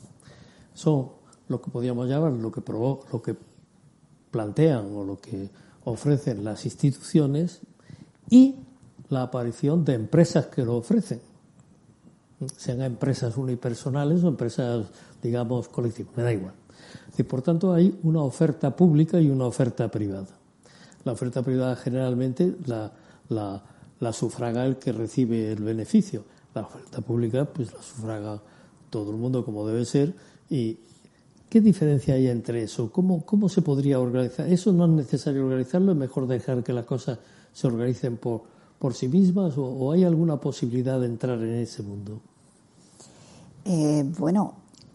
Son 0.75 1.11
lo 1.49 1.61
que 1.61 1.71
podríamos 1.71 2.09
llamar 2.09 2.33
lo 2.33 2.51
que 2.51 2.61
provo- 2.63 3.05
lo 3.13 3.21
que 3.23 3.37
plantean 4.31 4.95
o 4.95 5.05
lo 5.05 5.21
que 5.21 5.51
ofrecen 5.85 6.43
las 6.45 6.65
instituciones 6.65 7.61
y 8.31 8.57
la 9.11 9.23
aparición 9.23 9.85
de 9.85 9.95
empresas 9.95 10.47
que 10.47 10.65
lo 10.65 10.77
ofrecen 10.77 11.21
sean 12.57 12.83
empresas 12.83 13.37
unipersonales 13.37 14.23
o 14.25 14.29
empresas, 14.29 14.87
digamos, 15.23 15.69
colectivas, 15.69 16.17
me 16.17 16.23
da 16.23 16.33
igual. 16.33 16.55
Decir, 17.09 17.27
por 17.29 17.43
tanto, 17.43 17.73
hay 17.73 17.99
una 18.03 18.23
oferta 18.23 18.75
pública 18.75 19.21
y 19.21 19.31
una 19.31 19.47
oferta 19.47 19.91
privada. 19.91 20.27
La 21.05 21.13
oferta 21.13 21.43
privada 21.43 21.77
generalmente 21.77 22.57
la, 22.67 22.93
la, 23.29 23.63
la 24.01 24.13
sufraga 24.13 24.67
el 24.67 24.77
que 24.77 24.93
recibe 24.93 25.53
el 25.53 25.63
beneficio. 25.63 26.25
La 26.55 26.63
oferta 26.63 27.01
pública, 27.01 27.45
pues 27.45 27.73
la 27.73 27.83
sufraga 27.83 28.41
todo 28.91 29.11
el 29.11 29.17
mundo 29.17 29.45
como 29.45 29.67
debe 29.67 29.85
ser. 29.85 30.15
¿Y 30.49 30.79
qué 31.49 31.61
diferencia 31.61 32.15
hay 32.15 32.29
entre 32.29 32.63
eso? 32.63 32.91
¿Cómo, 32.93 33.25
cómo 33.27 33.49
se 33.49 33.63
podría 33.63 33.99
organizar? 33.99 34.49
Eso 34.49 34.73
no 34.73 34.85
es 34.85 34.91
necesario 34.91 35.45
organizarlo, 35.45 35.93
es 35.93 35.99
mejor 35.99 36.27
dejar 36.27 36.63
que 36.63 36.73
las 36.73 36.85
cosas 36.85 37.19
se 37.53 37.67
organicen 37.67 38.17
por, 38.17 38.43
por 38.79 38.95
sí 38.95 39.09
mismas 39.09 39.57
o, 39.57 39.65
o 39.65 39.93
hay 39.93 40.05
alguna 40.05 40.37
posibilidad 40.39 41.01
de 41.01 41.07
entrar 41.07 41.39
en 41.41 41.55
ese 41.55 41.83
mundo? 41.83 42.21
Eh, 43.65 44.05
bueno, 44.19 44.55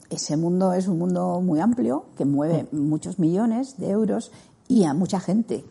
ese 0.09 0.37
mundo 0.37 0.73
es 0.73 0.87
un 0.87 0.99
mundo 0.99 1.41
muy 1.41 1.59
amplio 1.59 2.05
que 2.17 2.25
mueve 2.25 2.67
muchos 2.71 3.19
millones 3.19 3.77
de 3.77 3.89
euros 3.89 4.31
y 4.67 4.83
a 4.83 4.93
mucha 4.93 5.19
gente. 5.19 5.63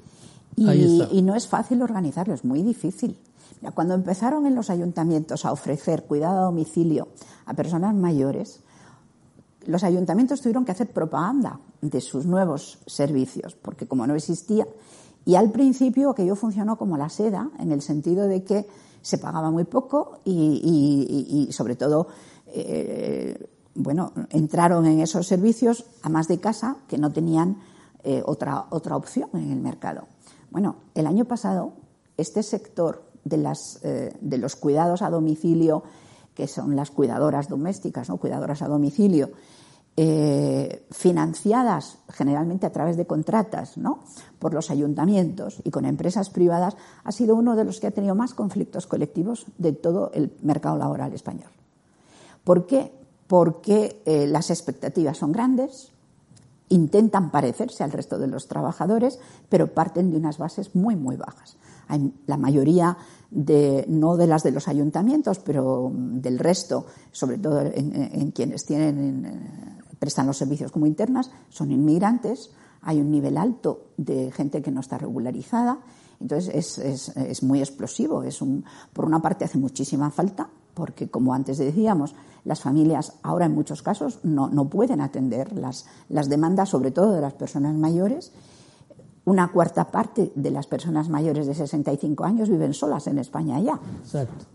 Y 0.57 1.23
no 1.23 1.37
es 1.37 1.47
fácil 1.47 1.83
organizarlo, 1.83 2.35
es 2.35 2.45
muy 2.45 2.63
difícil. 2.65 3.17
Cuando 3.75 3.95
empezaron 3.95 4.47
en 4.47 4.55
los 4.55 4.71
ayuntamientos 4.71 5.45
a 5.45 5.53
ofrecer 5.53 6.05
cuidado 6.05 6.41
a 6.41 6.45
domicilio 6.45 7.09
a 7.47 7.55
personas 7.55 7.95
mayores, 7.95 8.61
los 9.67 9.85
ayuntamientos 9.85 10.41
tuvieron 10.41 10.65
que 10.65 10.73
hacer 10.73 10.93
propaganda 10.93 11.61
de 11.81 12.01
sus 12.01 12.27
nuevos 12.27 12.79
servicios, 12.87 13.55
porque 13.55 13.87
como 13.87 14.07
no 14.07 14.15
existía, 14.15 14.67
y 15.25 15.35
al 15.35 15.51
principio 15.51 16.11
aquello 16.11 16.37
funcionó 16.37 16.79
como 16.79 16.97
la 16.97 17.09
seda, 17.09 17.51
en 17.59 17.73
el 17.73 17.83
sentido 17.83 18.27
de 18.27 18.45
que 18.45 18.67
se 19.03 19.19
pagaba 19.19 19.51
muy 19.51 19.65
poco 19.65 20.21
y, 20.25 21.49
sobre 21.51 21.77
todo, 21.77 22.09
eh, 22.47 23.49
bueno, 23.75 24.13
entraron 24.31 24.87
en 24.87 25.01
esos 25.01 25.27
servicios 25.27 25.85
a 26.03 26.09
más 26.09 26.29
de 26.29 26.41
casa 26.41 26.79
que 26.89 26.99
no 26.99 27.13
tenían 27.13 27.59
eh, 28.05 28.23
otra, 28.25 28.67
otra 28.71 28.97
opción 28.97 29.29
en 29.35 29.51
el 29.51 29.61
mercado. 29.61 30.09
Bueno, 30.51 30.77
el 30.95 31.07
año 31.07 31.27
pasado 31.27 31.75
este 32.17 32.43
sector 32.43 33.05
eh, 33.83 34.13
de 34.21 34.39
los 34.39 34.57
cuidados 34.57 35.03
a 35.03 35.11
domicilio, 35.11 35.83
que 36.35 36.47
son 36.47 36.77
las 36.77 36.91
cuidadoras 36.91 37.49
domésticas, 37.49 38.09
¿no? 38.09 38.17
cuidadoras 38.17 38.63
a 38.63 38.69
domicilio, 38.69 39.31
eh, 40.01 40.87
financiadas 40.93 41.99
generalmente 42.09 42.67
a 42.67 42.71
través 42.71 42.97
de 42.97 43.05
contratas 43.05 43.77
¿no? 43.77 43.99
por 44.39 44.55
los 44.55 44.71
ayuntamientos 44.71 45.61
y 45.65 45.73
con 45.73 45.85
empresas 45.85 46.31
privadas, 46.31 46.77
ha 47.03 47.11
sido 47.11 47.35
uno 47.35 47.57
de 47.57 47.65
los 47.65 47.81
que 47.81 47.89
ha 47.89 47.91
tenido 47.91 48.15
más 48.15 48.33
conflictos 48.33 48.87
colectivos 48.87 49.47
de 49.59 49.73
todo 49.73 50.13
el 50.15 50.33
mercado 50.43 50.79
laboral 50.79 51.13
español. 51.15 51.51
¿Por 52.45 52.67
qué? 52.67 52.93
Porque 53.27 54.01
eh, 54.07 54.29
las 54.29 54.51
expectativas 54.51 55.19
son 55.19 55.33
grandes, 55.33 55.91
intentan 56.69 57.33
parecerse 57.33 57.83
al 57.83 57.91
resto 57.91 58.19
de 58.19 58.29
los 58.29 58.47
trabajadores, 58.47 59.19
pero 59.49 59.75
parten 59.75 60.13
de 60.13 60.17
unas 60.17 60.39
bases 60.39 60.77
muy, 60.77 60.95
muy 60.95 61.17
bajas. 61.17 61.57
La 62.27 62.37
mayoría 62.37 62.97
de, 63.31 63.85
no 63.89 64.17
de 64.17 64.27
las 64.27 64.43
de 64.43 64.53
los 64.53 64.69
ayuntamientos, 64.69 65.39
pero 65.39 65.91
del 65.95 66.39
resto, 66.39 66.87
sobre 67.13 67.39
todo 67.39 67.61
en, 67.63 68.31
quienes 68.33 68.65
tienen, 68.65 69.73
prestan 69.99 70.27
los 70.27 70.37
servicios 70.37 70.73
como 70.73 70.87
internas, 70.87 71.31
son 71.49 71.71
inmigrantes. 71.71 72.51
Hay 72.83 73.01
un 73.01 73.11
nivel 73.11 73.37
alto 73.37 73.87
de 73.97 74.31
gente 74.33 74.63
que 74.63 74.71
no 74.71 74.81
está 74.81 74.99
regularizada. 74.99 75.79
Entonces 76.21 76.55
es, 76.55 76.79
es, 76.79 77.17
es 77.17 77.43
muy 77.43 77.61
explosivo. 77.61 78.23
Es 78.23 78.43
un, 78.43 78.65
por 78.93 79.05
una 79.05 79.21
parte 79.21 79.45
hace 79.45 79.59
muchísima 79.59 80.11
falta, 80.11 80.49
porque 80.75 81.09
como 81.09 81.35
antes 81.35 81.59
decíamos, 81.59 82.15
las 82.45 82.61
familias 82.61 83.15
ahora 83.23 83.47
en 83.47 83.55
muchos 83.55 83.83
casos 83.83 84.21
no, 84.23 84.49
no 84.49 84.69
pueden 84.69 85.01
atender 85.01 85.53
las, 85.53 85.87
las 86.09 86.29
demandas, 86.29 86.71
sobre 86.71 86.91
todo 86.91 87.13
de 87.13 87.21
las 87.21 87.35
personas 87.35 87.75
mayores. 87.75 88.33
Una 89.29 89.53
cuarta 89.53 89.85
parte 89.91 90.33
de 90.35 90.51
las 90.51 90.67
personas 90.67 91.11
mayores 91.11 91.47
de 91.47 91.55
65 91.55 92.25
años 92.25 92.49
viven 92.49 92.73
solas 92.73 93.07
en 93.09 93.19
España 93.19 93.61
ya. 93.61 93.79
Exacto. 94.01 94.47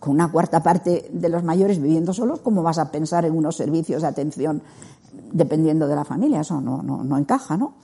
Con 0.00 0.14
una 0.14 0.32
cuarta 0.32 0.62
parte 0.62 1.10
de 1.12 1.28
los 1.28 1.44
mayores 1.44 1.78
viviendo 1.78 2.14
solos, 2.14 2.40
¿cómo 2.40 2.62
vas 2.62 2.78
a 2.78 2.90
pensar 2.90 3.26
en 3.26 3.36
unos 3.36 3.56
servicios 3.56 4.00
de 4.00 4.08
atención 4.08 4.62
dependiendo 5.30 5.86
de 5.86 5.94
la 5.94 6.06
familia? 6.06 6.40
Eso 6.40 6.58
no, 6.62 6.82
no, 6.82 7.04
no 7.04 7.18
encaja, 7.18 7.58
¿no? 7.58 7.74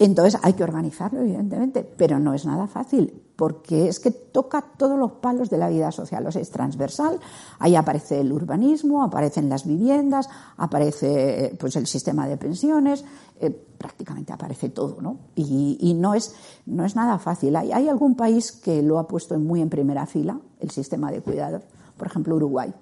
Entonces 0.00 0.36
hay 0.42 0.54
que 0.54 0.64
organizarlo, 0.64 1.20
evidentemente, 1.20 1.88
pero 1.96 2.18
no 2.18 2.34
es 2.34 2.44
nada 2.44 2.66
fácil, 2.66 3.22
porque 3.36 3.88
es 3.88 4.00
que 4.00 4.10
toca 4.10 4.64
todos 4.76 4.98
los 4.98 5.12
palos 5.12 5.50
de 5.50 5.58
la 5.58 5.68
vida 5.68 5.92
social, 5.92 6.26
o 6.26 6.30
es 6.30 6.50
transversal, 6.50 7.20
ahí 7.58 7.76
aparece 7.76 8.20
el 8.20 8.32
urbanismo, 8.32 9.04
aparecen 9.04 9.48
las 9.48 9.66
viviendas, 9.66 10.28
aparece 10.56 11.54
pues 11.60 11.76
el 11.76 11.86
sistema 11.86 12.26
de 12.26 12.38
pensiones, 12.38 13.04
eh, 13.40 13.50
prácticamente 13.50 14.32
aparece 14.32 14.70
todo, 14.70 15.00
¿no? 15.02 15.18
Y, 15.34 15.94
no, 15.94 16.14
es, 16.14 16.34
no 16.64 16.84
es 16.84 16.96
nada 16.96 17.18
fácil. 17.18 17.54
Hay, 17.56 17.88
algún 17.88 18.16
país 18.16 18.52
que 18.52 18.82
lo 18.82 18.98
ha 18.98 19.06
puesto 19.06 19.38
muy 19.38 19.60
en 19.60 19.68
primera 19.68 20.06
fila, 20.06 20.40
el 20.60 20.70
sistema 20.70 21.10
de 21.10 21.20
cuidados, 21.20 21.62
por 21.96 22.06
ejemplo, 22.06 22.36
Uruguay. 22.36 22.72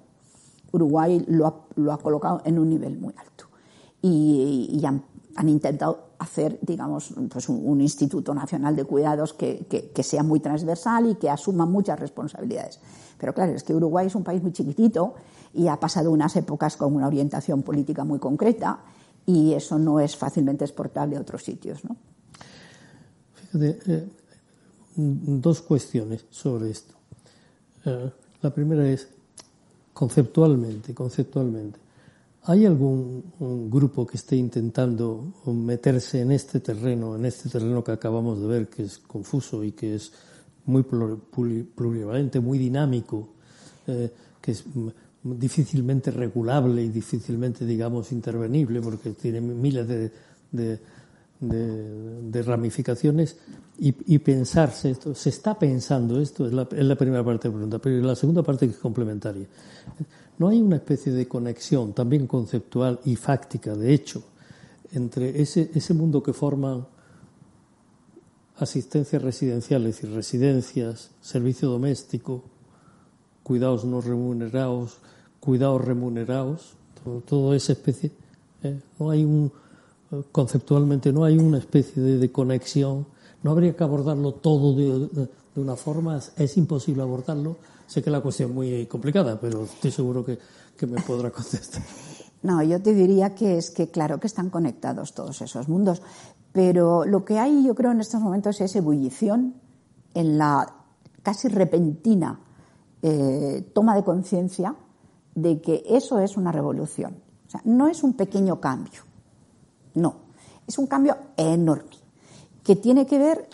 Uruguay 0.71 1.23
lo 1.27 1.47
ha, 1.47 1.55
lo 1.75 1.91
ha 1.91 1.97
colocado 1.97 2.41
en 2.45 2.59
un 2.59 2.69
nivel 2.69 2.97
muy 2.97 3.13
alto 3.17 3.35
y, 4.05 4.85
han 5.37 5.49
intentado 5.49 6.11
hacer, 6.25 6.59
digamos, 6.61 7.13
pues 7.29 7.47
un, 7.49 7.79
Instituto 7.79 8.33
Nacional 8.33 8.75
de 8.75 8.83
Cuidados 8.83 9.33
que, 9.33 9.65
que, 9.93 10.03
sea 10.03 10.23
muy 10.23 10.39
transversal 10.39 11.09
y 11.09 11.15
que 11.15 11.29
asuma 11.29 11.65
muchas 11.65 11.99
responsabilidades. 11.99 12.79
Pero 13.17 13.33
claro, 13.33 13.53
es 13.53 13.63
que 13.63 13.73
Uruguay 13.73 14.07
es 14.07 14.15
un 14.15 14.23
país 14.23 14.41
muy 14.41 14.51
chiquitito 14.51 15.13
y 15.53 15.67
ha 15.67 15.79
pasado 15.79 16.11
unas 16.11 16.35
épocas 16.35 16.75
con 16.75 16.95
una 16.95 17.07
orientación 17.07 17.61
política 17.61 18.03
muy 18.03 18.19
concreta 18.19 18.79
y 19.25 19.53
eso 19.53 19.79
no 19.79 19.99
es 19.99 20.15
fácilmente 20.17 20.65
exportable 20.65 21.15
a 21.15 21.21
otros 21.21 21.43
sitios. 21.43 21.83
¿no? 21.85 21.95
Fíjate, 23.35 23.79
eh, 23.87 24.07
dos 24.95 25.61
cuestiones 25.61 26.25
sobre 26.29 26.71
esto. 26.71 26.93
Eh, 27.85 28.11
la 28.41 28.53
primera 28.53 28.87
es 28.87 29.07
conceptualmente, 29.93 30.93
conceptualmente. 30.93 31.84
¿Hay 32.47 32.63
algún 32.65 33.23
grupo 33.71 34.05
que 34.05 34.17
esté 34.17 34.35
intentando 34.35 35.33
meterse 35.47 36.21
en 36.21 36.31
este 36.31 36.59
terreno, 36.59 37.15
en 37.15 37.25
este 37.25 37.49
terreno 37.49 37.83
que 37.83 37.91
acabamos 37.91 38.39
de 38.39 38.47
ver, 38.47 38.67
que 38.67 38.83
es 38.83 38.99
confuso 38.99 39.63
y 39.63 39.71
que 39.71 39.95
es 39.95 40.11
muy 40.65 40.83
plurivalente, 40.83 42.39
muy 42.39 42.59
dinámico, 42.59 43.29
eh, 43.87 44.11
que 44.39 44.51
es 44.51 44.63
difícilmente 45.23 46.11
regulable 46.11 46.83
y 46.83 46.89
difícilmente, 46.89 47.65
digamos, 47.65 48.11
intervenible, 48.11 48.79
porque 48.79 49.11
tiene 49.11 49.41
miles 49.41 50.11
de, 50.51 50.79
ramificaciones, 52.43 53.37
y, 53.79 54.19
pensarse 54.19 54.91
esto, 54.91 55.15
se 55.15 55.29
está 55.29 55.57
pensando 55.57 56.21
esto, 56.21 56.45
es 56.45 56.53
la, 56.53 56.67
es 56.71 56.85
la 56.85 56.95
primera 56.95 57.23
parte 57.25 57.47
de 57.47 57.53
la 57.53 57.57
pregunta, 57.57 57.79
pero 57.79 58.05
la 58.05 58.15
segunda 58.15 58.43
parte 58.43 58.67
es 58.67 58.77
complementaria. 58.77 59.47
¿No 60.37 60.49
hay 60.49 60.61
una 60.61 60.75
especie 60.77 61.11
de 61.13 61.27
conexión 61.27 61.93
también 61.93 62.27
conceptual 62.27 62.99
y 63.05 63.15
fáctica, 63.15 63.73
de 63.73 63.93
hecho, 63.93 64.23
entre 64.91 65.41
ese, 65.41 65.71
ese 65.73 65.93
mundo 65.93 66.21
que 66.21 66.33
forman 66.33 66.85
asistencias 68.57 69.21
residenciales 69.21 70.03
y 70.03 70.07
residencias, 70.07 71.11
servicio 71.21 71.69
doméstico, 71.69 72.43
cuidados 73.43 73.85
no 73.85 74.01
remunerados, 74.01 74.97
cuidados 75.39 75.83
remunerados, 75.83 76.73
toda 77.25 77.55
esa 77.55 77.73
especie? 77.73 78.11
¿eh? 78.63 78.79
No 78.99 79.11
hay 79.11 79.23
un, 79.23 79.51
conceptualmente, 80.31 81.13
no 81.13 81.23
hay 81.23 81.37
una 81.37 81.59
especie 81.59 82.01
de, 82.01 82.31
conexión. 82.31 83.05
No 83.41 83.51
habría 83.51 83.75
que 83.75 83.83
abordarlo 83.83 84.33
todo 84.33 84.73
de 84.75 85.19
una 85.55 85.75
forma, 85.75 86.19
es 86.37 86.57
imposible 86.57 87.03
abordarlo 87.03 87.57
Sé 87.87 88.01
que 88.01 88.09
la 88.09 88.21
cuestión 88.21 88.49
es 88.49 88.55
muy 88.55 88.85
complicada, 88.87 89.39
pero 89.39 89.63
estoy 89.63 89.91
seguro 89.91 90.25
que, 90.25 90.39
me 90.87 91.01
podrá 91.01 91.31
contestar. 91.31 91.81
No, 92.41 92.61
yo 92.61 92.81
te 92.81 92.93
diría 92.93 93.33
que 93.33 93.57
es 93.57 93.71
que 93.71 93.89
claro 93.89 94.19
que 94.19 94.27
están 94.27 94.49
conectados 94.49 95.13
todos 95.13 95.41
esos 95.41 95.67
mundos, 95.67 96.01
pero 96.51 97.05
lo 97.05 97.25
que 97.25 97.39
hay 97.39 97.65
yo 97.65 97.73
creo 97.75 97.91
en 97.91 98.01
estos 98.01 98.21
momentos 98.21 98.61
es 98.61 98.75
ebullición 98.75 99.55
en 100.13 100.37
la 100.37 100.73
casi 101.23 101.47
repentina 101.47 102.39
eh, 103.01 103.67
toma 103.73 103.95
de 103.95 104.03
conciencia 104.03 104.75
de 105.33 105.61
que 105.61 105.83
eso 105.87 106.19
es 106.19 106.37
una 106.37 106.51
revolución. 106.51 107.15
O 107.47 107.49
sea, 107.49 107.61
no 107.65 107.87
es 107.87 108.03
un 108.03 108.13
pequeño 108.13 108.59
cambio, 108.59 109.01
no, 109.93 110.15
es 110.67 110.77
un 110.77 110.87
cambio 110.87 111.17
enorme 111.37 111.95
que 112.63 112.75
tiene 112.75 113.05
que 113.05 113.17
ver, 113.17 113.47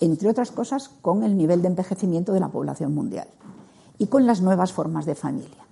entre 0.00 0.28
otras 0.28 0.50
cosas, 0.50 0.88
con 0.88 1.22
el 1.22 1.36
nivel 1.36 1.62
de 1.62 1.68
envejecimiento 1.68 2.32
de 2.32 2.40
la 2.40 2.48
población 2.48 2.94
mundial 2.94 3.28
y 3.98 4.06
con 4.06 4.26
las 4.26 4.40
nuevas 4.40 4.72
formas 4.72 5.06
de 5.06 5.14
familia. 5.14 5.64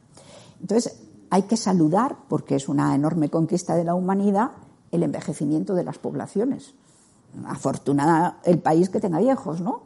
Entonces, 0.60 1.00
hay 1.30 1.42
que 1.42 1.56
saludar, 1.56 2.16
porque 2.28 2.56
es 2.56 2.68
una 2.68 2.94
enorme 2.94 3.28
conquista 3.28 3.74
de 3.74 3.84
la 3.84 3.94
humanidad, 3.94 4.52
el 4.92 5.02
envejecimiento 5.02 5.74
de 5.74 5.84
las 5.84 5.98
poblaciones. 5.98 6.74
Afortunada 7.46 8.38
el 8.44 8.58
país 8.60 8.88
que 8.88 9.00
tenga 9.00 9.18
viejos, 9.18 9.60
¿no? 9.60 9.82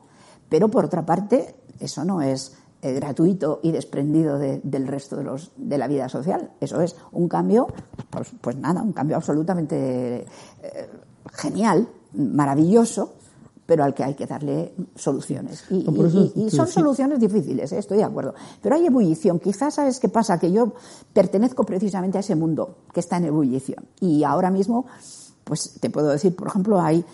Pero 0.48 0.68
por 0.68 0.84
otra 0.84 1.06
parte, 1.06 1.56
eso 1.80 2.04
no 2.04 2.20
es 2.22 2.56
eh, 2.82 2.92
gratuito 2.92 3.60
y 3.62 3.72
desprendido 3.72 4.38
del 4.38 4.86
resto 4.86 5.16
de, 5.16 5.24
los, 5.24 5.50
de 5.56 5.78
la 5.78 5.88
vida 5.88 6.08
social. 6.08 6.52
Eso 6.60 6.80
es 6.80 6.96
un 7.12 7.28
cambio, 7.28 7.66
pues, 8.10 8.28
pues 8.40 8.56
nada, 8.56 8.82
un 8.82 8.92
cambio 8.92 9.16
absolutamente 9.16 10.26
eh, 10.62 10.90
genial, 11.32 11.88
maravilloso, 12.12 13.14
pero 13.68 13.84
al 13.84 13.92
que 13.92 14.02
hay 14.02 14.14
que 14.14 14.24
darle 14.24 14.72
soluciones. 14.94 15.62
Y, 15.68 16.48
son 16.48 16.68
soluciones 16.68 17.20
difíciles, 17.20 17.70
¿eh? 17.70 17.78
estoy 17.78 17.98
de 17.98 18.04
acuerdo. 18.04 18.32
Pero 18.62 18.74
hay 18.74 18.86
ebullición. 18.86 19.38
Quizás, 19.38 19.74
¿sabes 19.74 20.00
qué 20.00 20.08
pasa? 20.08 20.38
Que 20.40 20.50
yo 20.50 20.72
pertenezco 21.12 21.64
precisamente 21.64 22.16
a 22.16 22.22
ese 22.22 22.34
mundo 22.34 22.76
que 22.94 23.00
está 23.00 23.18
en 23.18 23.26
ebullición. 23.26 23.84
Y 24.00 24.24
ahora 24.24 24.50
mismo, 24.50 24.86
pues 25.44 25.74
te 25.80 25.90
puedo 25.90 26.08
decir, 26.08 26.34
por 26.34 26.48
ejemplo, 26.48 26.80
hay. 26.80 27.04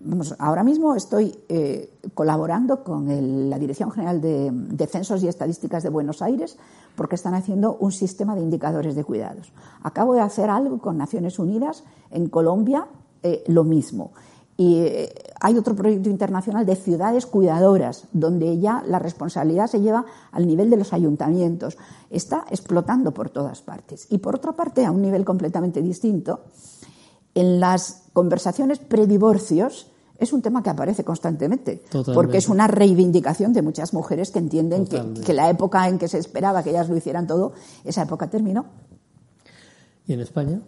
Vamos, 0.00 0.34
ahora 0.38 0.62
mismo 0.62 0.94
estoy 0.94 1.34
eh, 1.48 1.90
colaborando 2.12 2.84
con 2.84 3.48
la 3.48 3.58
Dirección 3.58 3.90
General 3.90 4.20
de, 4.20 4.86
Censos 4.88 5.22
y 5.22 5.28
Estadísticas 5.28 5.82
de 5.82 5.88
Buenos 5.88 6.20
Aires 6.20 6.58
porque 6.94 7.14
están 7.14 7.32
haciendo 7.32 7.74
un 7.80 7.90
sistema 7.90 8.36
de 8.36 8.42
indicadores 8.42 8.96
de 8.96 9.04
cuidados. 9.04 9.50
Acabo 9.82 10.12
de 10.12 10.20
hacer 10.20 10.50
algo 10.50 10.76
con 10.76 10.98
Naciones 10.98 11.38
Unidas 11.38 11.84
en 12.10 12.28
Colombia, 12.28 12.86
eh, 13.22 13.44
lo 13.46 13.64
mismo. 13.64 14.12
Y 14.56 14.78
eh, 14.78 15.14
hay 15.40 15.56
otro 15.58 15.76
proyecto 15.76 16.08
internacional 16.08 16.64
de 16.64 16.76
ciudades 16.76 17.26
cuidadoras, 17.26 18.04
donde 18.12 18.58
ya 18.58 18.82
la 18.86 18.98
responsabilidad 18.98 19.66
se 19.66 19.80
lleva 19.80 20.06
al 20.32 20.46
nivel 20.46 20.70
de 20.70 20.78
los 20.78 20.92
ayuntamientos. 20.92 21.76
Está 22.10 22.46
explotando 22.50 23.12
por 23.12 23.28
todas 23.28 23.60
partes. 23.60 24.06
Y 24.10 24.18
por 24.18 24.36
otra 24.36 24.52
parte, 24.52 24.86
a 24.86 24.90
un 24.90 25.02
nivel 25.02 25.24
completamente 25.24 25.82
distinto, 25.82 26.40
en 27.34 27.60
las 27.60 28.04
conversaciones 28.14 28.78
predivorcios 28.78 29.92
es 30.18 30.32
un 30.32 30.40
tema 30.40 30.62
que 30.62 30.70
aparece 30.70 31.04
constantemente, 31.04 31.82
porque 32.14 32.38
es 32.38 32.48
una 32.48 32.66
reivindicación 32.66 33.52
de 33.52 33.60
muchas 33.60 33.92
mujeres 33.92 34.30
que 34.30 34.38
entienden 34.38 34.86
que, 34.86 35.02
que 35.24 35.34
la 35.34 35.50
época 35.50 35.86
en 35.88 35.98
que 35.98 36.08
se 36.08 36.16
esperaba 36.16 36.62
que 36.62 36.70
ellas 36.70 36.88
lo 36.88 36.96
hicieran 36.96 37.26
todo, 37.26 37.52
esa 37.84 38.02
época 38.02 38.30
terminó. 38.30 38.64
¿Y 40.06 40.14
en 40.14 40.20
España? 40.20 40.62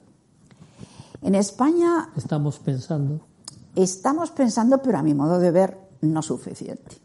En 1.22 1.34
España 1.34 2.10
Estamos 2.16 2.58
pensando. 2.58 3.20
Estamos 3.78 4.32
pensando, 4.32 4.82
pero 4.82 4.98
a 4.98 5.04
mi 5.04 5.14
modo 5.14 5.38
de 5.38 5.52
ver, 5.52 5.78
no 6.00 6.20
suficiente. 6.20 6.96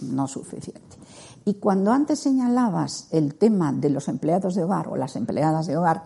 No 0.00 0.26
suficiente. 0.26 0.96
Y 1.44 1.54
cuando 1.54 1.92
antes 1.92 2.18
señalabas 2.18 3.06
el 3.12 3.36
tema 3.36 3.72
de 3.72 3.90
los 3.90 4.08
empleados 4.08 4.56
de 4.56 4.64
hogar 4.64 4.88
o 4.88 4.96
las 4.96 5.14
empleadas 5.14 5.68
de 5.68 5.76
hogar, 5.76 6.02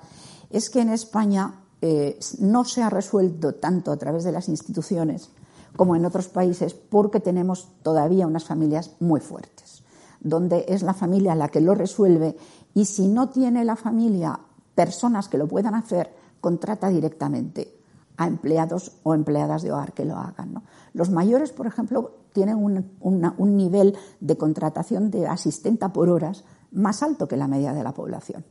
es 0.51 0.69
que 0.69 0.83
en 0.83 0.91
España 0.91 1.61
eh, 1.81 2.19
no 2.39 2.67
se 2.67 2.83
ha 2.83 2.91
resuelto 2.91 3.55
tanto 3.55 3.93
a 3.93 3.97
través 3.97 4.23
de 4.23 4.33
las 4.33 4.51
instituciones 4.51 5.31
como 5.75 5.97
en 5.97 6.05
otros 6.05 6.29
países 6.29 6.75
porque 6.75 7.21
tenemos 7.21 7.71
todavía 7.83 8.27
unas 8.27 8.45
familias 8.45 8.91
muy 9.01 9.21
fuertes, 9.21 9.83
donde 10.21 10.67
es 10.69 10.83
la 10.83 10.93
familia 10.93 11.35
la 11.35 11.49
que 11.49 11.63
lo 11.63 11.75
resuelve 11.75 12.37
y 12.75 12.85
si 12.85 13.09
no 13.09 13.31
tiene 13.31 13.65
la 13.65 13.77
familia 13.77 14.39
personas 14.75 15.31
que 15.31 15.39
lo 15.39 15.49
puedan 15.49 15.75
hacer, 15.75 16.15
contrata 16.43 16.91
directamente 16.91 17.80
a 18.21 18.27
empleados 18.27 18.93
o 19.03 19.15
empleadas 19.15 19.63
de 19.63 19.73
hogar 19.73 19.95
que 19.95 20.05
lo 20.05 20.15
hagan. 20.19 20.63
Los 20.93 21.09
mayores, 21.09 21.53
por 21.53 21.67
ejemplo, 21.67 22.19
tienen 22.35 22.59
un, 22.59 23.57
nivel 23.57 23.97
de 24.21 24.37
contratación 24.37 25.11
de 25.11 25.27
asistenta 25.27 25.95
por 25.95 26.11
horas 26.11 26.45
más 26.71 27.03
alto 27.03 27.27
que 27.27 27.39
la 27.39 27.49
media 27.49 27.73
de 27.73 27.83
la 27.83 27.95
población, 27.95 28.45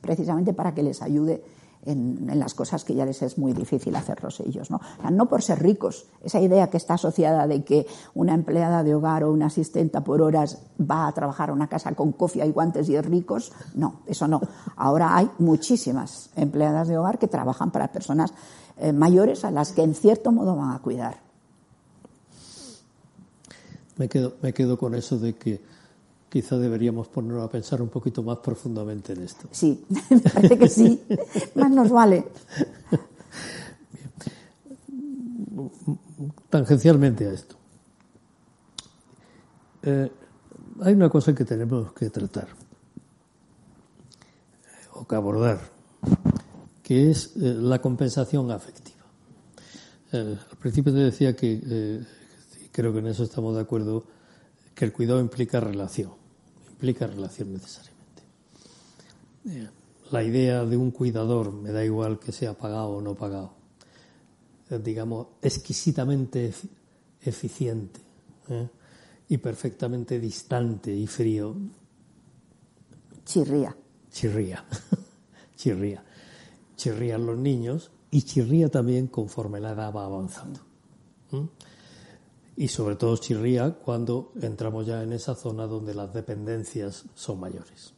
precisamente 0.00 0.52
para 0.52 0.72
que 0.72 0.84
les 0.84 1.02
ayude 1.02 1.42
en, 1.84 2.30
las 2.38 2.54
cosas 2.54 2.84
que 2.84 2.94
ya 2.94 3.04
les 3.04 3.20
es 3.22 3.38
muy 3.38 3.52
difícil 3.52 3.96
hacerlos 3.96 4.38
ellos. 4.38 4.68
no 4.70 5.28
por 5.28 5.42
ser 5.42 5.64
ricos, 5.64 6.06
esa 6.22 6.40
idea 6.40 6.70
que 6.70 6.76
está 6.76 6.94
asociada 6.94 7.48
de 7.48 7.64
que 7.64 7.88
una 8.14 8.34
empleada 8.34 8.84
de 8.84 8.94
hogar 8.94 9.24
o 9.24 9.32
una 9.32 9.46
asistenta 9.46 10.04
por 10.04 10.22
horas 10.22 10.62
va 10.80 11.08
a 11.08 11.12
trabajar 11.12 11.50
a 11.50 11.54
una 11.54 11.66
casa 11.66 11.92
con 11.96 12.12
cofia 12.12 12.46
y 12.46 12.52
guantes 12.52 12.88
y 12.88 12.94
es 12.94 13.04
ricos, 13.04 13.52
no, 13.74 14.02
eso 14.06 14.28
no. 14.28 14.40
Ahora 14.76 15.16
hay 15.16 15.28
muchísimas 15.38 16.30
empleadas 16.36 16.86
de 16.86 16.98
hogar 16.98 17.18
que 17.18 17.26
trabajan 17.26 17.72
para 17.72 17.90
personas 17.90 18.32
eh, 18.80 18.92
mayores 18.92 19.44
a 19.44 19.50
las 19.50 19.72
que 19.72 19.82
en 19.82 19.94
cierto 19.94 20.32
modo 20.32 20.56
van 20.56 20.72
a 20.72 20.80
cuidar. 20.80 21.20
Me 23.96 24.08
quedo, 24.08 24.34
me 24.42 24.52
quedo 24.52 24.78
con 24.78 24.94
eso 24.94 25.18
de 25.18 25.34
que 25.34 25.60
quizá 26.28 26.58
deberíamos 26.58 27.08
ponernos 27.08 27.44
a 27.44 27.50
pensar 27.50 27.82
un 27.82 27.88
poquito 27.88 28.22
más 28.22 28.38
profundamente 28.38 29.12
en 29.12 29.22
esto. 29.22 29.48
Sí, 29.50 29.84
me 30.10 30.20
parece 30.20 30.58
que 30.58 30.68
sí, 30.68 31.02
más 31.54 31.70
nos 31.70 31.90
vale. 31.90 32.26
Tangencialmente 36.50 37.26
a 37.26 37.32
esto. 37.32 37.56
Eh, 39.82 40.10
hay 40.80 40.94
una 40.94 41.08
cosa 41.08 41.34
que 41.34 41.44
tenemos 41.44 41.92
que 41.92 42.10
tratar 42.10 42.48
eh, 42.48 42.54
o 44.94 45.06
que 45.06 45.14
abordar, 45.14 45.60
que 46.88 47.10
es 47.10 47.36
eh, 47.36 47.54
la 47.60 47.82
compensación 47.82 48.50
afectiva. 48.50 49.04
Eh, 50.10 50.38
al 50.50 50.56
principio 50.56 50.90
te 50.90 51.00
decía 51.00 51.36
que, 51.36 51.60
eh, 51.62 52.02
y 52.64 52.68
creo 52.68 52.94
que 52.94 53.00
en 53.00 53.08
eso 53.08 53.24
estamos 53.24 53.54
de 53.54 53.60
acuerdo, 53.60 54.04
que 54.74 54.86
el 54.86 54.92
cuidado 54.94 55.20
implica 55.20 55.60
relación, 55.60 56.12
implica 56.70 57.06
relación 57.06 57.52
necesariamente. 57.52 58.22
La 60.10 60.22
idea 60.24 60.64
de 60.64 60.78
un 60.78 60.90
cuidador, 60.90 61.52
me 61.52 61.72
da 61.72 61.84
igual 61.84 62.18
que 62.18 62.32
sea 62.32 62.54
pagado 62.56 62.88
o 62.88 63.02
no 63.02 63.14
pagado, 63.14 63.52
digamos, 64.82 65.26
exquisitamente 65.42 66.50
efi- 66.50 66.70
eficiente 67.20 68.00
y 69.28 69.36
perfectamente 69.36 70.18
distante 70.18 70.94
y 70.94 71.06
frío, 71.06 71.54
Chirría. 73.26 73.76
chirría, 74.10 74.64
chirría. 75.56 76.02
Chirrían 76.78 77.26
los 77.26 77.36
niños 77.36 77.90
y 78.10 78.22
chirría 78.22 78.70
también 78.70 79.08
conforme 79.08 79.60
la 79.60 79.72
edad 79.72 79.92
va 79.92 80.06
avanzando. 80.06 80.60
¿Mm? 81.32 81.44
Y 82.56 82.68
sobre 82.68 82.96
todo 82.96 83.16
chirría 83.16 83.74
cuando 83.74 84.32
entramos 84.40 84.86
ya 84.86 85.02
en 85.02 85.12
esa 85.12 85.34
zona 85.34 85.66
donde 85.66 85.94
las 85.94 86.14
dependencias 86.14 87.04
son 87.14 87.38
mayores. 87.40 87.92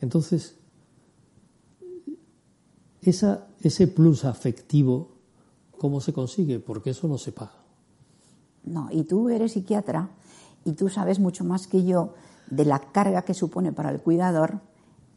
Entonces, 0.00 0.56
ese 3.00 3.86
plus 3.88 4.24
afectivo, 4.24 5.16
¿cómo 5.78 6.00
se 6.00 6.12
consigue? 6.12 6.58
Porque 6.58 6.90
eso 6.90 7.08
no 7.08 7.18
se 7.18 7.32
paga. 7.32 7.64
No, 8.64 8.88
y 8.90 9.04
tú 9.04 9.30
eres 9.30 9.52
psiquiatra 9.52 10.10
y 10.64 10.72
tú 10.72 10.88
sabes 10.88 11.18
mucho 11.18 11.44
más 11.44 11.66
que 11.66 11.84
yo 11.84 12.14
de 12.50 12.64
la 12.64 12.80
carga 12.92 13.22
que 13.22 13.34
supone 13.34 13.72
para 13.72 13.90
el 13.90 14.00
cuidador 14.00 14.60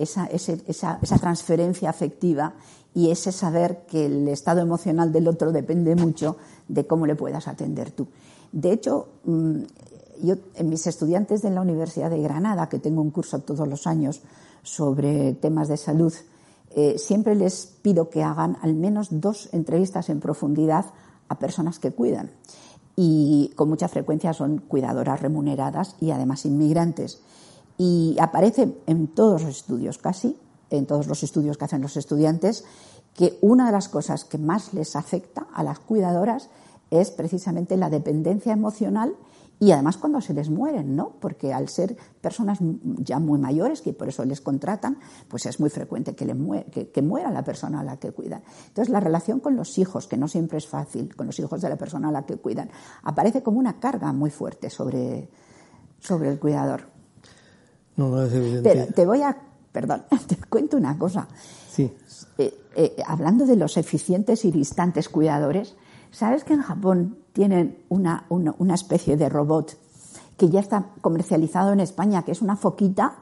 esa, 0.01 0.99
transferencia 1.19 1.89
afectiva 1.89 2.53
y 2.93 3.11
ese 3.11 3.31
saber 3.31 3.85
que 3.87 4.05
el 4.05 4.27
estado 4.27 4.61
emocional 4.61 5.11
del 5.11 5.27
otro 5.27 5.51
depende 5.51 5.95
mucho 5.95 6.37
de 6.67 6.85
cómo 6.85 7.05
le 7.05 7.15
puedas 7.15 7.47
atender 7.47 7.91
tú. 7.91 8.07
De 8.51 8.71
hecho, 8.71 9.07
mm, 9.23 9.61
yo 10.23 10.35
en 10.55 10.69
mis 10.69 10.85
estudiantes 10.87 11.41
de 11.41 11.51
la 11.51 11.61
Universidad 11.61 12.09
de 12.09 12.21
Granada, 12.21 12.69
que 12.69 12.79
tengo 12.79 13.01
un 13.01 13.11
curso 13.11 13.39
todos 13.39 13.67
los 13.67 13.87
años 13.87 14.21
sobre 14.63 15.33
temas 15.33 15.67
de 15.67 15.77
salud, 15.77 16.13
eh, 16.75 16.97
siempre 16.97 17.35
les 17.35 17.65
pido 17.65 18.09
que 18.09 18.23
hagan 18.23 18.57
al 18.61 18.75
menos 18.75 19.07
dos 19.11 19.49
entrevistas 19.51 20.09
en 20.09 20.19
profundidad 20.19 20.85
a 21.27 21.39
personas 21.39 21.79
que 21.79 21.91
cuidan. 21.91 22.31
Y 22.95 23.51
con 23.55 23.69
mucha 23.69 23.87
frecuencia 23.87 24.33
son 24.33 24.59
cuidadoras 24.59 25.21
remuneradas 25.21 25.95
y 25.99 26.11
además 26.11 26.45
inmigrantes. 26.45 27.21
Y 27.83 28.15
aparece 28.19 28.77
en 28.85 29.07
todos 29.07 29.41
los 29.41 29.57
estudios, 29.57 29.97
casi, 29.97 30.37
en 30.69 30.85
todos 30.85 31.07
los 31.07 31.23
estudios 31.23 31.57
que 31.57 31.65
hacen 31.65 31.81
los 31.81 31.97
estudiantes, 31.97 32.63
que 33.15 33.39
una 33.41 33.65
de 33.65 33.71
las 33.71 33.89
cosas 33.89 34.23
que 34.23 34.37
más 34.37 34.75
les 34.75 34.95
afecta 34.95 35.47
a 35.51 35.63
las 35.63 35.79
cuidadoras 35.79 36.51
es 36.91 37.09
precisamente 37.09 37.77
la 37.77 37.89
dependencia 37.89 38.53
emocional 38.53 39.15
y 39.59 39.71
además 39.71 39.97
cuando 39.97 40.21
se 40.21 40.35
les 40.35 40.51
mueren, 40.51 40.95
¿no? 40.95 41.13
Porque 41.19 41.53
al 41.53 41.69
ser 41.69 41.97
personas 42.21 42.59
ya 42.99 43.17
muy 43.17 43.39
mayores, 43.39 43.81
que 43.81 43.93
por 43.93 44.09
eso 44.09 44.25
les 44.25 44.41
contratan, 44.41 44.99
pues 45.27 45.47
es 45.47 45.59
muy 45.59 45.71
frecuente 45.71 46.13
que, 46.13 46.25
le 46.25 46.35
mue- 46.35 46.65
que, 46.65 46.91
que 46.91 47.01
muera 47.01 47.31
la 47.31 47.43
persona 47.43 47.79
a 47.79 47.83
la 47.83 47.97
que 47.97 48.11
cuidan. 48.11 48.43
Entonces 48.67 48.89
la 48.93 48.99
relación 48.99 49.39
con 49.39 49.55
los 49.55 49.79
hijos, 49.79 50.07
que 50.07 50.17
no 50.17 50.27
siempre 50.27 50.59
es 50.59 50.67
fácil, 50.67 51.15
con 51.15 51.25
los 51.25 51.39
hijos 51.39 51.61
de 51.61 51.69
la 51.69 51.77
persona 51.77 52.09
a 52.09 52.11
la 52.11 52.27
que 52.27 52.37
cuidan, 52.37 52.69
aparece 53.01 53.41
como 53.41 53.57
una 53.57 53.79
carga 53.79 54.13
muy 54.13 54.29
fuerte 54.29 54.69
sobre, 54.69 55.29
sobre 55.99 56.29
el 56.29 56.37
cuidador. 56.39 57.00
No, 57.97 58.09
no 58.09 58.23
es 58.23 58.33
evidente. 58.33 58.69
Pero 58.69 58.93
te 58.93 59.05
voy 59.05 59.21
a, 59.21 59.37
perdón, 59.71 60.03
te 60.27 60.37
cuento 60.49 60.77
una 60.77 60.97
cosa. 60.97 61.27
Sí, 61.69 61.91
Eh, 62.37 62.53
eh, 62.75 62.95
hablando 63.05 63.45
de 63.45 63.55
los 63.55 63.77
eficientes 63.77 64.45
y 64.45 64.51
distantes 64.51 65.09
cuidadores, 65.09 65.75
¿sabes 66.11 66.43
que 66.43 66.53
en 66.53 66.61
Japón 66.61 67.17
tienen 67.33 67.77
una, 67.89 68.25
una, 68.29 68.55
una 68.57 68.73
especie 68.73 69.17
de 69.17 69.29
robot 69.29 69.77
que 70.37 70.49
ya 70.49 70.59
está 70.59 70.87
comercializado 71.01 71.71
en 71.73 71.79
España, 71.79 72.23
que 72.23 72.31
es 72.31 72.41
una 72.41 72.55
foquita? 72.55 73.19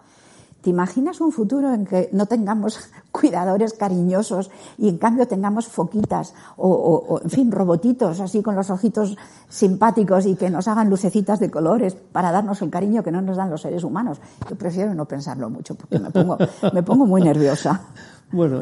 ¿Te 0.61 0.69
imaginas 0.69 1.21
un 1.21 1.31
futuro 1.31 1.73
en 1.73 1.85
que 1.85 2.09
no 2.11 2.25
tengamos 2.25 2.79
cuidadores 3.11 3.73
cariñosos 3.73 4.51
y 4.77 4.89
en 4.89 4.97
cambio 4.97 5.27
tengamos 5.27 5.67
foquitas 5.67 6.33
o, 6.57 7.19
en 7.23 7.29
fin, 7.29 7.51
robotitos 7.51 8.19
así 8.19 8.41
con 8.41 8.55
los 8.55 8.69
ojitos 8.69 9.15
simpáticos 9.47 10.25
y 10.25 10.35
que 10.35 10.49
nos 10.49 10.67
hagan 10.67 10.89
lucecitas 10.89 11.39
de 11.39 11.49
colores 11.49 11.95
para 11.95 12.31
darnos 12.31 12.61
el 12.61 12.69
cariño 12.69 13.03
que 13.03 13.11
no 13.11 13.21
nos 13.21 13.37
dan 13.37 13.49
los 13.49 13.61
seres 13.61 13.83
humanos? 13.83 14.19
Yo 14.49 14.55
prefiero 14.55 14.93
no 14.93 15.05
pensarlo 15.05 15.49
mucho 15.49 15.75
porque 15.75 15.99
me 15.99 16.11
pongo, 16.11 16.37
me 16.73 16.83
pongo 16.83 17.05
muy 17.05 17.21
nerviosa. 17.21 17.81
Bueno, 18.31 18.61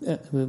eh, 0.00 0.18
eh, 0.32 0.48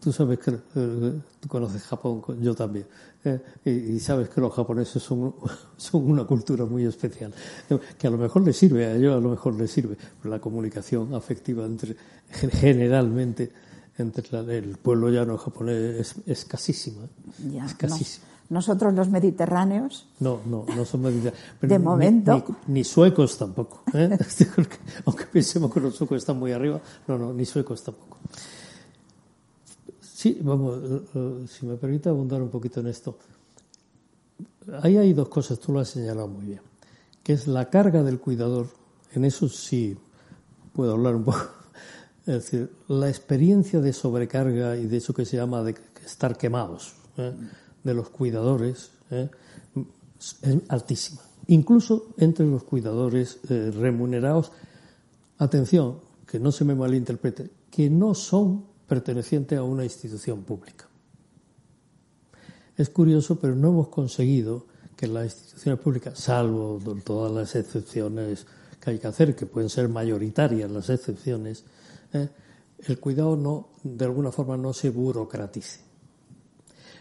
tú 0.00 0.10
sabes 0.10 0.38
que 0.38 0.52
eh, 0.52 1.20
tú 1.38 1.48
conoces 1.48 1.82
Japón, 1.82 2.22
yo 2.40 2.54
también, 2.54 2.86
eh, 3.24 3.40
y, 3.64 3.70
y 3.70 4.00
sabes 4.00 4.28
que 4.28 4.40
los 4.40 4.52
japoneses 4.52 5.02
son, 5.02 5.34
son 5.76 6.10
una 6.10 6.24
cultura 6.24 6.64
muy 6.64 6.84
especial, 6.84 7.32
eh, 7.70 7.78
que 7.98 8.06
a 8.06 8.10
lo 8.10 8.18
mejor 8.18 8.42
les 8.42 8.56
sirve, 8.56 8.86
a 8.86 8.94
ellos 8.94 9.16
a 9.16 9.20
lo 9.20 9.30
mejor 9.30 9.54
les 9.54 9.70
sirve, 9.70 9.96
pero 10.20 10.34
la 10.34 10.40
comunicación 10.40 11.14
afectiva 11.14 11.64
entre 11.64 11.96
generalmente 12.52 13.50
entre 13.96 14.26
la- 14.42 14.52
el 14.54 14.76
pueblo 14.78 15.08
llano 15.08 15.36
japonés 15.38 16.00
es 16.00 16.14
escasísima, 16.26 17.02
Ya, 17.52 17.64
escasísima. 17.66 18.26
no. 18.26 18.34
Nosotros 18.50 18.92
los 18.92 19.08
mediterráneos, 19.08 20.06
No, 20.20 20.40
no, 20.46 20.66
no 20.76 20.84
son 20.84 21.00
medidas. 21.02 21.32
De 21.62 21.78
ni- 21.78 21.84
momento. 21.84 22.44
Ni, 22.66 22.74
ni 22.74 22.84
suecos 22.84 23.38
tampoco. 23.38 23.82
¿eh? 23.94 24.18
Aunque 25.06 25.24
pensemos 25.26 25.72
que 25.72 25.80
los 25.80 25.94
suecos 25.94 26.18
están 26.18 26.38
muy 26.38 26.52
arriba, 26.52 26.78
no, 27.08 27.16
no, 27.18 27.32
ni 27.32 27.44
suecos 27.46 27.82
tampoco. 27.82 28.13
Sí, 30.24 30.38
vamos, 30.40 30.78
eh, 30.82 31.02
eh, 31.16 31.44
si 31.46 31.66
me 31.66 31.76
permite 31.76 32.08
abundar 32.08 32.40
un 32.40 32.48
poquito 32.48 32.80
en 32.80 32.86
esto. 32.86 33.18
Ahí 34.80 34.96
hay 34.96 35.12
dos 35.12 35.28
cosas, 35.28 35.58
tú 35.58 35.70
lo 35.70 35.80
has 35.80 35.90
señalado 35.90 36.28
muy 36.28 36.46
bien, 36.46 36.62
que 37.22 37.34
es 37.34 37.46
la 37.46 37.68
carga 37.68 38.02
del 38.02 38.18
cuidador, 38.18 38.68
en 39.12 39.26
eso 39.26 39.50
sí 39.50 39.94
puedo 40.72 40.92
hablar 40.92 41.16
un 41.16 41.24
poco. 41.24 41.46
Es 42.20 42.34
decir, 42.36 42.72
la 42.88 43.10
experiencia 43.10 43.82
de 43.82 43.92
sobrecarga 43.92 44.78
y 44.78 44.86
de 44.86 44.96
eso 44.96 45.12
que 45.12 45.26
se 45.26 45.36
llama 45.36 45.62
de 45.62 45.74
estar 46.06 46.38
quemados 46.38 46.94
¿eh? 47.18 47.34
de 47.82 47.92
los 47.92 48.08
cuidadores 48.08 48.92
es 49.10 49.28
altísima. 50.68 51.20
Incluso 51.48 52.14
entre 52.16 52.46
los 52.46 52.64
cuidadores 52.64 53.40
remunerados, 53.50 54.52
atención, 55.36 55.98
que 56.26 56.40
no 56.40 56.50
se 56.50 56.64
me 56.64 56.74
malinterprete, 56.74 57.50
que 57.70 57.90
no 57.90 58.14
son 58.14 58.72
pertenecientes 58.86 59.58
a 59.58 59.62
una 59.62 59.84
institución 59.84 60.42
pública. 60.42 60.86
Es 62.76 62.90
curioso, 62.90 63.38
pero 63.38 63.54
no 63.54 63.68
hemos 63.68 63.88
conseguido 63.88 64.66
que 64.96 65.06
las 65.06 65.26
instituciones 65.26 65.80
públicas, 65.80 66.18
salvo 66.18 66.80
todas 67.04 67.32
las 67.32 67.54
excepciones 67.54 68.46
que 68.80 68.90
hay 68.90 68.98
que 68.98 69.06
hacer, 69.06 69.34
que 69.34 69.46
pueden 69.46 69.70
ser 69.70 69.88
mayoritarias 69.88 70.70
las 70.70 70.90
excepciones, 70.90 71.64
¿eh? 72.12 72.28
el 72.86 72.98
cuidado 73.00 73.36
no, 73.36 73.68
de 73.82 74.04
alguna 74.04 74.30
forma 74.30 74.56
no 74.56 74.72
se 74.72 74.90
burocratice. 74.90 75.80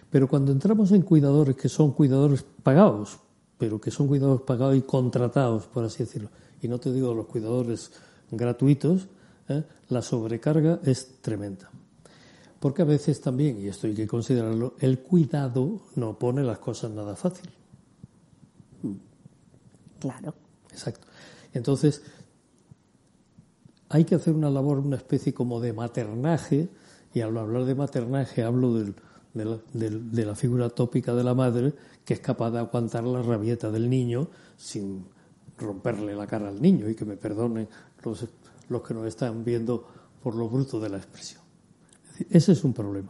Pero 0.09 0.27
cuando 0.27 0.51
entramos 0.51 0.91
en 0.91 1.01
cuidadores 1.01 1.55
que 1.55 1.69
son 1.69 1.91
cuidadores 1.91 2.45
pagados, 2.63 3.19
pero 3.57 3.81
que 3.81 3.91
son 3.91 4.07
cuidadores 4.07 4.43
pagados 4.43 4.77
y 4.77 4.81
contratados, 4.81 5.65
por 5.67 5.83
así 5.83 6.03
decirlo, 6.03 6.29
y 6.61 6.67
no 6.67 6.79
te 6.79 6.93
digo 6.93 7.13
los 7.13 7.25
cuidadores 7.25 7.91
gratuitos, 8.31 9.07
¿eh? 9.49 9.63
la 9.89 10.01
sobrecarga 10.01 10.79
es 10.83 11.21
tremenda. 11.21 11.69
Porque 12.59 12.81
a 12.81 12.85
veces 12.85 13.19
también, 13.19 13.59
y 13.59 13.67
esto 13.67 13.87
hay 13.87 13.93
que 13.93 14.07
considerarlo, 14.07 14.75
el 14.79 14.99
cuidado 14.99 15.81
no 15.95 16.17
pone 16.17 16.43
las 16.43 16.59
cosas 16.59 16.91
nada 16.91 17.15
fácil. 17.15 17.49
Claro. 19.99 20.33
Exacto. 20.71 21.07
Entonces, 21.53 22.01
hay 23.89 24.05
que 24.05 24.15
hacer 24.15 24.33
una 24.33 24.49
labor, 24.49 24.79
una 24.79 24.97
especie 24.97 25.33
como 25.33 25.59
de 25.59 25.71
maternaje, 25.71 26.69
y 27.13 27.21
al 27.21 27.37
hablar 27.37 27.65
de 27.65 27.75
maternaje 27.75 28.43
hablo 28.43 28.73
de, 28.73 28.93
la, 30.25 30.35
figura 30.35 30.69
tópica 30.69 31.13
de 31.13 31.23
la 31.23 31.35
madre, 31.35 31.73
que 32.03 32.15
es 32.15 32.19
capaz 32.19 32.51
de 32.51 32.59
aguantar 32.59 33.03
la 33.03 33.21
rabieta 33.21 33.69
del 33.69 33.89
niño 33.89 34.29
sin 34.57 35.05
romperle 35.57 36.15
la 36.15 36.25
cara 36.25 36.49
al 36.49 36.61
niño, 36.61 36.89
y 36.89 36.95
que 36.95 37.05
me 37.05 37.17
perdonen 37.17 37.67
los, 38.03 38.25
los 38.69 38.81
que 38.81 38.93
nos 38.93 39.05
están 39.07 39.43
viendo 39.43 39.85
por 40.21 40.35
lo 40.35 40.49
bruto 40.49 40.79
de 40.79 40.89
la 40.89 40.97
expresión. 40.97 41.41
ese 42.29 42.51
es 42.51 42.63
un 42.63 42.73
problema. 42.73 43.09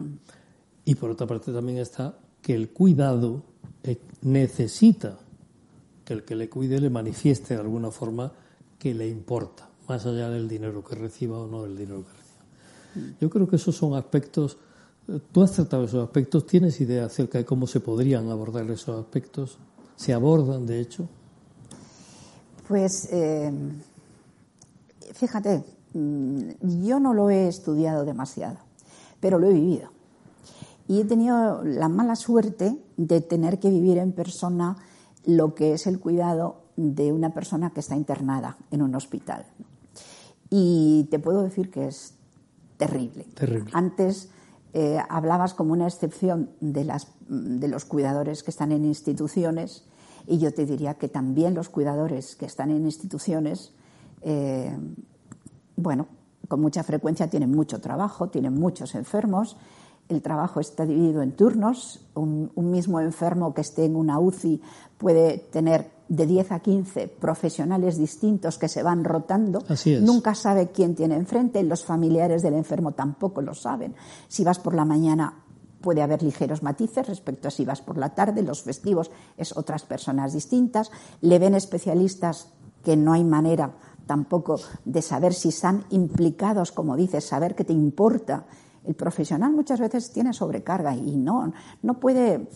Y 0.85 0.95
por 0.95 1.11
otra 1.11 1.27
parte 1.27 1.51
también 1.51 1.77
está 1.77 2.17
que 2.41 2.53
el 2.53 2.69
cuidado 2.69 3.43
eh, 3.83 3.99
necesita 4.21 5.17
que 6.03 6.13
el 6.13 6.23
que 6.23 6.35
le 6.35 6.49
cuide 6.49 6.79
le 6.79 6.89
manifieste 6.89 7.53
de 7.53 7.61
alguna 7.61 7.91
forma 7.91 8.31
que 8.77 8.93
le 8.93 9.07
importa, 9.07 9.69
más 9.87 10.05
allá 10.05 10.29
del 10.29 10.49
dinero 10.49 10.83
que 10.83 10.95
reciba 10.95 11.39
o 11.39 11.47
no 11.47 11.63
del 11.63 11.77
dinero 11.77 12.03
que 12.03 12.11
reciba. 12.11 13.15
Yo 13.21 13.29
creo 13.29 13.47
que 13.47 13.55
esos 13.55 13.75
son 13.75 13.95
aspectos, 13.95 14.57
eh, 15.07 15.19
tú 15.31 15.41
has 15.41 15.53
tratado 15.53 15.85
esos 15.85 16.03
aspectos, 16.03 16.45
¿tienes 16.45 16.79
idea 16.81 17.05
acerca 17.05 17.37
de 17.37 17.45
cómo 17.45 17.65
se 17.67 17.79
podrían 17.79 18.29
abordar 18.29 18.69
esos 18.69 18.99
aspectos? 18.99 19.57
¿Se 19.95 20.13
abordan, 20.13 20.65
de 20.65 20.81
hecho? 20.81 21.07
Pues, 22.67 23.07
eh, 23.11 23.51
fíjate, 25.13 25.63
mm, 25.93 26.49
yo 26.83 26.99
no 26.99 27.13
lo 27.13 27.29
he 27.29 27.47
estudiado 27.47 28.05
demasiado, 28.05 28.57
pero 29.19 29.39
lo 29.39 29.47
he 29.47 29.53
vivido. 29.53 29.89
Y 30.87 31.01
he 31.01 31.05
tenido 31.05 31.63
la 31.63 31.87
mala 31.87 32.15
suerte 32.15 32.77
de 32.97 33.21
tener 33.21 33.59
que 33.59 33.69
vivir 33.69 33.97
en 33.97 34.11
persona 34.11 34.77
lo 35.25 35.55
que 35.55 35.73
es 35.73 35.87
el 35.87 35.99
cuidado 35.99 36.63
de 36.75 37.11
una 37.13 37.33
persona 37.33 37.71
que 37.71 37.79
está 37.79 37.95
internada 37.95 38.57
en 38.71 38.81
un 38.81 38.95
hospital. 38.95 39.45
Y 40.49 41.07
te 41.09 41.19
puedo 41.19 41.41
decir 41.41 41.71
que 41.71 41.87
es 41.87 42.15
terrible. 42.77 43.25
Antes 43.71 44.29
eh, 44.73 44.99
hablabas 45.09 45.53
como 45.53 45.73
una 45.73 45.87
excepción 45.87 46.49
de, 46.59 46.83
las, 46.83 47.07
de 47.27 47.67
los 47.67 47.85
cuidadores 47.85 48.43
que 48.43 48.51
están 48.51 48.71
en 48.71 48.85
instituciones 48.85 49.85
y 50.27 50.39
yo 50.39 50.53
te 50.53 50.65
diría 50.65 50.95
que 50.95 51.07
también 51.07 51.53
los 51.53 51.69
cuidadores 51.69 52.35
que 52.35 52.45
están 52.45 52.71
en 52.71 52.85
instituciones, 52.85 53.73
eh, 54.23 54.77
bueno, 55.75 56.07
con 56.47 56.61
mucha 56.61 56.83
frecuencia 56.83 57.29
tienen 57.29 57.51
mucho 57.51 57.79
trabajo, 57.79 58.29
tienen 58.29 58.53
muchos 58.53 58.95
enfermos 58.95 59.57
el 60.09 60.21
trabajo 60.21 60.59
está 60.59 60.85
dividido 60.85 61.21
en 61.21 61.31
turnos. 61.31 62.01
Un, 62.15 62.51
mismo 62.55 62.99
enfermo 62.99 63.53
que 63.53 63.61
esté 63.61 63.85
en 63.85 63.95
una 63.95 64.19
UCI 64.19 64.61
puede 64.97 65.37
tener 65.37 65.91
de 66.09 66.25
10 66.25 66.51
a 66.51 66.59
15 66.59 67.07
profesionales 67.07 67.97
distintos 67.97 68.57
que 68.57 68.67
se 68.67 68.83
van 68.83 69.03
rotando. 69.03 69.63
Nunca 70.01 70.35
sabe 70.35 70.69
quién 70.71 70.95
tiene 70.95 71.15
enfrente. 71.15 71.63
Los 71.63 71.83
familiares 71.83 72.41
del 72.41 72.55
enfermo 72.55 72.91
tampoco 72.91 73.41
lo 73.41 73.53
saben. 73.53 73.95
Si 74.27 74.43
vas 74.43 74.59
por 74.59 74.73
la 74.73 74.85
mañana 74.85 75.39
puede 75.81 76.01
haber 76.01 76.23
ligeros 76.23 76.63
matices 76.63 77.07
respecto 77.07 77.47
a 77.47 77.51
si 77.51 77.65
vas 77.65 77.81
por 77.81 77.97
la 77.97 78.09
tarde. 78.09 78.41
Los 78.41 78.63
festivos 78.63 79.11
es 79.37 79.55
otras 79.55 79.83
personas 79.83 80.33
distintas. 80.33 80.91
Le 81.21 81.39
ven 81.39 81.55
especialistas 81.55 82.49
que 82.83 82.97
no 82.97 83.13
hay 83.13 83.23
manera 83.23 83.73
tampoco 84.05 84.59
de 84.85 85.01
saber 85.01 85.33
si 85.33 85.49
están 85.49 85.85
implicados, 85.89 86.71
como 86.71 86.95
dices, 86.95 87.23
saber 87.23 87.55
que 87.55 87.63
te 87.63 87.73
importa 87.73 88.45
el 88.85 88.95
profesional 88.95 89.53
muchas 89.53 89.79
veces 89.79 90.11
tiene 90.11 90.33
sobrecarga 90.33 90.95
y 90.95 91.15
no, 91.15 91.53
no 91.81 91.99
puede. 91.99 92.49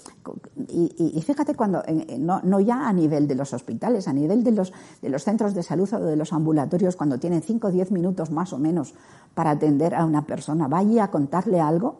Y, 0.67 1.21
fíjate 1.21 1.55
cuando, 1.55 1.81
no, 2.19 2.41
no, 2.43 2.59
ya 2.59 2.87
a 2.87 2.93
nivel 2.93 3.27
de 3.27 3.35
los 3.35 3.53
hospitales, 3.53 4.07
a 4.07 4.13
nivel 4.13 4.43
de 4.43 4.51
los, 4.51 4.73
de 5.01 5.09
los 5.09 5.23
centros 5.23 5.53
de 5.53 5.63
salud 5.63 5.91
o 5.93 5.99
de 5.99 6.15
los 6.17 6.33
ambulatorios, 6.33 6.95
cuando 6.95 7.17
tienen 7.17 7.41
5 7.41 7.67
o 7.67 7.71
10 7.71 7.91
minutos 7.91 8.31
más 8.31 8.51
o 8.51 8.57
menos 8.57 8.93
para 9.33 9.51
atender 9.51 9.95
a 9.95 10.03
una 10.05 10.25
persona, 10.25 10.67
vaya 10.67 11.05
a 11.05 11.11
contarle 11.11 11.61
algo. 11.61 11.99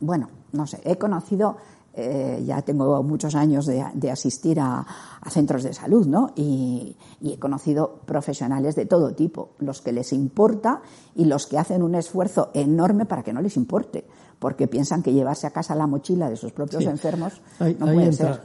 Bueno, 0.00 0.28
no 0.52 0.66
sé, 0.66 0.80
he 0.84 0.96
conocido 0.96 1.58
eh, 1.98 2.42
ya 2.44 2.60
tengo 2.60 3.02
muchos 3.02 3.34
años 3.34 3.64
de, 3.64 4.10
asistir 4.10 4.60
a, 4.60 4.86
centros 5.30 5.62
de 5.62 5.72
salud, 5.72 6.06
¿no? 6.06 6.30
Y, 6.36 6.94
he 7.22 7.38
conocido 7.38 8.00
profesionales 8.04 8.76
de 8.76 8.84
todo 8.84 9.14
tipo, 9.14 9.52
los 9.60 9.80
que 9.80 9.92
les 9.92 10.12
importa 10.12 10.82
y 11.14 11.24
los 11.24 11.46
que 11.46 11.58
hacen 11.58 11.82
un 11.82 11.94
esfuerzo 11.94 12.50
enorme 12.52 13.06
para 13.06 13.22
que 13.22 13.32
no 13.32 13.40
les 13.40 13.56
importe, 13.56 14.04
porque 14.38 14.68
piensan 14.68 15.02
que 15.02 15.14
llevarse 15.14 15.46
a 15.46 15.52
casa 15.52 15.74
la 15.74 15.86
mochila 15.86 16.28
de 16.28 16.36
sus 16.36 16.52
propios 16.52 16.84
enfermos 16.84 17.40
no 17.60 17.86
puede 17.86 18.12
ser. 18.12 18.40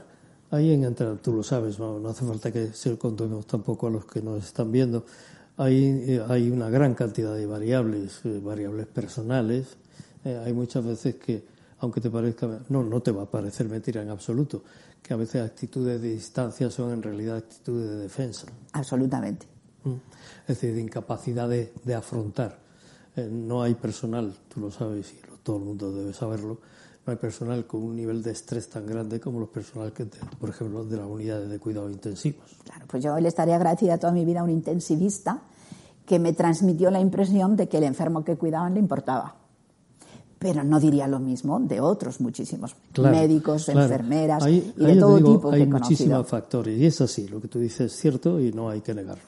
Ahí 0.50 0.72
entra, 0.72 1.14
tú 1.16 1.34
lo 1.34 1.42
sabes, 1.42 1.78
no, 1.78 1.96
hace 2.08 2.24
falta 2.24 2.50
que 2.50 2.72
se 2.72 2.90
lo 2.90 2.98
contemos 2.98 3.46
tampoco 3.46 3.86
a 3.86 3.90
los 3.90 4.06
que 4.06 4.22
nos 4.22 4.42
están 4.44 4.72
viendo. 4.72 5.04
Hay, 5.58 5.84
eh, 6.08 6.22
hay 6.26 6.50
una 6.50 6.70
gran 6.70 6.94
cantidad 6.94 7.34
de 7.34 7.44
variables, 7.44 8.20
eh, 8.24 8.40
variables 8.42 8.86
personales. 8.86 9.76
hay 10.24 10.52
muchas 10.54 10.84
veces 10.84 11.16
que 11.16 11.51
aunque 11.82 12.00
te 12.00 12.10
parezca, 12.10 12.60
no, 12.68 12.84
no 12.84 13.02
te 13.02 13.10
va 13.10 13.24
a 13.24 13.26
parecer 13.26 13.68
mentira 13.68 14.02
en 14.02 14.08
absoluto, 14.08 14.62
que 15.02 15.12
a 15.14 15.16
veces 15.16 15.42
actitudes 15.42 16.00
de 16.00 16.10
distancia 16.10 16.70
son 16.70 16.92
en 16.92 17.02
realidad 17.02 17.38
actitudes 17.38 17.90
de 17.90 17.96
defensa. 17.96 18.46
Absolutamente. 18.72 19.46
Mm. 19.82 19.94
Es 20.42 20.46
decir, 20.46 20.74
de 20.76 20.80
incapacidad 20.80 21.48
de, 21.48 21.94
afrontar. 21.94 22.56
Eh, 23.16 23.28
no 23.30 23.62
hay 23.62 23.74
personal, 23.74 24.32
tú 24.48 24.60
lo 24.60 24.70
sabes 24.70 25.12
y 25.12 25.16
todo 25.42 25.56
el 25.56 25.64
mundo 25.64 25.92
debe 25.92 26.12
saberlo, 26.12 26.60
no 27.04 27.10
hay 27.10 27.16
personal 27.16 27.66
con 27.66 27.82
un 27.82 27.96
nivel 27.96 28.22
de 28.22 28.30
estrés 28.30 28.68
tan 28.68 28.86
grande 28.86 29.18
como 29.18 29.40
los 29.40 29.48
personal 29.48 29.92
que, 29.92 30.06
por 30.38 30.50
ejemplo, 30.50 30.84
de 30.84 30.98
las 30.98 31.06
unidades 31.06 31.50
de 31.50 31.58
cuidado 31.58 31.90
intensivos. 31.90 32.44
Claro, 32.62 32.86
pues 32.86 33.02
yo 33.02 33.18
le 33.18 33.26
estaría 33.26 33.56
agradecida 33.56 33.98
toda 33.98 34.12
mi 34.12 34.24
vida 34.24 34.38
a 34.38 34.44
un 34.44 34.50
intensivista 34.50 35.42
que 36.06 36.20
me 36.20 36.32
transmitió 36.32 36.92
la 36.92 37.00
impresión 37.00 37.56
de 37.56 37.68
que 37.68 37.78
el 37.78 37.84
enfermo 37.84 38.22
que 38.22 38.36
cuidaban 38.36 38.74
le 38.74 38.78
importaba 38.78 39.41
pero 40.42 40.64
no 40.64 40.80
diría 40.80 41.06
lo 41.06 41.20
mismo 41.20 41.60
de 41.60 41.80
otros 41.80 42.20
muchísimos 42.20 42.74
médicos, 42.98 43.68
enfermeras 43.68 44.46
y 44.46 44.72
de 44.76 44.96
todo 44.96 45.16
tipo 45.18 45.52
Hay 45.52 45.66
muchísimos 45.66 46.26
factores 46.26 46.78
y 46.78 46.86
es 46.86 47.00
así, 47.00 47.28
lo 47.28 47.40
que 47.40 47.48
tú 47.48 47.58
dices 47.58 47.92
es 47.92 47.98
cierto 47.98 48.40
y 48.40 48.52
no 48.52 48.68
hay 48.68 48.80
que 48.80 48.94
negarlo. 48.94 49.24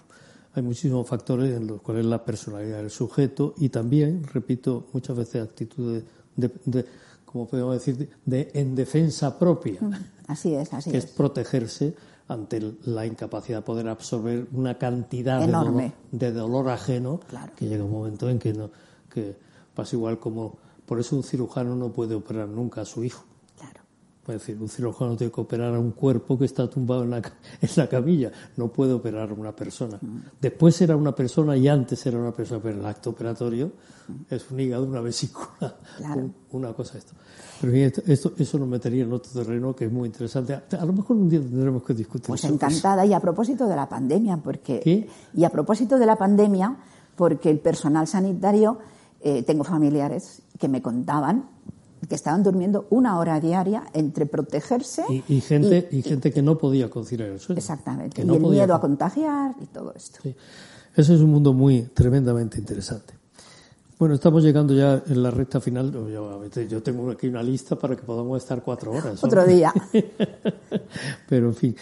Hay 0.55 0.62
muchísimos 0.62 1.07
factores 1.09 1.57
en 1.57 1.67
los 1.67 1.81
cuales 1.81 2.05
la 2.05 2.25
personalidad 2.25 2.79
del 2.79 2.91
sujeto 2.91 3.55
y 3.59 3.71
también, 3.71 4.25
repito, 4.33 4.87
muchas 4.93 5.17
veces 5.17 5.43
actitudes 5.43 6.05
de, 6.37 6.85
como 7.25 7.47
podemos 7.47 7.75
decir, 7.75 8.11
de 8.25 8.51
en 8.55 8.75
defensa 8.75 9.39
propia. 9.39 9.81
Así 10.29 10.55
es, 10.55 10.73
así 10.73 10.91
que 10.91 10.99
es. 10.99 11.05
es 11.07 11.11
protegerse 11.11 11.95
ante 12.29 12.77
la 12.85 13.05
incapacidad 13.05 13.59
de 13.59 13.62
poder 13.62 13.89
absorber 13.89 14.47
una 14.53 14.79
cantidad 14.79 15.41
de 15.41 15.49
dolor, 15.49 15.93
de 16.11 16.33
dolor, 16.33 16.71
ajeno 16.71 17.21
que 17.57 17.69
llega 17.69 17.85
un 17.85 17.91
momento 17.91 18.31
en 18.31 18.39
que 18.39 18.53
no 18.53 18.71
que 19.12 19.37
pasa 19.75 19.97
igual 19.97 20.19
como 20.19 20.59
por 20.87 21.01
eso 21.01 21.16
un 21.16 21.22
cirujano 21.22 21.74
no 21.74 21.91
puede 21.91 22.14
operar 22.14 22.49
nunca 22.49 22.82
a 22.82 22.85
su 22.85 23.05
hijo. 23.05 23.24
Claro. 23.59 23.80
Es 24.22 24.35
decir, 24.35 24.61
un 24.61 24.68
cirujano 24.68 25.16
tiene 25.16 25.32
que 25.32 25.41
operar 25.41 25.74
a 25.74 25.78
un 25.78 25.93
cuerpo 25.93 26.39
que 26.39 26.45
está 26.45 26.68
tumbado 26.68 27.05
en 27.05 27.11
la, 27.11 27.18
en 27.18 27.70
la 27.76 27.89
camilla. 27.89 28.30
No 28.57 28.68
puede 28.68 28.93
operar 28.93 29.30
a 29.30 29.35
una 29.35 29.55
persona. 29.55 29.99
Mm. 30.01 30.18
Después 30.41 30.80
era 30.80 30.97
una 30.97 31.14
persona 31.14 31.57
y 31.57 31.68
antes 31.68 32.05
era 32.07 32.18
una 32.18 32.32
persona, 32.32 32.61
pero 32.62 32.78
el 32.78 32.87
acto 32.87 33.11
operatorio 33.11 33.72
es 34.28 34.51
un 34.51 34.61
hígado, 34.61 34.85
una 34.85 35.01
vesícula, 35.01 35.76
una 36.53 36.72
cosa 36.72 36.99
esto. 36.99 37.14
Pero 37.61 37.72
esto, 37.74 38.32
eso 38.37 38.59
nos 38.59 38.68
metería 38.68 39.05
en 39.05 39.12
otro 39.12 39.32
terreno 39.32 39.74
que 39.74 39.87
es 39.87 39.93
muy 39.93 40.07
interesante. 40.07 40.55
A 40.55 40.85
lo 40.85 40.93
mejor 40.93 41.16
un 41.16 41.28
día 41.28 41.41
tendremos 41.41 41.82
que 41.82 41.95
discutir. 41.95 42.26
Pues 42.26 42.45
encantada. 42.45 43.07
Y 43.07 43.12
a 43.12 43.20
propósito 43.20 43.66
de 43.66 43.76
la 43.76 43.89
pandemia, 43.89 44.37
porque 44.37 45.09
y 45.32 45.45
a 45.45 45.51
propósito 45.51 45.99
de 45.99 46.07
la 46.07 46.16
pandemia, 46.16 46.76
porque 47.16 47.51
el 47.51 47.61
personal 47.61 48.07
sanitario 48.07 48.78
eh, 49.25 49.43
tengo 49.43 49.64
familiares 49.64 50.43
que 50.59 50.68
me 50.68 50.83
contaban 50.83 51.49
que 52.07 52.14
estaban 52.14 52.43
durmiendo 52.43 52.87
una 52.91 53.18
hora 53.18 53.41
diaria 53.41 53.85
entre 53.95 54.27
protegerse 54.27 55.05
y, 55.27 55.41
gente 55.41 55.89
y, 55.91 56.03
gente 56.03 56.31
que 56.31 56.43
no 56.43 56.59
podía 56.59 56.91
conciliar 56.91 57.31
el 57.31 57.41
sueño. 57.41 57.59
Exactamente. 57.59 58.22
y 58.22 58.29
el 58.29 58.41
miedo 58.41 58.75
a 58.75 58.81
contagiar 58.81 59.55
y 59.61 59.66
todo 59.66 59.95
esto. 59.95 60.20
Ese 60.95 61.14
es 61.14 61.20
un 61.20 61.31
mundo 61.31 61.55
muy 61.55 61.83
tremendamente 61.95 62.59
interesante. 62.59 63.14
Bueno, 63.99 64.16
estamos 64.16 64.43
llegando 64.43 64.75
ya 64.75 65.03
en 65.07 65.22
la 65.22 65.31
recta 65.31 65.61
final. 65.61 65.93
Yo 66.68 66.83
tengo 66.83 67.11
aquí 67.11 67.29
una 67.29 67.43
lista 67.43 67.77
para 67.77 67.97
que 67.97 68.03
podamos 68.03 68.43
estar 68.43 68.62
cuatro 68.62 68.93
horas. 68.93 69.22
Otro 69.22 69.47
día. 69.47 69.72
Pero, 71.29 71.47
en 71.47 71.55
fin, 71.55 71.77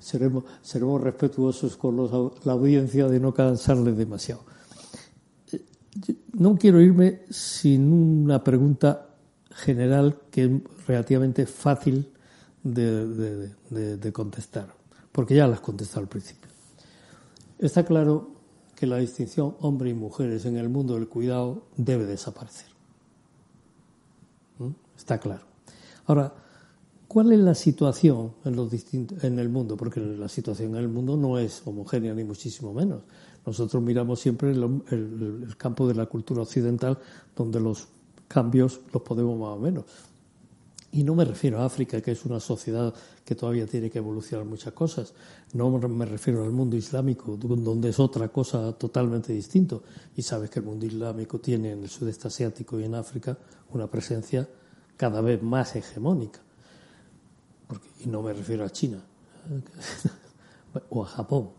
seremos, 0.00 0.44
seremos 0.62 1.00
respetuosos 1.00 1.76
con 1.76 2.32
la 2.44 2.52
audiencia 2.52 3.06
de 3.06 3.20
no 3.20 3.34
cansarles 3.34 3.96
demasiado. 3.96 4.42
No 6.32 6.56
quiero 6.56 6.80
irme 6.80 7.22
sin 7.30 7.92
una 7.92 8.42
pregunta 8.42 9.08
general 9.50 10.18
que 10.30 10.44
es 10.44 10.50
relativamente 10.86 11.46
fácil 11.46 12.10
de, 12.62 14.12
contestar, 14.12 14.74
porque 15.10 15.34
ya 15.34 15.46
las 15.46 15.60
contestado 15.60 16.00
al 16.00 16.08
principio. 16.08 16.50
Está 17.58 17.84
claro 17.84 18.30
que 18.74 18.86
la 18.86 18.98
distinción 18.98 19.56
hombre 19.60 19.90
y 19.90 19.94
mujeres 19.94 20.44
en 20.46 20.56
el 20.56 20.68
mundo 20.68 20.94
del 20.94 21.08
cuidado 21.08 21.66
debe 21.76 22.04
desaparecer. 22.04 22.66
¿Mm? 24.58 24.70
Está 24.96 25.18
claro. 25.18 25.44
Ahora, 26.06 26.34
¿cuál 27.06 27.32
es 27.32 27.38
la 27.38 27.54
situación 27.54 28.32
en, 28.44 28.56
los 28.56 28.72
en 29.22 29.38
el 29.38 29.48
mundo? 29.48 29.76
Porque 29.76 30.00
la 30.00 30.28
situación 30.28 30.70
en 30.70 30.82
el 30.82 30.88
mundo 30.88 31.16
no 31.16 31.38
es 31.38 31.62
homogénea 31.64 32.14
ni 32.14 32.24
muchísimo 32.24 32.72
menos. 32.72 33.02
Nosotros 33.44 33.82
miramos 33.82 34.20
siempre 34.20 34.52
el 34.52 35.54
campo 35.56 35.88
de 35.88 35.94
la 35.94 36.06
cultura 36.06 36.42
occidental 36.42 36.98
donde 37.34 37.60
los 37.60 37.88
cambios 38.28 38.80
los 38.92 39.02
podemos 39.02 39.38
más 39.38 39.50
o 39.50 39.58
menos. 39.58 39.84
Y 40.94 41.04
no 41.04 41.14
me 41.14 41.24
refiero 41.24 41.58
a 41.58 41.64
África, 41.64 42.02
que 42.02 42.12
es 42.12 42.24
una 42.26 42.38
sociedad 42.38 42.92
que 43.24 43.34
todavía 43.34 43.66
tiene 43.66 43.88
que 43.88 43.96
evolucionar 43.96 44.44
muchas 44.44 44.74
cosas. 44.74 45.14
No 45.54 45.70
me 45.70 46.04
refiero 46.04 46.44
al 46.44 46.52
mundo 46.52 46.76
islámico, 46.76 47.34
donde 47.38 47.88
es 47.88 47.98
otra 47.98 48.28
cosa 48.28 48.74
totalmente 48.74 49.32
distinta. 49.32 49.78
Y 50.14 50.20
sabes 50.20 50.50
que 50.50 50.58
el 50.58 50.66
mundo 50.66 50.84
islámico 50.84 51.38
tiene 51.38 51.72
en 51.72 51.82
el 51.82 51.88
sudeste 51.88 52.28
asiático 52.28 52.78
y 52.78 52.84
en 52.84 52.94
África 52.94 53.38
una 53.72 53.86
presencia 53.86 54.46
cada 54.98 55.22
vez 55.22 55.42
más 55.42 55.74
hegemónica. 55.76 56.40
y 58.04 58.08
no 58.08 58.20
me 58.20 58.34
refiero 58.34 58.64
a 58.66 58.70
China 58.70 59.02
o 60.90 61.04
a 61.04 61.06
Japón, 61.06 61.50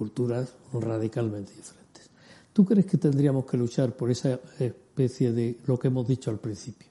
culturas 0.00 0.54
radicalmente 0.72 1.52
diferentes. 1.52 2.08
¿Tú 2.54 2.64
crees 2.64 2.86
que 2.86 2.96
tendríamos 2.96 3.44
que 3.44 3.58
luchar 3.58 3.92
por 3.92 4.10
esa 4.10 4.40
especie 4.58 5.32
de 5.32 5.58
lo 5.66 5.78
que 5.78 5.88
hemos 5.88 6.08
dicho 6.08 6.30
al 6.30 6.38
principio? 6.38 6.90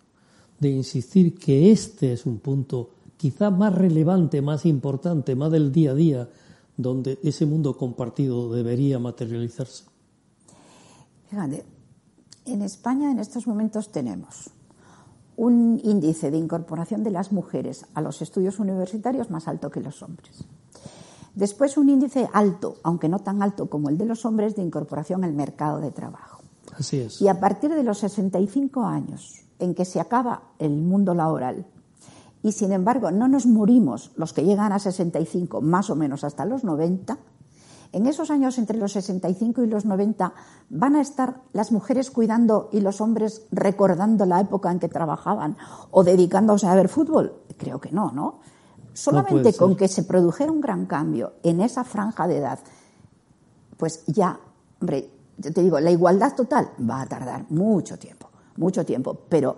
de 0.60 0.70
insistir 0.70 1.38
que 1.38 1.72
este 1.72 2.14
es 2.14 2.26
un 2.26 2.40
punto 2.40 2.90
quizá 3.18 3.50
más 3.50 3.74
relevante, 3.74 4.42
más 4.42 4.66
importante, 4.66 5.36
más 5.36 5.52
del 5.52 5.72
día 5.72 5.92
a 5.92 5.96
día, 5.96 6.30
donde 6.78 7.20
ese 7.24 7.46
mundo 7.46 7.76
compartido 7.76 8.54
debería 8.54 9.00
materializarse? 9.00 9.86
Fíjate, 11.30 11.64
en 12.46 12.62
España 12.62 13.12
en 13.12 13.20
estos 13.20 13.48
momentos 13.48 13.92
tenemos 13.92 14.52
un 15.36 15.80
índice 15.84 16.32
de 16.32 16.38
incorporación 16.38 17.04
de 17.04 17.12
las 17.12 17.32
mujeres 17.32 17.86
a 17.94 18.02
los 18.02 18.22
estudios 18.22 18.60
universitarios 18.60 19.30
más 19.30 19.48
alto 19.48 19.70
que 19.70 19.80
los 19.80 20.02
hombres. 20.04 20.44
Después 21.36 21.78
un 21.78 21.90
índice 21.90 22.30
alto, 22.34 22.76
aunque 22.84 23.10
no 23.10 23.20
tan 23.20 23.42
alto 23.42 23.70
como 23.70 23.90
el 23.90 23.98
de 23.98 24.06
los 24.06 24.26
hombres, 24.26 24.56
de 24.56 24.62
incorporación 24.62 25.24
al 25.24 25.34
mercado 25.34 25.80
de 25.80 25.92
trabajo. 25.92 26.42
Así 26.78 27.00
es. 27.00 27.22
Y 27.22 27.28
a 27.28 27.40
partir 27.40 27.74
de 27.74 27.84
los 27.84 28.00
65 28.00 28.84
años, 28.84 29.46
en 29.60 29.76
que 29.76 29.86
se 29.86 30.00
acaba 30.00 30.44
el 30.58 30.78
mundo 30.78 31.14
laboral 31.14 31.66
y 32.42 32.54
sin 32.54 32.72
embargo 32.72 33.12
no 33.12 33.28
nos 33.28 33.46
morimos 33.46 34.12
los 34.16 34.34
que 34.34 34.46
llegan 34.46 34.72
a 34.72 34.80
65 34.80 35.62
más 35.62 35.90
o 35.90 35.96
menos 35.96 36.24
hasta 36.24 36.46
los 36.46 36.64
90, 36.64 37.18
en 37.92 38.06
esos 38.06 38.30
años 38.30 38.58
entre 38.60 38.78
los 38.78 38.94
65 38.94 39.64
y 39.64 39.68
los 39.68 39.86
90 39.86 40.34
van 40.70 40.96
a 40.96 41.02
estar 41.02 41.42
las 41.54 41.72
mujeres 41.72 42.12
cuidando 42.12 42.70
y 42.72 42.82
los 42.82 43.02
hombres 43.02 43.48
recordando 43.52 44.26
la 44.26 44.40
época 44.40 44.72
en 44.72 44.80
que 44.80 44.88
trabajaban 44.88 45.58
o 45.90 46.04
dedicándose 46.04 46.68
a 46.68 46.76
ver 46.76 46.88
fútbol. 46.88 47.34
Creo 47.58 47.82
que 47.82 47.92
no, 47.92 48.12
¿no? 48.12 48.42
Solamente 49.00 49.54
con 49.54 49.76
que 49.76 49.88
se 49.88 50.04
produjera 50.04 50.52
un 50.52 50.62
gran 50.62 50.86
cambio 50.86 51.34
en 51.44 51.62
esa 51.62 51.84
franja 51.84 52.28
de 52.28 52.38
edad, 52.38 52.60
pues 53.78 54.04
ya, 54.08 54.40
hombre, 54.82 55.10
yo 55.38 55.54
te 55.54 55.62
digo, 55.62 55.80
la 55.80 55.92
igualdad 55.92 56.36
total 56.36 56.72
va 56.88 57.02
a 57.02 57.06
tardar 57.06 57.46
mucho 57.50 57.98
tiempo 57.98 58.30
mucho 58.60 58.86
tiempo, 58.86 59.18
pero 59.28 59.58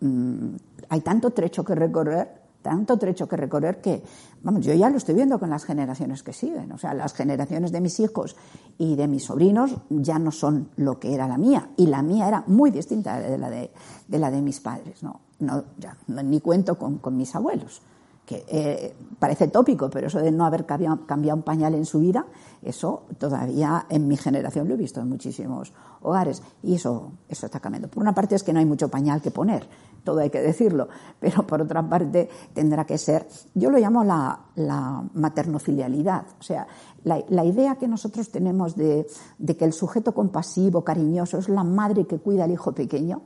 mm, 0.00 0.54
hay 0.90 1.00
tanto 1.00 1.30
trecho 1.30 1.64
que 1.64 1.74
recorrer, 1.74 2.42
tanto 2.60 2.96
trecho 2.98 3.26
que 3.26 3.36
recorrer 3.36 3.80
que, 3.80 4.02
vamos, 4.42 4.64
yo 4.64 4.74
ya 4.74 4.88
lo 4.88 4.98
estoy 4.98 5.16
viendo 5.16 5.40
con 5.40 5.50
las 5.50 5.64
generaciones 5.64 6.22
que 6.22 6.32
siguen. 6.32 6.70
O 6.70 6.78
sea, 6.78 6.94
las 6.94 7.14
generaciones 7.14 7.72
de 7.72 7.80
mis 7.80 7.98
hijos 7.98 8.36
y 8.78 8.94
de 8.94 9.08
mis 9.08 9.24
sobrinos 9.24 9.74
ya 9.88 10.18
no 10.20 10.30
son 10.30 10.68
lo 10.76 11.00
que 11.00 11.14
era 11.14 11.26
la 11.26 11.38
mía. 11.38 11.70
Y 11.76 11.86
la 11.86 12.02
mía 12.02 12.28
era 12.28 12.44
muy 12.46 12.70
distinta 12.70 13.18
de 13.18 13.36
la 13.36 13.50
de, 13.50 13.70
la 14.08 14.30
de 14.30 14.42
mis 14.42 14.60
padres. 14.60 15.02
No, 15.02 15.20
no, 15.40 15.64
ya, 15.78 15.96
ni 16.06 16.40
cuento 16.40 16.78
con, 16.78 16.98
con 16.98 17.16
mis 17.16 17.34
abuelos 17.34 17.82
que 18.24 18.44
eh, 18.48 18.94
parece 19.18 19.48
tópico, 19.48 19.90
pero 19.90 20.06
eso 20.06 20.20
de 20.20 20.30
no 20.30 20.44
haber 20.44 20.64
cambiado, 20.64 20.96
un 21.34 21.42
pañal 21.42 21.74
en 21.74 21.84
su 21.84 21.98
vida, 21.98 22.26
eso 22.62 23.02
todavía 23.18 23.86
en 23.88 24.06
mi 24.06 24.16
generación 24.16 24.68
lo 24.68 24.74
he 24.74 24.76
visto 24.76 25.00
en 25.00 25.08
muchísimos 25.08 25.72
hogares 26.02 26.42
y 26.62 26.74
eso, 26.76 27.12
eso 27.28 27.46
está 27.46 27.58
cambiando. 27.60 27.88
Por 27.88 28.02
una 28.02 28.14
parte 28.14 28.36
es 28.36 28.42
que 28.42 28.52
no 28.52 28.60
hay 28.60 28.64
mucho 28.64 28.88
pañal 28.88 29.20
que 29.20 29.30
poner, 29.30 29.66
todo 30.04 30.20
hay 30.20 30.30
que 30.30 30.40
decirlo, 30.40 30.88
pero 31.20 31.46
por 31.46 31.60
otra 31.62 31.88
parte 31.88 32.28
tendrá 32.54 32.84
que 32.84 32.96
ser, 32.96 33.26
yo 33.54 33.70
lo 33.70 33.78
llamo 33.78 34.04
la, 34.04 34.38
la 34.54 35.02
maternofilialidad, 35.14 36.24
o 36.38 36.42
sea, 36.42 36.66
la, 37.04 37.44
idea 37.44 37.76
que 37.76 37.88
nosotros 37.88 38.30
tenemos 38.30 38.76
de, 38.76 39.06
de 39.38 39.56
que 39.56 39.64
el 39.64 39.72
sujeto 39.72 40.14
compasivo, 40.14 40.84
cariñoso, 40.84 41.38
es 41.38 41.48
la 41.48 41.64
madre 41.64 42.06
que 42.06 42.18
cuida 42.18 42.44
al 42.44 42.52
hijo 42.52 42.72
pequeño, 42.72 43.22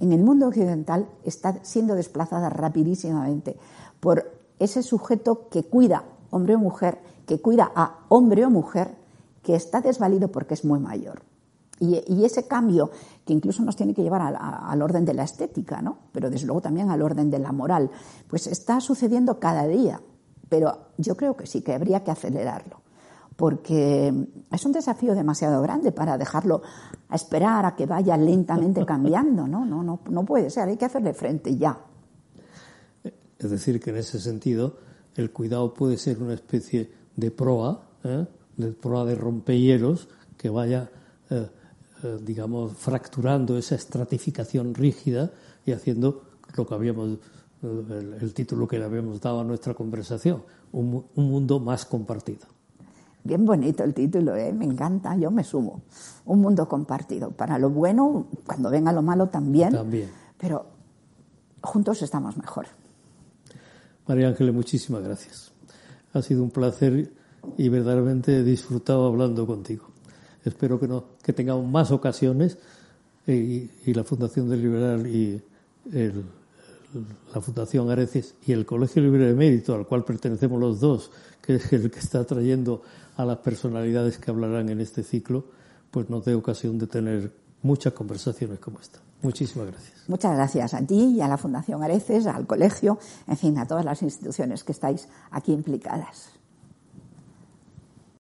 en 0.00 0.12
el 0.12 0.20
mundo 0.20 0.48
occidental 0.48 1.08
está 1.22 1.62
siendo 1.62 1.94
desplazada 1.94 2.50
rapidísimamente 2.50 3.56
por 4.02 4.32
ese 4.58 4.82
sujeto 4.82 5.48
que 5.48 5.62
cuida, 5.62 6.02
hombre 6.30 6.56
o 6.56 6.58
mujer, 6.58 6.98
que 7.24 7.40
cuida 7.40 7.70
a 7.72 8.00
hombre 8.08 8.44
o 8.44 8.50
mujer, 8.50 8.96
que 9.44 9.54
está 9.54 9.80
desvalido 9.80 10.26
porque 10.26 10.54
es 10.54 10.64
muy 10.64 10.80
mayor. 10.80 11.22
Y, 11.78 12.24
ese 12.24 12.48
cambio, 12.48 12.90
que 13.24 13.32
incluso 13.32 13.62
nos 13.62 13.76
tiene 13.76 13.94
que 13.94 14.02
llevar 14.02 14.36
al 14.36 14.82
orden 14.82 15.04
de 15.04 15.14
la 15.14 15.22
estética, 15.22 15.82
¿no? 15.82 15.98
pero 16.10 16.30
desde 16.30 16.46
luego 16.46 16.60
también 16.60 16.90
al 16.90 17.00
orden 17.00 17.30
de 17.30 17.38
la 17.38 17.52
moral, 17.52 17.90
pues 18.26 18.48
está 18.48 18.80
sucediendo 18.80 19.38
cada 19.38 19.68
día. 19.68 20.00
Pero 20.48 20.78
yo 20.98 21.16
creo 21.16 21.36
que 21.36 21.46
sí, 21.46 21.62
que 21.62 21.74
habría 21.74 22.02
que 22.02 22.10
acelerarlo, 22.10 22.82
porque 23.36 24.12
es 24.50 24.66
un 24.66 24.72
desafío 24.72 25.14
demasiado 25.14 25.62
grande 25.62 25.92
para 25.92 26.18
dejarlo 26.18 26.62
a 27.08 27.14
esperar 27.14 27.66
a 27.66 27.76
que 27.76 27.86
vaya 27.86 28.16
lentamente 28.16 28.84
cambiando. 28.86 29.46
No, 29.46 29.64
no, 29.64 29.84
no, 29.84 30.00
no 30.08 30.24
puede 30.24 30.50
ser, 30.50 30.68
hay 30.68 30.76
que 30.76 30.86
hacerle 30.86 31.14
frente 31.14 31.56
ya. 31.56 31.78
Es 33.42 33.50
decir, 33.50 33.80
que 33.80 33.90
en 33.90 33.96
ese 33.96 34.20
sentido 34.20 34.76
el 35.16 35.30
cuidado 35.32 35.74
puede 35.74 35.98
ser 35.98 36.22
una 36.22 36.34
especie 36.34 36.90
de 37.16 37.30
proa, 37.30 37.82
¿eh? 38.04 38.26
de 38.56 38.72
proa 38.72 39.04
de 39.04 39.14
rompehielos 39.14 40.08
que 40.36 40.48
vaya, 40.48 40.90
eh, 41.30 41.48
eh, 42.04 42.18
digamos, 42.22 42.72
fracturando 42.72 43.58
esa 43.58 43.74
estratificación 43.74 44.74
rígida 44.74 45.30
y 45.66 45.72
haciendo 45.72 46.22
lo 46.56 46.66
que 46.66 46.74
habíamos, 46.74 47.18
el, 47.62 48.32
título 48.34 48.66
que 48.66 48.78
le 48.78 48.84
habíamos 48.84 49.20
dado 49.20 49.40
a 49.40 49.44
nuestra 49.44 49.74
conversación, 49.74 50.42
un, 50.72 51.04
mundo 51.14 51.60
más 51.60 51.84
compartido. 51.84 52.46
Bien 53.24 53.44
bonito 53.44 53.84
el 53.84 53.94
título, 53.94 54.32
me 54.32 54.64
encanta, 54.64 55.16
yo 55.16 55.30
me 55.30 55.44
sumo. 55.44 55.82
Un 56.24 56.40
mundo 56.40 56.68
compartido. 56.68 57.30
Para 57.30 57.56
lo 57.58 57.70
bueno, 57.70 58.26
cuando 58.44 58.68
venga 58.68 58.92
lo 58.92 59.02
malo 59.02 59.28
también. 59.28 59.72
También. 59.72 60.10
Pero 60.38 60.66
juntos 61.62 62.02
estamos 62.02 62.36
mejor. 62.36 62.66
María 64.06 64.28
Ángeles, 64.28 64.54
muchísimas 64.54 65.02
gracias. 65.02 65.52
Ha 66.12 66.22
sido 66.22 66.42
un 66.42 66.50
placer 66.50 67.10
y 67.56 67.68
verdaderamente 67.68 68.38
he 68.38 68.42
disfrutado 68.42 69.06
hablando 69.06 69.46
contigo. 69.46 69.88
Espero 70.44 70.78
que, 70.80 70.88
no, 70.88 71.04
que 71.22 71.32
tengamos 71.32 71.70
más 71.70 71.90
ocasiones 71.90 72.58
eh, 73.26 73.68
y, 73.86 73.94
la 73.94 74.04
Fundación 74.04 74.48
del 74.48 74.62
Liberal 74.62 75.06
y 75.06 75.40
la 77.34 77.40
Fundación 77.40 77.90
Areces 77.90 78.34
y 78.46 78.52
el 78.52 78.66
Colegio 78.66 79.02
Libre 79.02 79.26
de 79.26 79.34
Mérito, 79.34 79.74
al 79.74 79.86
cual 79.86 80.04
pertenecemos 80.04 80.60
los 80.60 80.80
dos, 80.80 81.10
que 81.40 81.54
es 81.54 81.72
el 81.72 81.90
que 81.90 82.00
está 82.00 82.24
trayendo 82.24 82.82
a 83.16 83.24
las 83.24 83.38
personalidades 83.38 84.18
que 84.18 84.30
hablarán 84.30 84.68
en 84.68 84.80
este 84.80 85.02
ciclo, 85.02 85.44
pues 85.90 86.10
nos 86.10 86.24
dé 86.24 86.34
ocasión 86.34 86.78
de 86.78 86.86
tener 86.86 87.32
muchas 87.62 87.92
conversaciones 87.92 88.58
como 88.58 88.80
esta. 88.80 89.00
Muchísimas 89.22 89.68
gracias. 89.68 89.92
Muchas 90.08 90.34
gracias 90.34 90.74
a 90.74 90.82
ti 90.82 91.14
y 91.16 91.20
a 91.20 91.28
la 91.28 91.38
Fundación 91.38 91.82
Areces, 91.82 92.26
al 92.26 92.46
colegio, 92.46 92.98
en 93.28 93.36
fin, 93.36 93.58
a 93.58 93.66
todas 93.66 93.84
las 93.84 94.02
instituciones 94.02 94.64
que 94.64 94.72
estáis 94.72 95.08
aquí 95.30 95.52
implicadas. 95.52 96.41